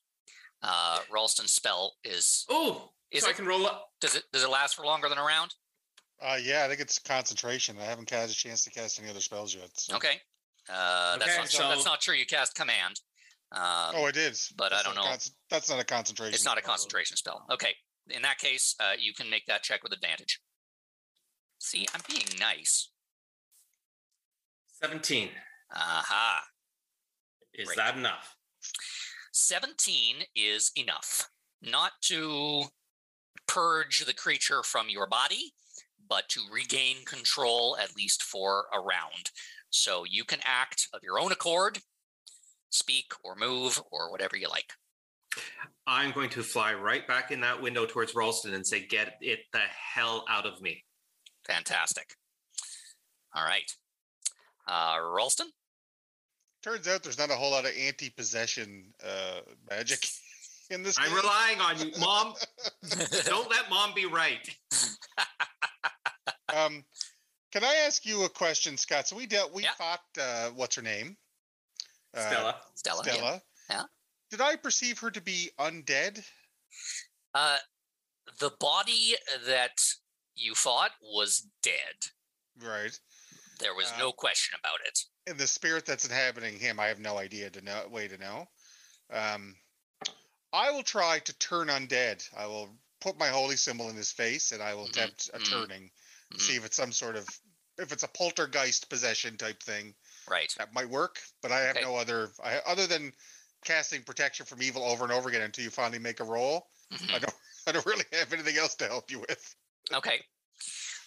Uh, 0.61 0.99
Ralston's 1.11 1.51
spell 1.53 1.95
is. 2.03 2.45
Oh, 2.49 2.89
Is 3.11 3.21
so 3.23 3.27
I 3.27 3.31
it- 3.31 3.35
can 3.35 3.45
roll 3.45 3.65
up. 3.65 3.89
Does 4.01 4.15
it 4.15 4.23
does 4.31 4.43
it 4.43 4.49
last 4.49 4.75
for 4.75 4.85
longer 4.85 5.09
than 5.09 5.17
a 5.17 5.23
round? 5.23 5.53
Uh, 6.21 6.37
yeah, 6.41 6.63
I 6.65 6.67
think 6.67 6.81
it's 6.81 6.99
concentration. 6.99 7.77
I 7.79 7.85
haven't 7.85 8.09
had 8.09 8.29
a 8.29 8.33
chance 8.33 8.63
to 8.65 8.69
cast 8.71 8.99
any 8.99 9.09
other 9.09 9.19
spells 9.21 9.55
yet. 9.55 9.69
so- 9.73 9.95
Okay. 9.95 10.19
Uh, 10.69 11.17
that's 11.17 11.29
Okay, 11.31 11.37
not 11.39 11.49
so- 11.49 11.67
that's 11.69 11.85
not 11.85 12.01
true. 12.01 12.15
You 12.15 12.25
cast 12.25 12.53
command. 12.55 12.99
Um, 13.53 13.61
Oh, 13.95 14.05
it 14.07 14.17
is. 14.17 14.51
but 14.57 14.73
I 14.73 14.83
don't 14.83 14.95
know. 14.95 15.03
conce- 15.03 15.31
that's 15.49 15.69
not 15.69 15.79
a 15.79 15.83
concentration. 15.85 16.33
it's 16.33 16.45
not 16.45 16.57
a 16.57 16.61
concentration 16.61 17.15
spell. 17.17 17.45
Okay. 17.49 17.73
In 18.09 18.21
that 18.21 18.37
case, 18.37 18.75
uh, 18.79 18.93
you 18.97 19.13
can 19.13 19.29
make 19.29 19.45
that 19.47 19.63
check 19.63 19.83
with 19.83 19.93
advantage. 19.93 20.39
See, 21.59 21.87
I'm 21.93 22.01
being 22.07 22.25
nice. 22.39 22.89
17. 24.81 25.29
Aha. 25.73 26.43
Is 27.53 27.67
Great. 27.67 27.77
that 27.77 27.97
enough? 27.97 28.35
17 29.33 30.17
is 30.35 30.71
enough. 30.75 31.29
Not 31.61 31.93
to 32.03 32.63
purge 33.47 34.05
the 34.05 34.13
creature 34.13 34.61
from 34.63 34.89
your 34.89 35.07
body, 35.07 35.53
but 36.07 36.29
to 36.29 36.41
regain 36.51 36.97
control 37.05 37.77
at 37.81 37.95
least 37.95 38.23
for 38.23 38.65
a 38.73 38.79
round. 38.79 39.31
So 39.69 40.03
you 40.09 40.23
can 40.23 40.39
act 40.43 40.87
of 40.93 41.01
your 41.03 41.19
own 41.19 41.31
accord, 41.31 41.79
speak 42.69 43.11
or 43.23 43.35
move 43.35 43.81
or 43.91 44.11
whatever 44.11 44.37
you 44.37 44.47
like. 44.49 44.73
I'm 45.85 46.11
going 46.11 46.29
to 46.31 46.43
fly 46.43 46.73
right 46.73 47.07
back 47.07 47.31
in 47.31 47.39
that 47.41 47.61
window 47.61 47.85
towards 47.85 48.13
Ralston 48.15 48.53
and 48.53 48.65
say, 48.65 48.85
"Get 48.85 49.15
it 49.21 49.39
the 49.53 49.59
hell 49.59 50.25
out 50.29 50.45
of 50.45 50.61
me." 50.61 50.83
Fantastic. 51.47 52.15
All 53.33 53.43
right. 53.43 53.69
Uh, 54.67 54.97
Ralston? 55.01 55.47
Turns 56.63 56.87
out 56.87 57.03
there's 57.03 57.17
not 57.17 57.29
a 57.29 57.35
whole 57.35 57.51
lot 57.51 57.65
of 57.65 57.71
anti-possession 57.79 58.93
uh, 59.05 59.39
magic 59.69 60.05
in 60.69 60.83
this. 60.83 60.97
I'm 60.99 61.05
game. 61.07 61.15
relying 61.15 61.59
on 61.61 61.79
you, 61.79 61.91
Mom. 61.99 62.33
Don't 63.25 63.49
let 63.49 63.69
Mom 63.69 63.93
be 63.95 64.05
right. 64.05 64.49
Um, 66.55 66.83
can 67.51 67.63
I 67.65 67.75
ask 67.85 68.05
you 68.05 68.23
a 68.23 68.29
question, 68.29 68.77
Scott? 68.77 69.05
So 69.07 69.17
we 69.17 69.25
dealt, 69.27 69.53
we 69.53 69.63
Yeah. 69.63 69.73
fought. 69.77 69.99
Uh, 70.19 70.49
what's 70.55 70.75
her 70.77 70.81
name? 70.81 71.17
Uh, 72.15 72.21
Stella. 72.21 72.55
Stella? 72.75 73.03
yeah. 73.05 73.13
Stella. 73.13 73.41
Yeah. 73.69 73.83
Did 74.29 74.41
I 74.41 74.55
perceive 74.55 74.99
her 74.99 75.11
to 75.11 75.21
be 75.21 75.51
undead? 75.57 76.25
Uh, 77.33 77.57
the 78.39 78.51
body 78.59 79.15
that 79.45 79.81
you 80.35 80.55
fought 80.55 80.91
was 81.01 81.47
dead. 81.61 82.07
Right. 82.57 82.99
There 83.59 83.73
was 83.73 83.91
Uh, 83.91 83.99
no 83.99 84.11
question 84.11 84.57
about 84.59 84.79
it. 84.85 84.99
And 85.25 85.37
the 85.37 85.47
spirit 85.47 85.85
that's 85.85 86.05
inhabiting 86.05 86.59
him, 86.59 86.79
I 86.79 86.87
have 86.87 86.99
no 86.99 87.17
idea 87.17 87.49
to 87.49 87.61
know 87.61 87.87
way 87.87 88.07
to 88.07 88.17
know. 88.17 88.47
Um, 89.09 89.55
I 90.53 90.71
will 90.71 90.83
try 90.83 91.19
to 91.19 91.33
turn 91.37 91.67
undead. 91.67 92.27
I 92.35 92.47
will 92.47 92.79
put 93.01 93.17
my 93.17 93.29
holy 93.29 93.57
symbol 93.57 93.89
in 93.89 93.95
his 93.95 94.11
face, 94.11 94.51
and 94.51 94.61
I 94.61 94.73
will 94.73 94.85
Mhm, 94.85 94.89
attempt 94.89 95.29
a 95.33 95.39
mhm, 95.39 95.43
turning. 95.43 95.91
mhm. 96.33 96.39
See 96.39 96.55
if 96.55 96.65
it's 96.65 96.77
some 96.77 96.91
sort 96.91 97.15
of, 97.15 97.27
if 97.77 97.91
it's 97.91 98.03
a 98.03 98.07
poltergeist 98.07 98.89
possession 98.89 99.37
type 99.37 99.61
thing. 99.61 99.95
Right. 100.27 100.53
That 100.57 100.73
might 100.73 100.89
work, 100.89 101.21
but 101.41 101.51
I 101.51 101.59
have 101.61 101.75
Okay. 101.77 101.85
no 101.85 101.95
other. 101.95 102.31
I, 102.43 102.57
other 102.59 102.87
than 102.87 103.13
casting 103.63 104.03
protection 104.03 104.45
from 104.45 104.61
evil 104.61 104.83
over 104.83 105.03
and 105.03 105.13
over 105.13 105.29
again 105.29 105.41
until 105.41 105.63
you 105.63 105.69
finally 105.69 105.99
make 105.99 106.19
a 106.19 106.23
roll. 106.23 106.67
Mhm. 106.91 107.13
I 107.13 107.19
don't. 107.19 107.33
I 107.67 107.73
don't 107.73 107.85
really 107.85 108.05
have 108.13 108.31
anything 108.31 108.55
else 108.57 108.75
to 108.75 108.87
help 108.87 109.11
you 109.11 109.19
with. 109.19 109.55
Okay. 109.93 110.21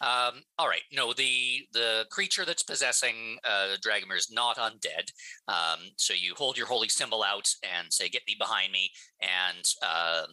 Um, 0.03 0.43
all 0.59 0.69
right. 0.69 0.83
No, 0.93 1.13
the 1.13 1.67
the 1.73 2.07
creature 2.11 2.45
that's 2.45 2.63
possessing 2.63 3.39
uh, 3.45 3.77
Dragomir 3.85 4.17
is 4.17 4.31
not 4.31 4.57
undead. 4.57 5.11
Um, 5.49 5.81
so 5.97 6.15
you 6.15 6.35
hold 6.37 6.57
your 6.57 6.67
holy 6.67 6.89
symbol 6.89 7.23
out 7.23 7.49
and 7.63 7.93
say, 7.93 8.09
"Get 8.09 8.23
thee 8.27 8.37
behind 8.39 8.73
me." 8.73 8.91
And 9.21 9.65
uh, 9.83 10.27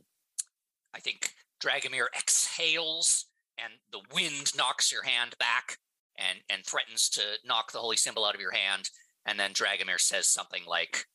I 0.94 1.00
think 1.00 1.32
Dragomir 1.64 2.06
exhales, 2.18 3.26
and 3.58 3.74
the 3.92 4.02
wind 4.14 4.56
knocks 4.58 4.92
your 4.92 5.04
hand 5.04 5.36
back, 5.40 5.78
and 6.18 6.40
and 6.50 6.66
threatens 6.66 7.10
to 7.12 7.22
knock 7.46 7.72
the 7.72 7.80
holy 7.80 7.98
symbol 7.98 8.26
out 8.26 8.36
of 8.36 8.42
your 8.42 8.54
hand. 8.54 8.90
And 9.26 9.38
then 9.38 9.52
Dragomir 9.52 10.00
says 10.00 10.28
something 10.28 10.64
like, 10.66 11.06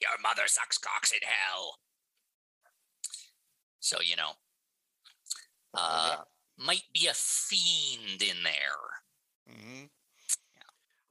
"Your 0.00 0.10
mother 0.22 0.42
sucks 0.46 0.78
cocks 0.78 1.12
in 1.12 1.18
hell." 1.22 1.78
So 3.80 4.00
you 4.00 4.16
know. 4.16 4.30
Uh, 5.76 6.16
might 6.56 6.84
be 6.92 7.08
a 7.08 7.12
fiend 7.14 8.22
in 8.22 8.36
there. 8.44 9.52
hmm 9.56 9.84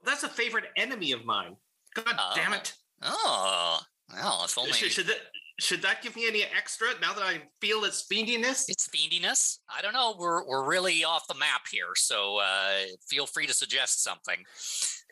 That's 0.02 0.22
a 0.22 0.28
favorite 0.28 0.64
enemy 0.76 1.12
of 1.12 1.24
mine. 1.24 1.56
God 1.94 2.16
damn 2.34 2.52
Oh. 2.52 2.56
it! 2.56 2.74
Oh, 3.02 3.80
well, 4.10 4.42
if 4.44 4.56
only 4.56 4.72
Should, 4.72 4.90
should 4.92 5.06
that 5.08 5.20
should 5.60 5.82
that 5.82 6.02
give 6.02 6.16
me 6.16 6.26
any 6.26 6.42
extra 6.42 6.88
now 7.00 7.12
that 7.12 7.22
I 7.22 7.42
feel 7.60 7.84
its 7.84 8.06
fiendiness? 8.10 8.64
it's 8.68 8.88
fiendiness. 8.88 9.58
I 9.68 9.82
don't 9.82 9.92
know. 9.92 10.16
We're 10.18 10.44
we're 10.48 10.64
really 10.64 11.04
off 11.04 11.26
the 11.28 11.34
map 11.34 11.62
here, 11.70 11.94
so 11.94 12.38
uh, 12.38 12.84
feel 13.08 13.26
free 13.26 13.46
to 13.46 13.52
suggest 13.54 14.02
something. 14.02 14.42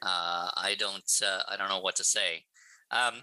Uh, 0.01 0.51
I 0.57 0.75
don't 0.79 1.13
uh, 1.25 1.43
I 1.49 1.57
don't 1.57 1.69
know 1.69 1.81
what 1.81 1.97
to 1.97 2.05
say. 2.05 2.45
Um, 2.91 3.15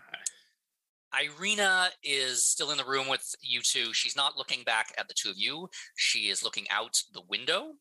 Ireena 1.14 1.90
is 2.04 2.46
still 2.46 2.72
in 2.72 2.78
the 2.78 2.86
room 2.86 3.08
with 3.10 3.24
you 3.42 3.62
two. 3.62 3.94
She's 3.94 4.16
not 4.16 4.38
looking 4.38 4.64
back 4.64 4.94
at 4.98 5.08
the 5.08 5.14
two 5.16 5.30
of 5.30 5.38
you. 5.38 5.68
She 5.96 6.30
is 6.30 6.44
looking 6.44 6.66
out 6.70 7.02
the 7.14 7.22
window. 7.28 7.74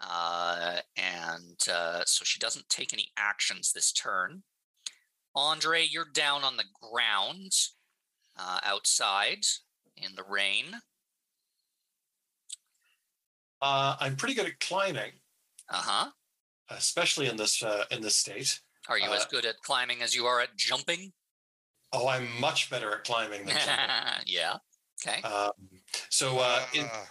Uh, 0.00 0.78
and 0.96 1.58
uh, 1.72 2.02
so 2.06 2.24
she 2.24 2.38
doesn't 2.38 2.68
take 2.68 2.92
any 2.92 3.08
actions 3.16 3.72
this 3.72 3.92
turn. 3.92 4.42
Andre, 5.36 5.84
you're 5.88 6.06
down 6.14 6.42
on 6.44 6.56
the 6.56 6.64
ground 6.90 7.52
uh, 8.38 8.60
outside 8.64 9.44
in 9.96 10.14
the 10.16 10.24
rain. 10.28 10.64
Uh, 13.62 13.96
I'm 14.00 14.16
pretty 14.16 14.34
good 14.34 14.46
at 14.46 14.58
climbing, 14.60 15.12
Uh 15.70 15.82
huh. 15.82 16.10
especially 16.70 17.26
in 17.28 17.36
this 17.36 17.62
uh, 17.62 17.84
in 17.90 18.02
this 18.02 18.16
state. 18.16 18.60
Are 18.88 18.98
you 18.98 19.10
as 19.12 19.22
Uh, 19.22 19.28
good 19.30 19.44
at 19.46 19.60
climbing 19.62 20.02
as 20.02 20.14
you 20.14 20.26
are 20.26 20.40
at 20.40 20.54
jumping? 20.56 21.12
Oh, 21.96 22.08
I'm 22.08 22.28
much 22.40 22.70
better 22.70 22.92
at 22.92 23.04
climbing 23.04 23.46
than 23.46 23.56
yeah. 24.26 24.56
Okay. 25.06 25.22
um, 25.22 25.52
so 26.10 26.38
uh, 26.40 26.60
in, 26.74 26.86
Ah, 26.92 27.04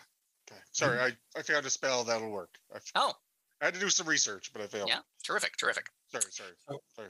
okay. 0.51 0.59
Sorry, 0.73 0.99
I, 0.99 1.11
I 1.37 1.41
found 1.41 1.65
a 1.65 1.69
spell 1.69 2.03
that'll 2.03 2.29
work. 2.31 2.49
I, 2.73 2.77
f- 2.77 2.91
Oh, 2.95 3.13
I 3.61 3.65
had 3.65 3.73
to 3.75 3.79
do 3.79 3.89
some 3.89 4.07
research, 4.07 4.51
but 4.51 4.61
I 4.61 4.67
failed. 4.67 4.89
yeah. 4.89 4.99
Terrific. 5.23 5.55
Terrific. 5.57 5.85
Sorry, 6.11 6.25
sorry, 6.31 6.49
Oh. 6.69 6.79
sorry. 6.95 7.09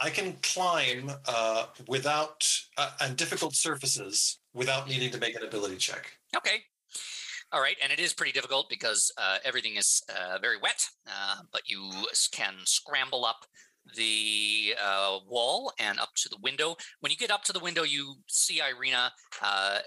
I 0.00 0.10
can 0.10 0.36
climb 0.42 1.10
uh, 1.26 1.66
without 1.88 2.46
uh, 2.76 2.90
on 3.00 3.14
difficult 3.14 3.54
surfaces 3.56 4.38
without 4.54 4.86
needing 4.88 5.10
to 5.12 5.18
make 5.18 5.34
an 5.34 5.42
ability 5.44 5.76
check. 5.76 6.12
Okay. 6.36 6.58
All 7.50 7.60
right, 7.62 7.76
and 7.82 7.90
it 7.90 7.98
is 7.98 8.12
pretty 8.12 8.32
difficult 8.32 8.68
because 8.68 9.10
uh, 9.16 9.38
everything 9.44 9.76
is 9.76 10.02
uh, 10.10 10.38
very 10.38 10.58
wet, 10.62 10.84
uh, 11.06 11.36
but 11.50 11.62
you 11.66 11.90
can 12.30 12.54
scramble 12.64 13.24
up 13.24 13.46
the 13.96 14.74
uh, 14.82 15.18
wall 15.26 15.72
and 15.78 15.98
up 15.98 16.10
to 16.16 16.28
the 16.28 16.38
window. 16.42 16.76
When 17.00 17.10
you 17.10 17.16
get 17.16 17.30
up 17.30 17.44
to 17.44 17.52
the 17.52 17.60
window, 17.60 17.82
you 17.82 18.16
see 18.26 18.60
Ireena 18.60 19.10
uh, 19.42 19.44
uh, 19.44 19.78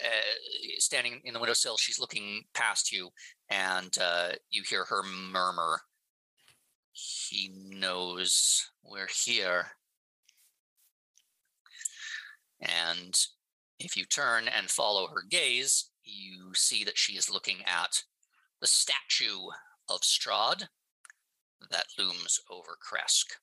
standing 0.78 1.22
in 1.24 1.34
the 1.34 1.40
windowsill. 1.40 1.78
She's 1.78 2.00
looking 2.00 2.44
past 2.54 2.92
you, 2.92 3.10
and 3.50 3.96
uh, 4.02 4.30
you 4.50 4.64
hear 4.68 4.86
her 4.86 5.04
murmur, 5.04 5.82
he 6.94 7.52
knows 7.70 8.70
we're 8.84 9.08
here. 9.26 9.68
And 12.62 13.18
if 13.80 13.98
you 13.98 14.06
turn 14.06 14.48
and 14.48 14.70
follow 14.70 15.08
her 15.08 15.24
gaze, 15.28 15.90
you 16.04 16.52
see 16.54 16.84
that 16.84 16.98
she 16.98 17.14
is 17.14 17.32
looking 17.32 17.58
at 17.66 18.04
the 18.60 18.68
statue 18.68 19.48
of 19.90 20.02
Strahd 20.02 20.68
that 21.70 21.86
looms 21.98 22.40
over 22.50 22.78
Krezk. 22.82 23.38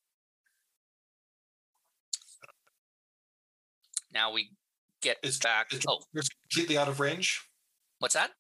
Now 4.12 4.32
we 4.32 4.50
get 5.02 5.18
Is- 5.22 5.38
back. 5.38 5.72
Is 5.72 5.84
Oh, 5.88 6.00
completely 6.50 6.78
out 6.78 6.88
of 6.88 7.00
range? 7.00 7.42
what's 8.00 8.14
that? 8.14 8.30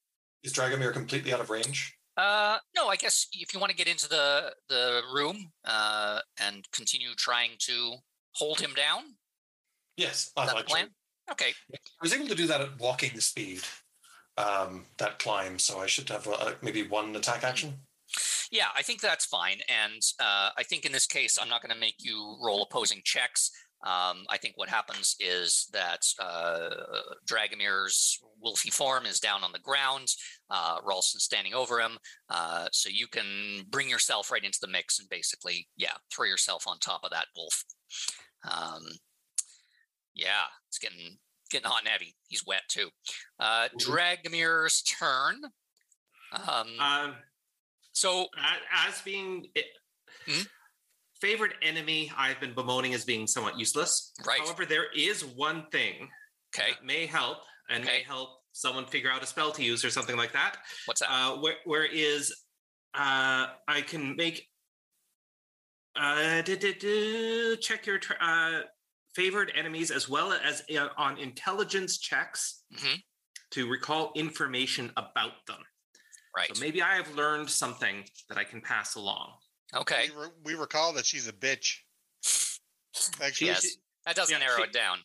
Is 0.44 0.52
Dragomir 0.52 0.92
completely 0.92 1.32
out 1.32 1.40
of 1.40 1.50
range? 1.50 1.94
Uh, 2.16 2.58
no, 2.74 2.88
I 2.88 2.96
guess 2.96 3.26
if 3.32 3.52
you 3.54 3.60
want 3.60 3.70
to 3.70 3.76
get 3.76 3.86
into 3.88 4.08
the 4.08 4.52
the 4.68 5.02
room 5.12 5.52
uh, 5.64 6.20
and 6.40 6.66
continue 6.72 7.10
trying 7.16 7.52
to 7.60 7.94
hold 8.32 8.60
him 8.60 8.74
down, 8.74 9.14
Yes, 9.96 10.26
is 10.26 10.32
I'd 10.36 10.46
that 10.46 10.50
the 10.50 10.56
like 10.56 10.66
to. 10.66 10.70
plan? 10.72 10.88
Okay, 11.30 11.52
I 11.72 11.76
was 12.02 12.12
able 12.12 12.26
to 12.28 12.34
do 12.34 12.46
that 12.46 12.60
at 12.60 12.78
walking 12.78 13.18
speed, 13.20 13.60
um, 14.36 14.86
that 14.98 15.18
climb. 15.18 15.58
So 15.58 15.80
I 15.80 15.86
should 15.86 16.08
have 16.08 16.26
uh, 16.26 16.52
maybe 16.62 16.82
one 16.88 17.14
attack 17.16 17.44
action. 17.44 17.74
yeah, 18.50 18.68
I 18.76 18.82
think 18.82 19.00
that's 19.00 19.26
fine. 19.26 19.58
And 19.68 20.00
uh, 20.20 20.50
I 20.56 20.62
think 20.62 20.86
in 20.86 20.92
this 20.92 21.06
case, 21.06 21.38
I'm 21.40 21.48
not 21.48 21.62
going 21.62 21.74
to 21.74 21.78
make 21.80 21.96
you 22.00 22.36
roll 22.42 22.62
opposing 22.62 23.02
checks. 23.04 23.50
Um, 23.84 24.24
I 24.28 24.38
think 24.38 24.56
what 24.56 24.68
happens 24.68 25.14
is 25.20 25.68
that 25.72 26.00
uh, 26.18 26.70
Dragomir's 27.26 28.18
wolfy 28.44 28.72
form 28.72 29.06
is 29.06 29.20
down 29.20 29.44
on 29.44 29.52
the 29.52 29.60
ground. 29.60 30.08
Uh, 30.50 30.78
Ralston's 30.84 31.22
standing 31.24 31.54
over 31.54 31.78
him, 31.80 31.98
uh, 32.28 32.66
so 32.72 32.88
you 32.88 33.06
can 33.06 33.64
bring 33.70 33.88
yourself 33.88 34.32
right 34.32 34.42
into 34.42 34.58
the 34.60 34.66
mix 34.68 34.98
and 34.98 35.08
basically, 35.08 35.68
yeah, 35.76 35.92
throw 36.12 36.26
yourself 36.26 36.66
on 36.66 36.78
top 36.78 37.02
of 37.04 37.10
that 37.10 37.26
wolf. 37.36 37.64
Um, 38.50 38.82
yeah, 40.14 40.46
it's 40.66 40.78
getting 40.78 41.18
getting 41.50 41.68
hot 41.70 41.80
and 41.82 41.88
heavy. 41.88 42.16
He's 42.26 42.44
wet 42.44 42.62
too. 42.68 42.88
Uh. 43.38 43.68
Dragomir's 43.78 44.82
turn. 44.82 45.36
Um, 46.32 46.68
Um, 46.80 47.14
so 47.92 48.26
as 48.72 49.00
being 49.02 49.46
it, 49.54 49.66
Mhm. 50.26 50.48
Favorite 51.20 51.54
enemy, 51.62 52.10
I've 52.16 52.40
been 52.40 52.54
bemoaning 52.54 52.94
as 52.94 53.04
being 53.04 53.26
somewhat 53.26 53.58
useless. 53.58 54.12
Right. 54.26 54.40
However, 54.40 54.64
there 54.66 54.86
is 54.96 55.24
one 55.24 55.66
thing 55.70 56.08
okay, 56.54 56.72
that 56.72 56.84
may 56.84 57.06
help 57.06 57.38
and 57.70 57.84
may 57.84 58.02
help 58.02 58.30
someone 58.52 58.86
figure 58.86 59.10
out 59.10 59.22
a 59.22 59.26
spell 59.26 59.52
to 59.52 59.62
use 59.64 59.84
or 59.84 59.90
something 59.90 60.16
like 60.16 60.32
that. 60.32 60.56
what's 60.86 61.00
that? 61.00 61.10
Uh, 61.10 61.36
where, 61.36 61.54
where 61.64 61.84
is 61.84 62.32
uh, 62.94 63.48
I 63.68 63.80
can 63.82 64.16
make 64.16 64.48
uh, 65.96 66.42
du- 66.42 66.56
du- 66.56 66.74
du- 66.74 67.56
check 67.56 67.86
your 67.86 68.00
uh, 68.20 68.60
favorite 69.14 69.50
enemies 69.54 69.90
as 69.90 70.08
well 70.08 70.32
as 70.32 70.62
uh, 70.76 70.88
on 70.96 71.18
intelligence 71.18 71.98
checks 71.98 72.62
Mhm. 72.74 73.02
to 73.50 73.68
recall 73.68 74.12
information 74.14 74.92
about 74.96 75.44
them. 75.46 75.62
right. 76.36 76.54
So 76.54 76.60
maybe 76.60 76.82
I 76.82 76.94
have 76.94 77.12
learned 77.16 77.50
something 77.50 78.04
that 78.28 78.38
I 78.38 78.44
can 78.44 78.60
pass 78.60 78.94
along. 78.94 79.32
Okay. 79.74 80.08
We, 80.14 80.22
re- 80.22 80.30
we 80.44 80.54
recall 80.54 80.92
that 80.94 81.06
she's 81.06 81.28
a 81.28 81.32
bitch. 81.32 81.76
Thanks 82.94 83.38
for 83.38 83.44
Yes. 83.44 83.66
That 84.06 84.16
doesn't 84.16 84.32
yeah, 84.32 84.46
narrow 84.46 84.58
she- 84.58 84.64
it 84.64 84.72
down. 84.72 84.98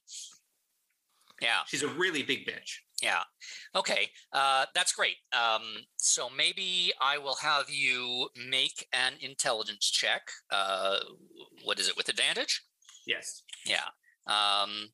Yeah. 1.41 1.59
She's 1.67 1.83
a 1.83 1.87
really 1.89 2.23
big 2.23 2.47
bitch. 2.47 2.77
Yeah. 3.01 3.23
Okay. 3.75 4.09
Uh, 4.31 4.65
that's 4.73 4.93
great. 4.93 5.17
Um, 5.33 5.61
so 5.97 6.29
maybe 6.29 6.93
I 7.01 7.17
will 7.17 7.35
have 7.35 7.69
you 7.69 8.29
make 8.49 8.87
an 8.93 9.13
intelligence 9.19 9.91
check. 9.91 10.21
Uh, 10.49 10.99
what 11.65 11.79
is 11.79 11.89
it 11.89 11.97
with 11.97 12.07
advantage? 12.07 12.63
Yes. 13.05 13.43
Yeah. 13.65 13.83
Um, 14.25 14.91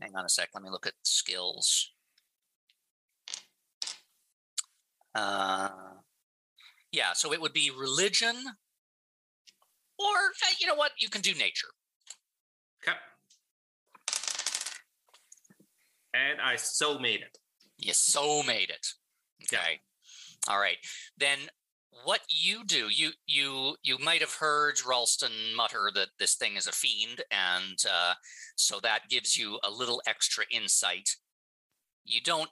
hang 0.00 0.14
on 0.14 0.24
a 0.24 0.28
sec. 0.28 0.50
Let 0.54 0.62
me 0.62 0.70
look 0.70 0.86
at 0.86 0.92
skills. 1.02 1.90
Uh, 5.12 5.70
yeah. 6.96 7.12
So 7.12 7.32
it 7.34 7.40
would 7.40 7.52
be 7.52 7.70
religion, 7.70 8.34
or 9.98 10.06
uh, 10.06 10.54
you 10.58 10.66
know 10.66 10.74
what? 10.74 10.92
You 10.98 11.10
can 11.10 11.20
do 11.20 11.34
nature. 11.34 11.68
Okay. 12.82 12.96
And 16.14 16.40
I 16.40 16.56
so 16.56 16.98
made 16.98 17.20
it. 17.20 17.36
You 17.76 17.92
so 17.92 18.42
made 18.42 18.70
it. 18.70 18.86
Okay. 19.44 19.80
All 20.48 20.58
right. 20.58 20.78
Then 21.18 21.38
what 22.04 22.20
you 22.30 22.64
do, 22.64 22.88
you 22.90 23.10
you 23.26 23.76
you 23.82 23.98
might 23.98 24.22
have 24.22 24.34
heard 24.34 24.80
Ralston 24.88 25.54
mutter 25.54 25.90
that 25.94 26.08
this 26.18 26.34
thing 26.34 26.56
is 26.56 26.66
a 26.66 26.72
fiend, 26.72 27.22
and 27.30 27.76
uh, 27.90 28.14
so 28.56 28.80
that 28.80 29.10
gives 29.10 29.36
you 29.36 29.58
a 29.62 29.70
little 29.70 30.00
extra 30.06 30.44
insight. 30.50 31.10
You 32.06 32.22
don't 32.22 32.50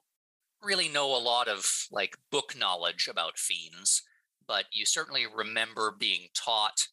really 0.63 0.89
know 0.91 1.17
a 1.17 1.19
lot 1.19 1.49
of 1.49 1.87
like 1.91 2.17
book 2.31 2.55
knowledge 2.59 3.09
about 3.09 3.39
fiends, 3.39 4.03
but 4.47 4.65
you 4.73 4.87
certainly 4.87 5.27
remember 5.27 5.95
being 5.99 6.29
taught 6.35 6.89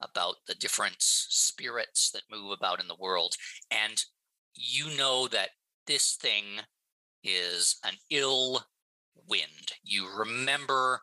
about 0.00 0.36
the 0.46 0.54
different 0.54 0.96
spirits 0.98 2.10
that 2.12 2.22
move 2.30 2.52
about 2.56 2.80
in 2.80 2.88
the 2.88 2.96
world, 2.98 3.34
and 3.70 4.04
you 4.54 4.96
know 4.96 5.28
that 5.28 5.50
this 5.86 6.16
thing 6.16 6.44
is 7.24 7.78
an 7.84 7.94
ill 8.10 8.62
wind. 9.28 9.72
You 9.82 10.08
remember 10.16 11.00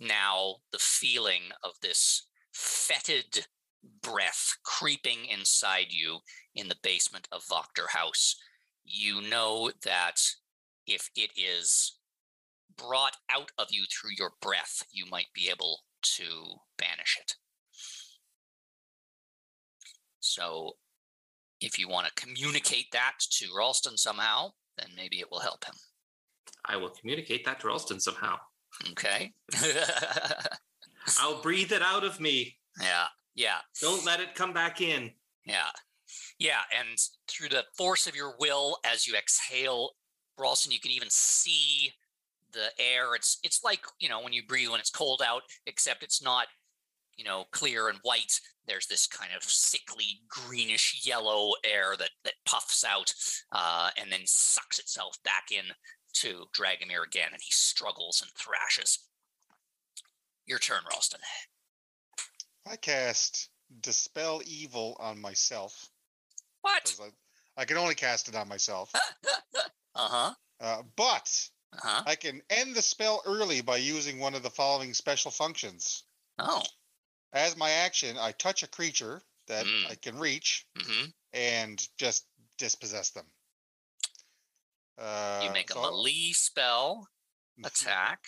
now 0.00 0.56
the 0.72 0.78
feeling 0.78 1.42
of 1.62 1.72
this 1.82 2.26
fetid 2.52 3.46
breath 4.02 4.56
creeping 4.64 5.26
inside 5.26 5.86
you 5.90 6.18
in 6.54 6.68
the 6.68 6.76
basement 6.82 7.28
of 7.32 7.44
Wachter 7.46 7.88
House. 7.88 8.36
You 8.84 9.20
know 9.22 9.70
that 9.84 10.20
if 10.86 11.10
it 11.16 11.30
is 11.36 11.93
brought 12.76 13.16
out 13.30 13.50
of 13.58 13.68
you 13.70 13.84
through 13.90 14.12
your 14.18 14.32
breath, 14.40 14.84
you 14.92 15.06
might 15.10 15.32
be 15.34 15.48
able 15.50 15.80
to 16.16 16.24
banish 16.78 17.18
it. 17.20 17.34
So, 20.20 20.72
if 21.60 21.78
you 21.78 21.88
want 21.88 22.06
to 22.06 22.22
communicate 22.22 22.86
that 22.92 23.14
to 23.30 23.46
Ralston 23.56 23.96
somehow, 23.96 24.50
then 24.78 24.88
maybe 24.96 25.20
it 25.20 25.30
will 25.30 25.40
help 25.40 25.64
him. 25.64 25.74
I 26.66 26.76
will 26.76 26.90
communicate 26.90 27.44
that 27.44 27.60
to 27.60 27.68
Ralston 27.68 28.00
somehow. 28.00 28.36
Okay. 28.90 29.32
I'll 31.20 31.42
breathe 31.42 31.72
it 31.72 31.82
out 31.82 32.04
of 32.04 32.20
me. 32.20 32.56
yeah. 32.80 33.06
Yeah. 33.34 33.58
Don't 33.80 34.04
let 34.06 34.20
it 34.20 34.34
come 34.34 34.52
back 34.52 34.80
in. 34.80 35.10
Yeah. 35.44 35.70
Yeah. 36.38 36.60
And 36.78 36.96
through 37.28 37.48
the 37.48 37.64
force 37.76 38.06
of 38.06 38.14
your 38.14 38.34
will, 38.38 38.78
as 38.84 39.06
you 39.06 39.14
exhale, 39.16 39.90
Ralston, 40.38 40.72
you 40.72 40.80
can 40.80 40.92
even 40.92 41.10
see 41.10 41.92
the 42.54 42.70
air. 42.82 43.14
It's 43.14 43.38
it's 43.42 43.62
like, 43.62 43.80
you 44.00 44.08
know, 44.08 44.22
when 44.22 44.32
you 44.32 44.42
breathe 44.46 44.70
when 44.70 44.80
it's 44.80 44.90
cold 44.90 45.22
out, 45.24 45.42
except 45.66 46.02
it's 46.02 46.22
not, 46.22 46.46
you 47.16 47.24
know, 47.24 47.44
clear 47.52 47.88
and 47.88 47.98
white. 48.02 48.40
There's 48.66 48.86
this 48.86 49.06
kind 49.06 49.30
of 49.36 49.42
sickly 49.42 50.20
greenish 50.28 51.02
yellow 51.04 51.52
air 51.64 51.94
that 51.98 52.10
that 52.24 52.34
puffs 52.46 52.84
out 52.84 53.12
uh, 53.52 53.90
and 54.00 54.10
then 54.10 54.22
sucks 54.24 54.78
itself 54.78 55.18
back 55.24 55.46
in 55.50 55.64
to 56.14 56.44
Dragomir 56.56 57.04
again, 57.06 57.28
and 57.32 57.40
he 57.42 57.50
struggles 57.50 58.22
and 58.22 58.30
thrashes. 58.38 58.98
Your 60.46 60.58
turn, 60.58 60.82
Ralston. 60.90 61.20
I 62.66 62.76
cast 62.76 63.50
Dispel 63.80 64.40
Evil 64.46 64.96
on 65.00 65.20
myself. 65.20 65.88
What? 66.62 66.94
I, 67.00 67.62
I 67.62 67.64
can 67.64 67.76
only 67.76 67.94
cast 67.94 68.28
it 68.28 68.36
on 68.36 68.48
myself. 68.48 68.92
Uh-huh. 69.96 70.34
Uh, 70.60 70.82
but 70.96 71.48
Uh-huh. 71.74 72.02
I 72.06 72.14
can 72.14 72.42
end 72.50 72.74
the 72.74 72.82
spell 72.82 73.22
early 73.26 73.60
by 73.60 73.76
using 73.78 74.18
one 74.18 74.34
of 74.34 74.42
the 74.42 74.50
following 74.50 74.94
special 74.94 75.30
functions. 75.30 76.04
Oh. 76.38 76.62
As 77.32 77.56
my 77.56 77.70
action, 77.70 78.16
I 78.18 78.32
touch 78.32 78.62
a 78.62 78.68
creature 78.68 79.22
that 79.46 79.66
Mm. 79.66 79.90
I 79.90 79.94
can 79.96 80.18
reach 80.18 80.66
Mm-hmm. 80.76 81.06
and 81.32 81.88
just 81.98 82.26
dispossess 82.58 83.10
them. 83.10 83.26
Uh, 84.96 85.40
You 85.44 85.50
make 85.50 85.70
a 85.70 85.74
melee 85.74 86.32
spell 86.32 87.08
attack. 87.64 88.24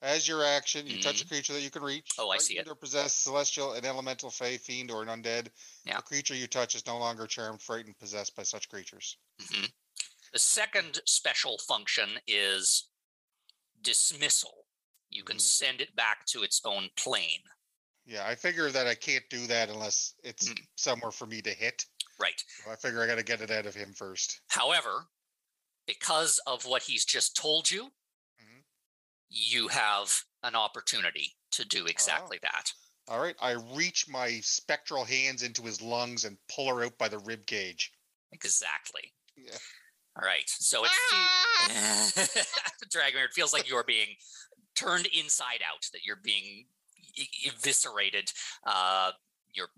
As 0.00 0.28
your 0.28 0.44
action, 0.44 0.86
you 0.86 1.00
touch 1.02 1.20
a 1.22 1.26
creature 1.26 1.52
that 1.54 1.60
you 1.62 1.70
can 1.70 1.82
reach. 1.82 2.12
Oh, 2.18 2.30
I 2.30 2.38
see 2.38 2.56
it. 2.56 2.68
Or 2.68 2.76
possess 2.76 3.12
celestial, 3.12 3.72
an 3.72 3.84
elemental, 3.84 4.30
fey, 4.30 4.56
fiend, 4.56 4.90
or 4.92 5.02
an 5.02 5.08
undead. 5.08 5.48
Yeah. 5.84 5.96
The 5.96 6.02
creature 6.02 6.34
you 6.36 6.46
touch 6.46 6.76
is 6.76 6.86
no 6.86 6.98
longer 6.98 7.26
charmed, 7.26 7.60
frightened, 7.60 7.98
possessed 7.98 8.36
by 8.36 8.44
such 8.44 8.68
creatures. 8.68 9.16
hmm 9.50 9.64
The 10.32 10.38
second 10.38 11.00
special 11.06 11.58
function 11.58 12.20
is 12.26 12.88
dismissal. 13.80 14.66
You 15.10 15.24
can 15.24 15.38
Mm. 15.38 15.40
send 15.40 15.80
it 15.80 15.94
back 15.96 16.26
to 16.26 16.42
its 16.42 16.60
own 16.64 16.90
plane. 16.96 17.42
Yeah, 18.04 18.26
I 18.26 18.34
figure 18.34 18.70
that 18.70 18.86
I 18.86 18.94
can't 18.94 19.28
do 19.30 19.46
that 19.46 19.68
unless 19.68 20.14
it's 20.22 20.48
Mm. 20.48 20.68
somewhere 20.76 21.12
for 21.12 21.26
me 21.26 21.42
to 21.42 21.52
hit. 21.54 21.86
Right. 22.18 22.42
So 22.64 22.70
I 22.70 22.76
figure 22.76 23.02
I 23.02 23.06
got 23.06 23.16
to 23.16 23.22
get 23.22 23.40
it 23.40 23.50
out 23.50 23.66
of 23.66 23.74
him 23.74 23.94
first. 23.94 24.40
However, 24.48 25.10
because 25.86 26.38
of 26.40 26.64
what 26.64 26.82
he's 26.82 27.04
just 27.04 27.36
told 27.36 27.70
you, 27.70 27.94
Mhm. 28.40 28.64
you 29.28 29.68
have 29.68 30.24
an 30.42 30.54
opportunity 30.54 31.36
to 31.52 31.64
do 31.64 31.86
exactly 31.86 32.38
that. 32.38 32.72
All 33.06 33.20
right. 33.20 33.36
I 33.38 33.52
reach 33.52 34.06
my 34.08 34.40
spectral 34.40 35.04
hands 35.04 35.42
into 35.42 35.62
his 35.62 35.80
lungs 35.80 36.24
and 36.24 36.46
pull 36.48 36.68
her 36.68 36.84
out 36.84 36.98
by 36.98 37.08
the 37.08 37.18
rib 37.18 37.46
cage. 37.46 37.92
Exactly. 38.32 39.14
Yeah. 39.36 39.58
All 40.20 40.26
right. 40.26 40.48
So 40.48 40.84
it 40.84 40.90
fe- 40.90 42.42
Dragomir, 42.92 43.24
it 43.24 43.34
feels 43.34 43.52
like 43.52 43.68
you're 43.68 43.84
being 43.84 44.08
turned 44.74 45.06
inside 45.06 45.60
out, 45.68 45.86
that 45.92 46.04
you're 46.04 46.20
being 46.22 46.66
eviscerated, 47.46 48.32
uh, 48.66 49.12
your 49.52 49.68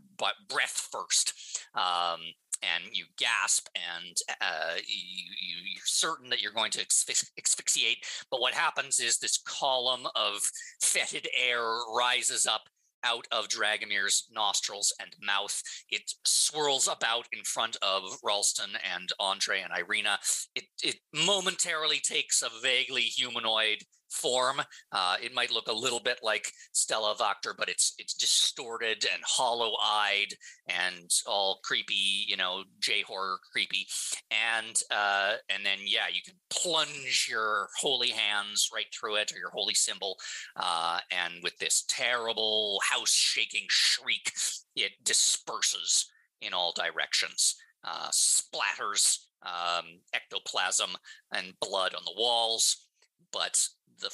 breath 0.49 0.89
first. 0.93 1.35
Um, 1.75 2.21
and 2.63 2.85
you 2.93 3.07
gasp 3.17 3.69
and 3.75 4.17
uh, 4.43 4.75
you, 4.77 5.25
you're 5.73 5.83
certain 5.87 6.29
that 6.29 6.43
you're 6.43 6.53
going 6.53 6.71
to 6.71 6.85
asphyx- 6.85 7.31
asphyxiate. 7.39 7.99
But 8.31 8.41
what 8.41 8.53
happens 8.53 9.01
is 9.01 9.19
this 9.19 9.39
column 9.39 10.07
of 10.15 10.43
fetid 10.83 11.27
air 11.35 11.63
rises 11.97 12.47
up 12.47 12.69
out 13.05 13.27
of 13.31 13.49
Dragomir's 13.49 14.27
nostrils 14.31 14.93
and 15.01 15.15
mouth. 15.23 15.63
It 15.89 16.13
swirls 16.25 16.89
about 16.89 17.27
in 17.33 17.45
front 17.45 17.77
of 17.83 18.19
Ralston 18.23 18.71
and 18.95 19.11
Andre 19.19 19.63
and 19.63 19.73
Ireena. 19.73 20.19
It, 20.55 20.65
it 20.83 20.97
momentarily 21.15 22.01
takes 22.01 22.43
a 22.43 22.49
vaguely 22.63 23.03
humanoid 23.03 23.85
form. 24.11 24.61
Uh, 24.93 25.17
it 25.23 25.35
might 25.35 25.51
look 25.51 25.69
a 25.69 25.73
little 25.73 26.01
bit 26.01 26.19
like 26.23 26.53
Stella 26.73 27.15
Wachter, 27.17 27.55
but 27.57 27.69
it's 27.69 27.95
it's 27.99 28.15
distorted 28.15 29.07
and 29.13 29.23
hollow-eyed 29.25 30.35
and 30.69 31.11
all 31.27 31.61
creepy, 31.65 32.25
you 32.27 32.37
know, 32.37 32.65
J 32.81 33.03
horror 33.03 33.39
creepy. 33.53 33.87
And 34.31 34.81
uh, 34.91 35.35
and 35.49 35.65
then 35.65 35.79
yeah, 35.85 36.09
you 36.13 36.21
can 36.25 36.35
plunge 36.51 37.29
your 37.31 37.69
holy 37.79 38.11
hands 38.11 38.69
right 38.75 38.87
through 38.93 39.17
it 39.17 39.33
or 39.33 39.39
your 39.39 39.51
holy 39.51 39.75
symbol, 39.75 40.17
uh, 40.57 40.99
and 41.11 41.35
with 41.43 41.57
this 41.59 41.85
terrible 41.89 42.81
house-shaking 42.89 43.67
shriek, 43.69 44.33
it 44.77 44.93
disperses 45.05 46.07
in 46.41 46.55
all 46.55 46.73
directions, 46.73 47.57
uh, 47.85 48.09
splatters 48.11 49.19
um, 49.43 50.01
ectoplasm 50.15 50.91
and 51.33 51.55
blood 51.61 51.95
on 51.95 52.03
the 52.05 52.15
walls, 52.17 52.87
but 53.33 53.59
the 54.01 54.11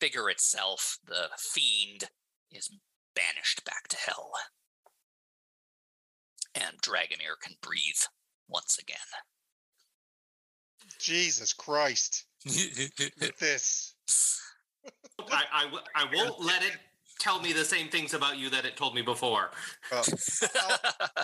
figure 0.00 0.30
itself, 0.30 0.98
the 1.06 1.28
fiend, 1.38 2.04
is 2.50 2.70
banished 3.14 3.64
back 3.64 3.88
to 3.88 3.96
hell. 3.96 4.32
And 6.54 6.80
Dragomir 6.82 7.38
can 7.42 7.54
breathe 7.62 8.02
once 8.48 8.78
again. 8.78 8.96
Jesus 10.98 11.52
Christ. 11.52 12.26
With 12.44 13.38
this. 13.38 13.94
I 15.30 15.66
won't 16.12 16.40
let 16.40 16.62
it 16.62 16.76
tell 17.20 17.40
me 17.40 17.52
the 17.52 17.64
same 17.64 17.88
things 17.88 18.14
about 18.14 18.38
you 18.38 18.50
that 18.50 18.64
it 18.64 18.76
told 18.76 18.94
me 18.94 19.02
before. 19.02 19.50
Uh, 19.92 20.02
well, 20.54 20.78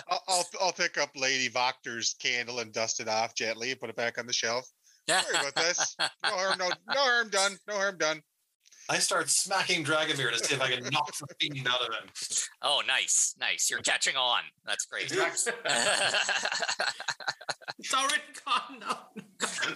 I'll, 0.09 0.23
I'll, 0.27 0.45
I'll 0.61 0.71
pick 0.71 0.97
up 0.97 1.09
Lady 1.15 1.49
Wachter's 1.49 2.15
candle 2.21 2.59
and 2.59 2.71
dust 2.71 2.99
it 2.99 3.09
off 3.09 3.35
gently 3.35 3.71
and 3.71 3.79
put 3.79 3.89
it 3.89 3.95
back 3.95 4.17
on 4.17 4.27
the 4.27 4.33
shelf. 4.33 4.69
Sorry 5.09 5.23
about 5.39 5.55
this. 5.55 5.95
No 6.23 6.29
harm, 6.29 6.57
no, 6.59 6.69
no 6.93 6.99
harm 6.99 7.29
done. 7.29 7.53
No 7.67 7.75
harm 7.75 7.97
done. 7.97 8.21
I 8.89 8.99
start 8.99 9.29
smacking 9.29 9.83
Dragomir 9.83 10.31
to 10.31 10.39
see 10.43 10.55
if 10.55 10.61
I 10.61 10.69
can 10.71 10.83
knock 10.91 11.13
the 11.17 11.27
fiend 11.39 11.67
out 11.69 11.81
of 11.81 11.87
him. 11.93 12.09
oh, 12.61 12.81
nice, 12.87 13.35
nice. 13.39 13.69
You're 13.69 13.81
catching 13.81 14.15
on. 14.15 14.41
That's 14.65 14.85
great. 14.85 15.11
It's 17.79 17.93
already 17.93 18.23
gone. 18.45 18.79
No, 18.79 18.95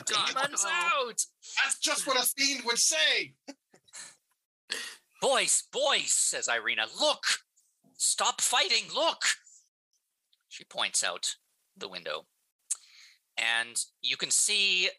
Demons 0.06 0.64
No. 0.64 0.70
out! 0.72 1.24
That's 1.64 1.78
just 1.80 2.08
what 2.08 2.18
a 2.18 2.24
fiend 2.24 2.64
would 2.66 2.80
say. 2.80 3.36
Boys, 5.22 5.64
boys, 5.72 6.12
says 6.12 6.48
Ireena, 6.48 6.88
look! 7.00 7.24
Stop 7.98 8.42
fighting, 8.42 8.86
look! 8.94 9.22
She 10.50 10.64
points 10.64 11.04
out 11.04 11.36
the 11.78 11.88
window. 11.88 12.26
And 13.38 13.76
you 14.02 14.18
can 14.18 14.32
see 14.32 14.90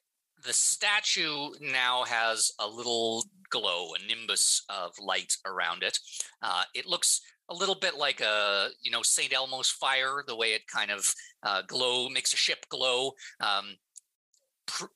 the 0.45 0.53
statue 0.53 1.51
now 1.61 2.05
has 2.05 2.51
a 2.59 2.66
little 2.66 3.24
glow, 3.51 3.90
a 3.95 4.07
nimbus 4.07 4.64
of 4.68 4.93
light 5.01 5.36
around 5.47 5.82
it. 5.82 5.99
Uh, 6.43 6.64
it 6.74 6.86
looks 6.86 7.20
a 7.49 7.55
little 7.55 7.74
bit 7.74 7.97
like 7.97 8.20
a, 8.20 8.68
you 8.80 8.90
know, 8.90 9.03
St. 9.03 9.32
Elmo's 9.32 9.70
fire, 9.70 10.24
the 10.26 10.36
way 10.36 10.49
it 10.49 10.66
kind 10.66 10.90
of 10.90 11.12
uh, 11.43 11.62
glow, 11.66 12.09
makes 12.09 12.32
a 12.32 12.36
ship 12.36 12.66
glow. 12.70 13.12
Um, 13.40 13.76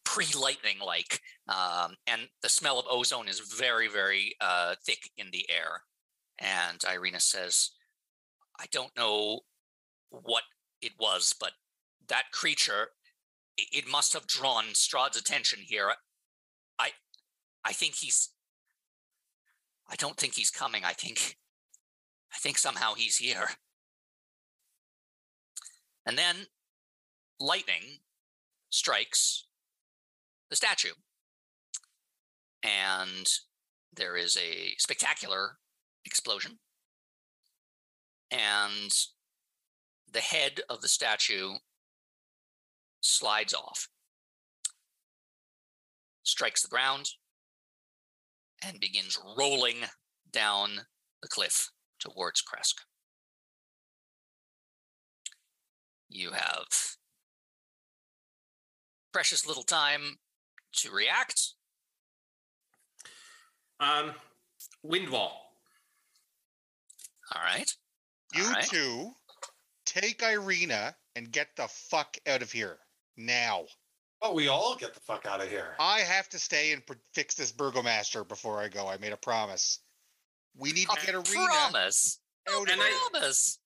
pre 0.05 0.26
lightning 0.38 0.76
like 0.84 1.20
um, 1.49 1.97
and 2.07 2.22
the 2.42 2.49
smell 2.49 2.78
of 2.78 2.86
ozone 2.88 3.28
is 3.28 3.40
very 3.40 3.88
very 3.88 4.34
uh, 4.40 4.74
thick 4.84 5.11
in 5.18 5.26
the 5.32 5.44
air 5.51 5.82
and 6.38 6.78
ireena 6.80 7.20
says 7.20 7.70
i 8.61 8.64
don't 8.70 8.97
know 8.97 9.40
what 10.11 10.44
it 10.80 10.92
was 11.01 11.34
but 11.38 11.51
that 12.09 12.30
creature 12.32 12.90
it 13.59 13.88
must 13.88 14.12
have 14.12 14.26
drawn 14.26 14.64
strahd's 14.74 15.16
attention 15.16 15.61
here 15.62 15.92
i 16.78 16.90
i 17.64 17.72
think 17.72 17.96
he's 17.96 18.30
i 19.90 19.94
don't 19.96 20.16
think 20.16 20.34
he's 20.34 20.50
coming 20.50 20.82
i 20.84 20.92
think 20.92 21.36
i 22.32 22.38
think 22.38 22.59
somehow 22.59 22.94
he's 22.94 23.16
here 23.16 23.48
and 26.07 26.16
then 26.16 26.36
lightning 27.40 27.98
strikes 28.70 29.46
the 30.50 30.57
statue. 30.57 30.92
And 32.62 33.26
there 33.92 34.16
is 34.16 34.36
a 34.36 34.74
spectacular 34.78 35.59
explosion. 36.04 36.59
And 38.30 38.90
the 40.12 40.20
head 40.20 40.61
of 40.68 40.80
the 40.80 40.88
statue 40.88 41.54
slides 43.07 43.54
off, 43.54 43.88
strikes 46.22 46.62
the 46.62 46.68
ground, 46.68 47.11
and 48.64 48.80
begins 48.80 49.18
rolling 49.38 49.76
down 50.32 50.70
the 51.22 51.28
cliff 51.28 51.70
towards 51.98 52.42
Krezk. 52.42 52.80
You 56.09 56.30
have 56.32 56.66
precious 59.12 59.46
little 59.46 59.62
time 59.62 60.18
to 60.72 60.90
react. 60.90 61.54
Um, 63.80 64.12
wind 64.82 65.11
wall. 65.11 65.42
All 67.34 67.42
right. 67.42 67.70
You 68.34 68.45
All 68.45 68.53
right. 68.53 68.64
two 68.64 69.12
take 69.84 70.20
Ireena 70.20 70.95
and 71.14 71.30
get 71.33 71.49
the 71.57 71.68
fuck 71.68 72.16
out 72.26 72.42
of 72.42 72.53
here 72.53 72.78
now. 73.17 73.64
Oh, 74.22 74.33
we 74.33 74.49
all 74.49 74.76
get 74.76 74.95
the 74.95 75.01
fuck 75.01 75.26
out 75.26 75.43
of 75.43 75.49
here. 75.49 75.76
I 75.79 76.01
have 76.01 76.29
to 76.30 76.38
stay 76.38 76.72
and 76.72 76.83
fix 77.14 77.34
this 77.34 77.53
burgomaster 77.53 78.25
before 78.25 78.59
I 78.61 78.68
go. 78.68 78.88
I 78.88 78.97
made 78.97 79.13
a 79.13 79.17
promise. 79.17 79.80
We 80.57 80.72
need 80.72 80.88
to 80.88 80.93
A 81.03 81.07
get 81.07 81.14
a 81.14 81.22
promise. 81.22 82.18
out 82.51 82.61
And 82.71 82.80
here. 82.80 82.83
I- 82.83 83.09
Promise. 83.11 83.59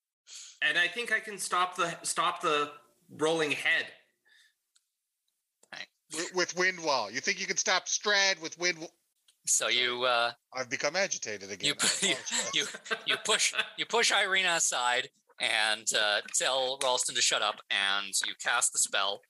And 0.62 0.76
I 0.76 0.88
think 0.88 1.12
I 1.12 1.20
can 1.20 1.38
stop 1.38 1.76
the 1.76 1.96
stop 2.02 2.40
the 2.40 2.70
rolling 3.18 3.52
head. 3.52 3.86
Wi- 6.12 6.30
with 6.34 6.56
Windwall. 6.56 7.10
You 7.10 7.20
think 7.20 7.40
you 7.40 7.46
can 7.46 7.56
stop 7.56 7.86
Strahd 7.86 8.40
with 8.42 8.58
Wind? 8.58 8.78
So 9.46 9.68
you 9.68 10.04
uh, 10.04 10.32
I've 10.52 10.68
become 10.68 10.96
agitated 10.96 11.50
again. 11.50 11.68
You- 11.68 11.74
I 11.80 12.06
you- 12.54 12.60
you 12.60 12.66
you 13.06 13.16
push 13.24 13.54
you 13.78 13.86
push 13.86 14.12
Ireena 14.12 14.56
aside 14.56 15.08
and 15.40 15.86
uh, 15.98 16.20
tell 16.36 16.78
Ralston 16.82 17.14
to 17.14 17.22
shut 17.22 17.40
up, 17.42 17.56
and 17.70 18.12
you 18.26 18.34
cast 18.42 18.72
the 18.72 18.78
spell. 18.78 19.22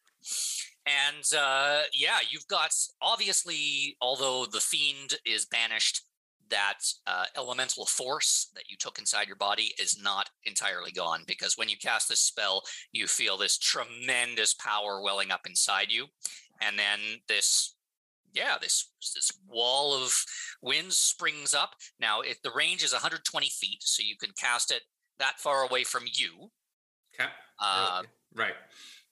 And 0.87 1.25
uh, 1.39 1.83
yeah, 1.95 2.19
you've 2.29 2.49
got 2.49 2.75
obviously, 3.03 3.97
although 4.01 4.47
the 4.51 4.61
fiend 4.61 5.15
is 5.27 5.47
banished, 5.47 6.03
that 6.51 6.81
uh, 7.07 7.25
elemental 7.37 7.87
force 7.87 8.51
that 8.55 8.65
you 8.69 8.77
took 8.77 8.99
inside 8.99 9.27
your 9.27 9.37
body 9.37 9.73
is 9.81 10.01
not 10.03 10.29
entirely 10.45 10.91
gone 10.93 11.23
because 11.27 11.57
when 11.57 11.69
you 11.69 11.77
cast 11.77 12.09
this 12.09 12.21
spell, 12.21 12.63
you 12.93 13.07
feel 13.07 13.39
this 13.39 13.57
tremendous 13.57 14.55
power 14.55 15.01
welling 15.03 15.31
up 15.31 15.43
inside 15.47 15.87
you, 15.91 16.07
and 16.61 16.79
then 16.79 16.99
this, 17.29 17.77
yeah, 18.35 18.57
this 18.61 18.91
this 19.15 19.33
wall 19.49 19.95
of 19.95 20.13
wind 20.61 20.93
springs 20.93 21.55
up. 21.55 21.71
Now, 22.01 22.21
if 22.21 22.43
the 22.43 22.53
range 22.55 22.83
is 22.83 22.93
120 22.93 23.49
feet, 23.49 23.83
so 23.83 24.03
you 24.05 24.17
can 24.21 24.31
cast 24.39 24.71
it 24.71 24.83
that 25.19 25.39
far 25.39 25.63
away 25.63 25.85
from 25.85 26.05
you. 26.07 26.51
Okay. 27.15 27.31
Uh, 27.63 28.03
right. 28.35 28.55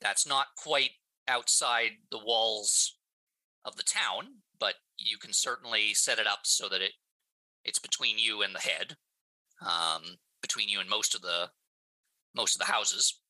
that's 0.00 0.26
not 0.26 0.46
quite 0.56 0.90
outside 1.28 1.90
the 2.10 2.18
walls 2.24 2.96
of 3.64 3.76
the 3.76 3.82
town, 3.82 4.36
but 4.58 4.74
you 4.96 5.18
can 5.18 5.32
certainly 5.32 5.94
set 5.94 6.18
it 6.18 6.26
up 6.26 6.40
so 6.44 6.68
that 6.68 6.82
it 6.82 6.92
it's 7.64 7.78
between 7.78 8.18
you 8.18 8.42
and 8.42 8.54
the 8.54 8.60
head, 8.60 8.96
um, 9.60 10.18
between 10.40 10.68
you 10.68 10.80
and 10.80 10.88
most 10.88 11.14
of 11.14 11.22
the 11.22 11.50
most 12.34 12.54
of 12.54 12.66
the 12.66 12.72
houses. 12.72 13.20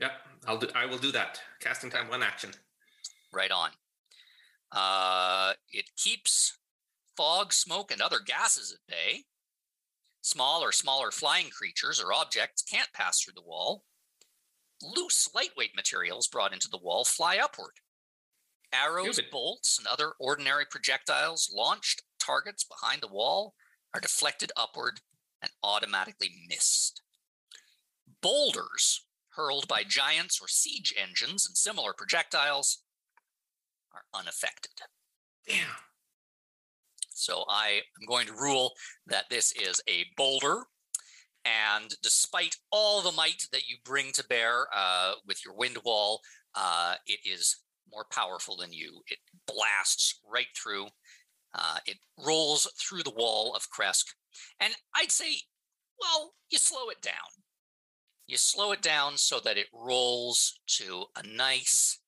Yeah. 0.00 0.10
I'll 0.46 0.58
do. 0.58 0.68
I 0.74 0.86
will 0.86 0.98
do 0.98 1.12
that. 1.12 1.40
Casting 1.60 1.90
time, 1.90 2.08
one 2.08 2.22
action. 2.22 2.50
Right 3.32 3.50
on. 3.50 3.70
Uh, 4.72 5.52
it 5.70 5.90
keeps 5.96 6.58
fog, 7.16 7.52
smoke, 7.52 7.92
and 7.92 8.00
other 8.00 8.18
gases 8.24 8.72
at 8.72 8.92
bay. 8.92 9.24
Small 10.22 10.62
or 10.62 10.72
smaller 10.72 11.10
flying 11.10 11.50
creatures 11.50 12.00
or 12.00 12.12
objects 12.12 12.62
can't 12.62 12.92
pass 12.92 13.20
through 13.20 13.34
the 13.34 13.42
wall. 13.42 13.84
Loose, 14.82 15.28
lightweight 15.34 15.76
materials 15.76 16.26
brought 16.26 16.52
into 16.52 16.68
the 16.68 16.78
wall 16.78 17.04
fly 17.04 17.38
upward. 17.38 17.74
Arrows, 18.72 19.14
Stupid. 19.14 19.30
bolts, 19.30 19.78
and 19.78 19.86
other 19.86 20.12
ordinary 20.18 20.64
projectiles 20.68 21.52
launched 21.54 22.02
targets 22.18 22.64
behind 22.64 23.02
the 23.02 23.08
wall 23.08 23.54
are 23.94 24.00
deflected 24.00 24.50
upward 24.56 25.00
and 25.42 25.50
automatically 25.62 26.30
missed. 26.48 27.02
Boulders 28.22 29.04
hurled 29.30 29.68
by 29.68 29.82
giants 29.84 30.40
or 30.40 30.48
siege 30.48 30.94
engines 31.00 31.46
and 31.46 31.56
similar 31.56 31.92
projectiles 31.92 32.82
are 33.92 34.04
unaffected. 34.14 34.72
Damn. 35.46 35.66
So 37.10 37.44
I 37.48 37.82
am 38.00 38.06
going 38.08 38.26
to 38.26 38.32
rule 38.32 38.72
that 39.06 39.26
this 39.30 39.52
is 39.52 39.80
a 39.88 40.06
boulder. 40.16 40.64
And 41.44 41.94
despite 42.02 42.56
all 42.70 43.02
the 43.02 43.12
might 43.12 43.46
that 43.52 43.68
you 43.68 43.76
bring 43.84 44.12
to 44.12 44.24
bear 44.28 44.66
uh, 44.74 45.14
with 45.26 45.44
your 45.44 45.54
wind 45.54 45.78
wall, 45.84 46.20
uh, 46.54 46.94
it 47.06 47.20
is 47.24 47.56
more 47.90 48.06
powerful 48.10 48.56
than 48.56 48.72
you. 48.72 49.02
It 49.08 49.18
blasts 49.46 50.20
right 50.30 50.46
through. 50.56 50.86
Uh, 51.54 51.78
it 51.86 51.98
rolls 52.24 52.70
through 52.80 53.02
the 53.02 53.14
wall 53.14 53.54
of 53.54 53.68
Krezk. 53.70 54.06
And 54.60 54.72
I'd 54.96 55.10
say, 55.10 55.36
well, 56.00 56.34
you 56.50 56.58
slow 56.58 56.88
it 56.90 57.02
down. 57.02 57.14
You 58.26 58.36
slow 58.36 58.72
it 58.72 58.82
down 58.82 59.16
so 59.16 59.40
that 59.40 59.58
it 59.58 59.66
rolls 59.72 60.58
to 60.78 61.04
a 61.16 61.26
nice 61.26 61.98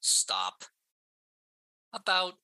stop 0.00 0.64
about 1.92 2.34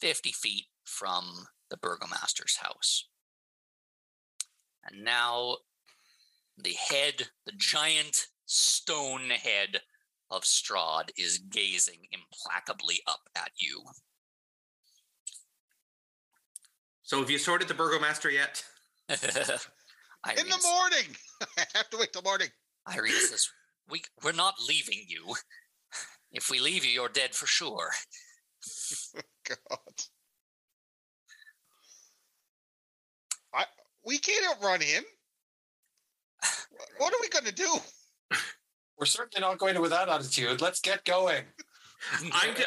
50 0.00 0.32
feet 0.32 0.66
from 0.84 1.46
the 1.70 1.76
burgomaster's 1.76 2.56
house. 2.56 3.08
And 4.84 5.04
now 5.04 5.58
the 6.58 6.74
head, 6.74 7.28
the 7.46 7.52
giant 7.56 8.26
stone 8.46 9.30
head 9.30 9.80
of 10.30 10.42
Strahd 10.42 11.10
is 11.16 11.38
gazing 11.38 12.06
implacably 12.10 13.00
up 13.06 13.28
at 13.36 13.50
you. 13.58 13.82
So 17.02 17.18
have 17.20 17.30
you 17.30 17.38
sorted 17.38 17.68
the 17.68 17.74
burgomaster 17.74 18.30
yet? 18.30 18.64
In 19.08 19.16
the 20.48 20.60
morning. 20.62 21.16
I 21.58 21.64
have 21.74 21.90
to 21.90 21.98
wait 21.98 22.12
till 22.12 22.22
morning. 22.22 22.48
Ireena 22.88 23.18
says, 23.28 23.50
we, 23.90 24.02
We're 24.22 24.32
not 24.32 24.54
leaving 24.66 25.04
you. 25.06 25.34
If 26.32 26.48
we 26.48 26.60
leave 26.60 26.84
you, 26.84 26.92
you're 26.92 27.08
dead 27.08 27.34
for 27.34 27.46
sure. 27.46 27.90
God. 29.46 29.78
I, 33.54 33.64
we 34.06 34.18
can't 34.18 34.44
outrun 34.50 34.80
him. 34.80 35.04
What 36.98 37.12
are 37.12 37.18
we 37.20 37.28
going 37.28 37.44
to 37.44 37.52
do? 37.52 37.78
We're 38.98 39.06
certainly 39.06 39.46
not 39.46 39.58
going 39.58 39.74
to 39.74 39.80
with 39.80 39.90
that 39.90 40.08
attitude. 40.08 40.60
Let's 40.60 40.80
get 40.80 41.04
going. 41.04 41.42
I'm 42.32 42.54
gonna 42.54 42.66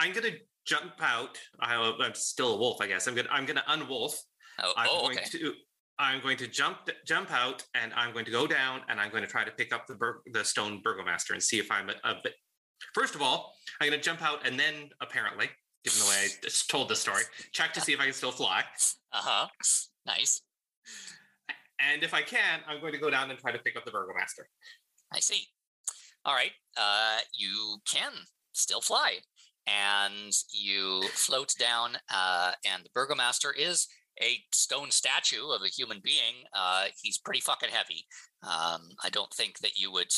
I'm 0.00 0.12
gonna 0.12 0.36
jump 0.66 0.92
out. 1.00 1.38
I, 1.60 1.74
I'm 1.74 2.14
still 2.14 2.54
a 2.54 2.58
wolf, 2.58 2.80
I 2.80 2.86
guess. 2.86 3.06
I'm 3.06 3.14
gonna 3.14 3.28
I'm 3.30 3.46
gonna 3.46 3.64
unwolf. 3.68 4.14
Oh, 4.62 4.72
I'm 4.76 4.88
oh, 4.90 5.00
going 5.02 5.18
okay. 5.18 5.38
to 5.38 5.52
I'm 5.98 6.20
going 6.20 6.36
to 6.38 6.46
jump 6.46 6.90
jump 7.06 7.30
out, 7.32 7.64
and 7.74 7.92
I'm 7.94 8.12
going 8.12 8.24
to 8.26 8.30
go 8.30 8.46
down, 8.46 8.80
and 8.88 9.00
I'm 9.00 9.10
going 9.10 9.22
to 9.22 9.28
try 9.28 9.44
to 9.44 9.50
pick 9.50 9.72
up 9.72 9.86
the 9.86 9.94
bur- 9.94 10.22
the 10.32 10.44
stone 10.44 10.82
burgomaster 10.82 11.32
and 11.32 11.42
see 11.42 11.58
if 11.58 11.70
I'm 11.70 11.88
a, 11.88 11.94
a 12.08 12.14
bit. 12.22 12.34
First 12.94 13.14
of 13.14 13.22
all, 13.22 13.54
I'm 13.80 13.88
going 13.88 13.98
to 13.98 14.04
jump 14.04 14.22
out, 14.22 14.46
and 14.46 14.58
then 14.58 14.90
apparently, 15.00 15.48
given 15.84 16.00
the 16.00 16.06
way 16.06 16.16
I 16.24 16.28
just 16.42 16.68
told 16.68 16.88
the 16.88 16.96
story, 16.96 17.22
check 17.52 17.72
to 17.74 17.80
see 17.80 17.92
if 17.94 18.00
I 18.00 18.04
can 18.04 18.12
still 18.12 18.32
fly. 18.32 18.62
Uh 19.12 19.20
huh. 19.22 19.48
Nice. 20.06 20.42
And 21.78 22.02
if 22.02 22.14
I 22.14 22.22
can, 22.22 22.60
I'm 22.66 22.80
going 22.80 22.92
to 22.92 22.98
go 22.98 23.10
down 23.10 23.30
and 23.30 23.38
try 23.38 23.52
to 23.52 23.58
pick 23.58 23.76
up 23.76 23.84
the 23.84 23.90
burgomaster. 23.90 24.48
I 25.12 25.20
see. 25.20 25.46
All 26.24 26.34
right. 26.34 26.52
Uh, 26.76 27.18
you 27.34 27.78
can 27.86 28.12
still 28.52 28.80
fly, 28.80 29.18
and 29.66 30.32
you 30.52 31.02
float 31.12 31.52
down. 31.58 31.98
Uh, 32.12 32.52
and 32.64 32.84
the 32.84 32.90
burgomaster 32.94 33.52
is 33.52 33.86
a 34.22 34.38
stone 34.52 34.90
statue 34.90 35.50
of 35.50 35.62
a 35.62 35.68
human 35.68 36.00
being. 36.02 36.44
Uh, 36.54 36.86
he's 37.00 37.18
pretty 37.18 37.40
fucking 37.40 37.68
heavy. 37.70 38.06
Um, 38.42 38.88
I 39.04 39.10
don't 39.10 39.32
think 39.32 39.58
that 39.58 39.76
you 39.76 39.92
would. 39.92 40.08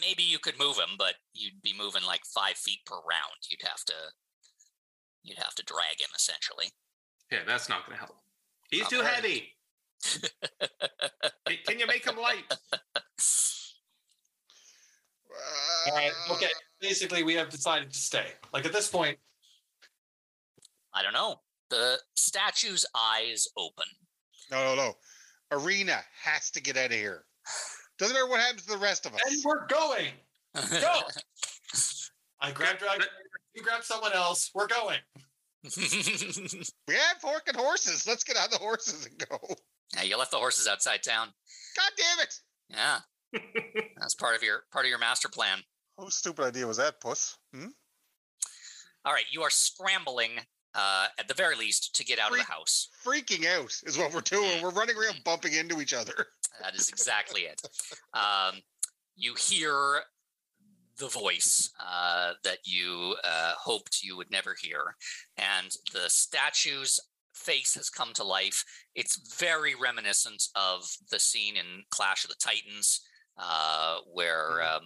Maybe 0.00 0.22
you 0.22 0.38
could 0.38 0.58
move 0.58 0.76
him, 0.76 0.96
but 0.98 1.14
you'd 1.32 1.62
be 1.62 1.74
moving 1.76 2.02
like 2.04 2.22
five 2.34 2.56
feet 2.56 2.80
per 2.86 2.96
round. 2.96 3.48
You'd 3.48 3.66
have 3.66 3.84
to. 3.86 3.94
You'd 5.22 5.38
have 5.38 5.54
to 5.56 5.64
drag 5.64 6.00
him 6.00 6.10
essentially. 6.16 6.66
Yeah, 7.30 7.40
that's 7.46 7.68
not 7.68 7.86
going 7.86 7.98
to 7.98 8.04
help. 8.04 8.16
He's 8.70 8.82
Not 8.82 8.90
too 8.90 9.02
heavy. 9.02 9.52
Can- 11.46 11.58
Can 11.66 11.78
you 11.78 11.86
make 11.86 12.04
them 12.04 12.16
light? 12.16 12.44
All 15.88 15.94
right. 15.96 16.10
Uh, 16.30 16.34
Okay. 16.34 16.48
Basically, 16.80 17.22
we 17.22 17.34
have 17.34 17.50
decided 17.50 17.92
to 17.92 17.98
stay. 17.98 18.24
Like 18.54 18.64
at 18.64 18.72
this 18.72 18.88
point, 18.88 19.18
I 20.94 21.02
don't 21.02 21.12
know. 21.12 21.36
The 21.68 21.98
statue's 22.16 22.86
eyes 22.96 23.46
open. 23.56 23.84
No, 24.50 24.64
no, 24.64 24.74
no. 24.74 24.94
Ireena 25.52 26.00
has 26.24 26.50
to 26.52 26.60
get 26.62 26.76
out 26.78 26.86
of 26.86 26.92
here. 26.92 27.24
Doesn't 27.98 28.14
matter 28.14 28.26
what 28.28 28.40
happens 28.40 28.64
to 28.64 28.72
the 28.72 28.78
rest 28.78 29.04
of 29.04 29.14
us. 29.14 29.20
and 29.26 29.36
we're 29.44 29.66
going. 29.66 30.08
Go. 30.80 31.00
I 32.40 32.50
grab 32.52 32.78
drag. 32.78 33.02
You 33.54 33.62
grab 33.62 33.84
someone 33.84 34.12
else. 34.14 34.50
We're 34.54 34.66
going. 34.68 34.98
We 35.62 36.94
have 36.94 37.18
forking 37.20 37.54
horses. 37.56 38.06
Let's 38.06 38.24
get 38.24 38.38
on 38.38 38.48
the 38.50 38.56
horses 38.56 39.04
and 39.06 39.18
go. 39.28 39.38
Yeah, 39.94 40.02
you 40.02 40.16
left 40.16 40.30
the 40.30 40.36
horses 40.36 40.68
outside 40.68 41.02
town. 41.02 41.28
God 41.76 41.90
damn 41.96 42.24
it. 42.24 42.34
Yeah, 42.68 42.98
that's 43.98 44.14
part 44.14 44.36
of 44.36 44.42
your 44.42 44.64
part 44.72 44.84
of 44.84 44.90
your 44.90 44.98
master 44.98 45.28
plan. 45.28 45.58
Whose 45.96 46.14
stupid 46.14 46.44
idea 46.44 46.66
was 46.66 46.78
that, 46.78 47.00
Puss? 47.00 47.36
Hmm? 47.54 47.68
All 49.04 49.12
right, 49.12 49.24
you 49.30 49.42
are 49.42 49.50
scrambling 49.50 50.32
uh, 50.74 51.06
at 51.18 51.28
the 51.28 51.34
very 51.34 51.56
least 51.56 51.94
to 51.96 52.04
get 52.04 52.18
out 52.18 52.32
of 52.32 52.38
the 52.38 52.44
house. 52.44 52.88
Freaking 53.04 53.46
out 53.46 53.72
is 53.84 53.98
what 53.98 54.12
we're 54.12 54.20
doing. 54.20 54.62
We're 54.62 54.70
running 54.70 54.96
around 54.96 55.20
bumping 55.24 55.54
into 55.54 55.80
each 55.80 55.94
other. 55.94 56.12
That 56.60 56.74
is 56.74 56.90
exactly 56.90 57.42
it. 57.42 57.62
Um, 58.12 58.60
you 59.16 59.34
hear 59.34 60.00
the 60.98 61.08
voice 61.08 61.70
uh, 61.80 62.32
that 62.44 62.58
you 62.64 63.16
uh, 63.24 63.52
hoped 63.56 64.02
you 64.02 64.14
would 64.18 64.30
never 64.30 64.54
hear, 64.60 64.94
and 65.38 65.70
the 65.94 66.10
statue's 66.10 67.00
face 67.40 67.74
has 67.74 67.90
come 67.90 68.12
to 68.14 68.24
life. 68.24 68.64
It's 68.94 69.36
very 69.38 69.74
reminiscent 69.74 70.42
of 70.54 70.88
the 71.10 71.18
scene 71.18 71.56
in 71.56 71.82
Clash 71.90 72.24
of 72.24 72.30
the 72.30 72.36
Titans, 72.42 73.00
uh, 73.38 73.96
where 74.12 74.62
um, 74.62 74.82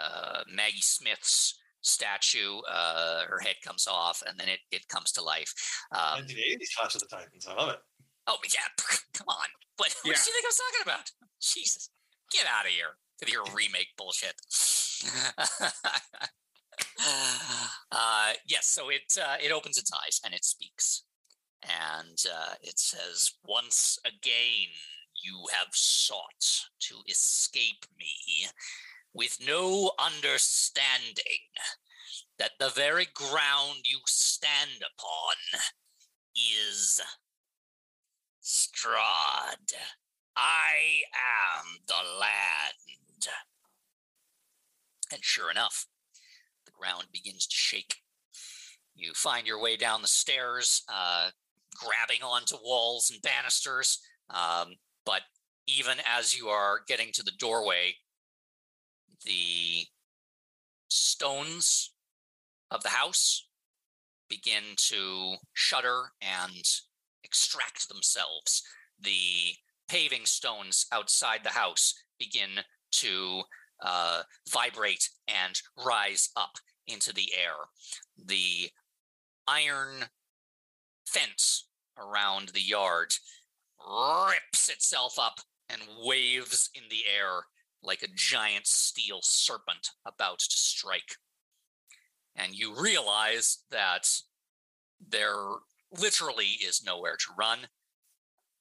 uh, 0.00 0.40
Maggie 0.52 0.80
Smith's 0.80 1.58
statue, 1.82 2.58
uh, 2.70 3.24
her 3.28 3.38
head 3.38 3.56
comes 3.64 3.86
off, 3.86 4.22
and 4.26 4.38
then 4.38 4.48
it, 4.48 4.58
it 4.72 4.88
comes 4.88 5.12
to 5.12 5.22
life. 5.22 5.52
Um, 5.92 6.22
1980s 6.24 6.74
Clash 6.76 6.94
of 6.96 7.02
the 7.02 7.06
Titans. 7.08 7.46
I 7.48 7.54
love 7.54 7.70
it. 7.70 7.78
Oh 8.26 8.36
yeah, 8.52 8.66
come 9.14 9.28
on. 9.28 9.46
What, 9.76 9.94
what 10.02 10.04
Yeah. 10.04 10.12
do 10.24 10.30
you 10.30 10.34
think 10.34 10.44
I 10.44 10.48
was 10.48 10.56
talking 10.56 10.82
about? 10.92 11.10
Jesus, 11.40 11.90
get 12.32 12.46
out 12.46 12.64
of 12.64 12.70
here 12.72 12.96
with 13.20 13.30
your 13.30 13.44
remake 13.54 13.88
bullshit. 13.96 14.34
uh, 17.92 18.32
yes, 18.48 18.66
so 18.66 18.88
it 18.88 19.02
uh, 19.22 19.36
it 19.42 19.52
opens 19.52 19.78
its 19.78 19.90
eyes 19.92 20.20
and 20.24 20.34
it 20.34 20.44
speaks, 20.44 21.04
and 21.62 22.18
uh, 22.32 22.54
it 22.62 22.78
says, 22.78 23.32
"Once 23.44 23.98
again, 24.04 24.68
you 25.24 25.46
have 25.52 25.68
sought 25.72 26.68
to 26.80 26.96
escape 27.08 27.84
me, 27.98 28.48
with 29.12 29.38
no 29.44 29.92
understanding 29.98 31.50
that 32.38 32.52
the 32.58 32.68
very 32.68 33.06
ground 33.14 33.80
you 33.84 34.00
stand 34.06 34.82
upon 34.82 35.60
is." 36.36 37.00
Strahd. 38.42 39.72
I 40.36 41.02
am 41.12 41.78
the 41.88 41.94
land. 42.20 43.28
And 45.12 45.24
sure 45.24 45.50
enough, 45.50 45.86
the 46.64 46.72
ground 46.78 47.06
begins 47.12 47.46
to 47.46 47.56
shake. 47.56 47.96
You 48.94 49.12
find 49.14 49.46
your 49.46 49.60
way 49.60 49.76
down 49.76 50.02
the 50.02 50.08
stairs, 50.08 50.82
uh, 50.88 51.30
grabbing 51.76 52.22
onto 52.22 52.56
walls 52.62 53.10
and 53.10 53.22
banisters. 53.22 54.00
Um, 54.30 54.74
but 55.04 55.22
even 55.66 55.98
as 56.06 56.36
you 56.36 56.48
are 56.48 56.80
getting 56.86 57.08
to 57.12 57.22
the 57.22 57.32
doorway, 57.38 57.94
the 59.24 59.86
stones 60.88 61.92
of 62.70 62.82
the 62.82 62.90
house 62.90 63.46
begin 64.28 64.62
to 64.76 65.34
shudder 65.54 66.12
and 66.20 66.62
extract 67.24 67.88
themselves. 67.88 68.62
The 69.00 69.54
paving 69.88 70.26
stones 70.26 70.86
outside 70.92 71.40
the 71.42 71.50
house 71.50 71.94
begin 72.18 72.60
to 72.92 73.42
uh, 73.82 74.22
vibrate 74.50 75.08
and 75.28 75.60
rise 75.84 76.30
up 76.36 76.58
into 76.86 77.12
the 77.12 77.32
air. 77.36 77.54
The 78.24 78.70
iron 79.46 80.06
fence 81.16 81.68
around 81.98 82.48
the 82.48 82.60
yard 82.60 83.14
rips 83.80 84.68
itself 84.68 85.18
up 85.18 85.40
and 85.68 85.80
waves 86.04 86.70
in 86.74 86.82
the 86.90 87.04
air 87.16 87.44
like 87.82 88.02
a 88.02 88.14
giant 88.14 88.66
steel 88.66 89.20
serpent 89.22 89.90
about 90.04 90.38
to 90.40 90.56
strike. 90.56 91.16
And 92.34 92.54
you 92.54 92.78
realize 92.78 93.58
that 93.70 94.08
there 95.08 95.36
literally 95.96 96.58
is 96.66 96.82
nowhere 96.84 97.16
to 97.16 97.34
run, 97.38 97.60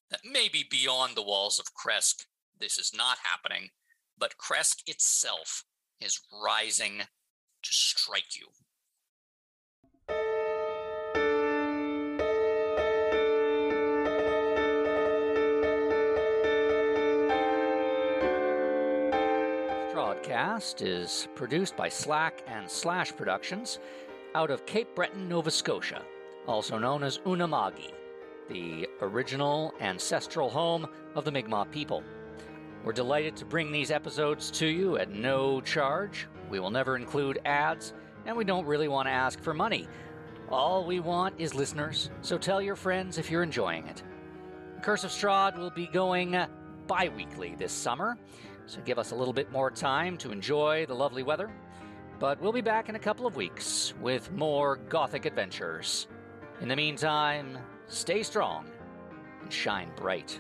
that 0.10 0.22
maybe 0.24 0.66
beyond 0.70 1.16
the 1.16 1.24
walls 1.24 1.60
of 1.60 1.74
Krezk, 1.74 2.26
this 2.60 2.78
is 2.78 2.92
not 2.96 3.18
happening, 3.24 3.70
but 4.18 4.36
Krezk 4.38 4.82
itself 4.88 5.64
is 6.00 6.22
rising 6.32 7.00
to 7.00 7.74
strike 7.74 8.38
you. 8.38 8.48
Strawdcast 20.36 20.82
is 20.82 21.30
produced 21.34 21.78
by 21.78 21.88
Slack 21.88 22.44
and 22.48 22.70
Slash 22.70 23.16
Productions 23.16 23.80
out 24.34 24.52
of 24.52 24.66
Cape 24.66 24.94
Breton, 24.94 25.30
Nova 25.30 25.50
Scotia, 25.50 26.02
also 26.46 26.78
known 26.78 27.04
as 27.04 27.20
Unama'ki, 27.20 27.94
the 28.50 28.86
original 29.00 29.74
ancestral 29.80 30.50
home 30.50 30.88
of 31.16 31.24
the 31.24 31.32
Mi'kmaq 31.32 31.72
people. 31.72 32.04
We're 32.84 32.92
delighted 32.92 33.38
to 33.38 33.46
bring 33.46 33.72
these 33.72 33.92
episodes 33.92 34.52
to 34.52 34.68
you 34.68 34.98
at 34.98 35.10
no 35.10 35.62
charge. 35.62 36.28
We 36.50 36.60
will 36.60 36.70
never 36.70 36.98
include 36.98 37.40
ads, 37.46 37.94
and 38.26 38.36
we 38.36 38.44
don't 38.44 38.66
really 38.66 38.90
want 38.90 39.08
to 39.08 39.14
ask 39.14 39.40
for 39.40 39.54
money. 39.54 39.88
All 40.50 40.86
we 40.86 41.00
want 41.00 41.36
is 41.38 41.56
listeners, 41.56 42.10
so 42.20 42.38
tell 42.38 42.62
your 42.62 42.76
friends 42.76 43.18
if 43.18 43.32
you're 43.32 43.42
enjoying 43.42 43.88
it. 43.88 44.04
Curse 44.82 45.06
of 45.06 45.12
Strahd 45.12 45.58
will 45.58 45.72
be 45.72 45.88
going 45.88 46.36
bi 46.88 47.10
weekly 47.16 47.56
this 47.58 47.72
summer, 47.72 48.18
so 48.68 48.82
give 48.82 48.98
us 49.00 49.12
a 49.12 49.16
little 49.16 49.34
bit 49.34 49.52
more 49.52 49.70
time 49.70 50.18
to 50.18 50.32
enjoy 50.32 50.86
the 50.86 50.96
lovely 50.96 51.24
weather. 51.24 51.52
But 52.20 52.42
we'll 52.42 52.54
be 52.54 52.62
back 52.62 52.90
in 52.90 52.96
a 52.96 53.00
couple 53.00 53.26
of 53.26 53.36
weeks 53.36 53.94
with 54.02 54.32
more 54.32 54.78
Gothic 54.90 55.26
adventures. 55.26 56.08
In 56.62 56.68
the 56.68 56.76
meantime, 56.76 57.58
stay 57.88 58.24
strong 58.24 58.66
and 59.42 59.52
shine 59.52 59.92
bright. 59.96 60.40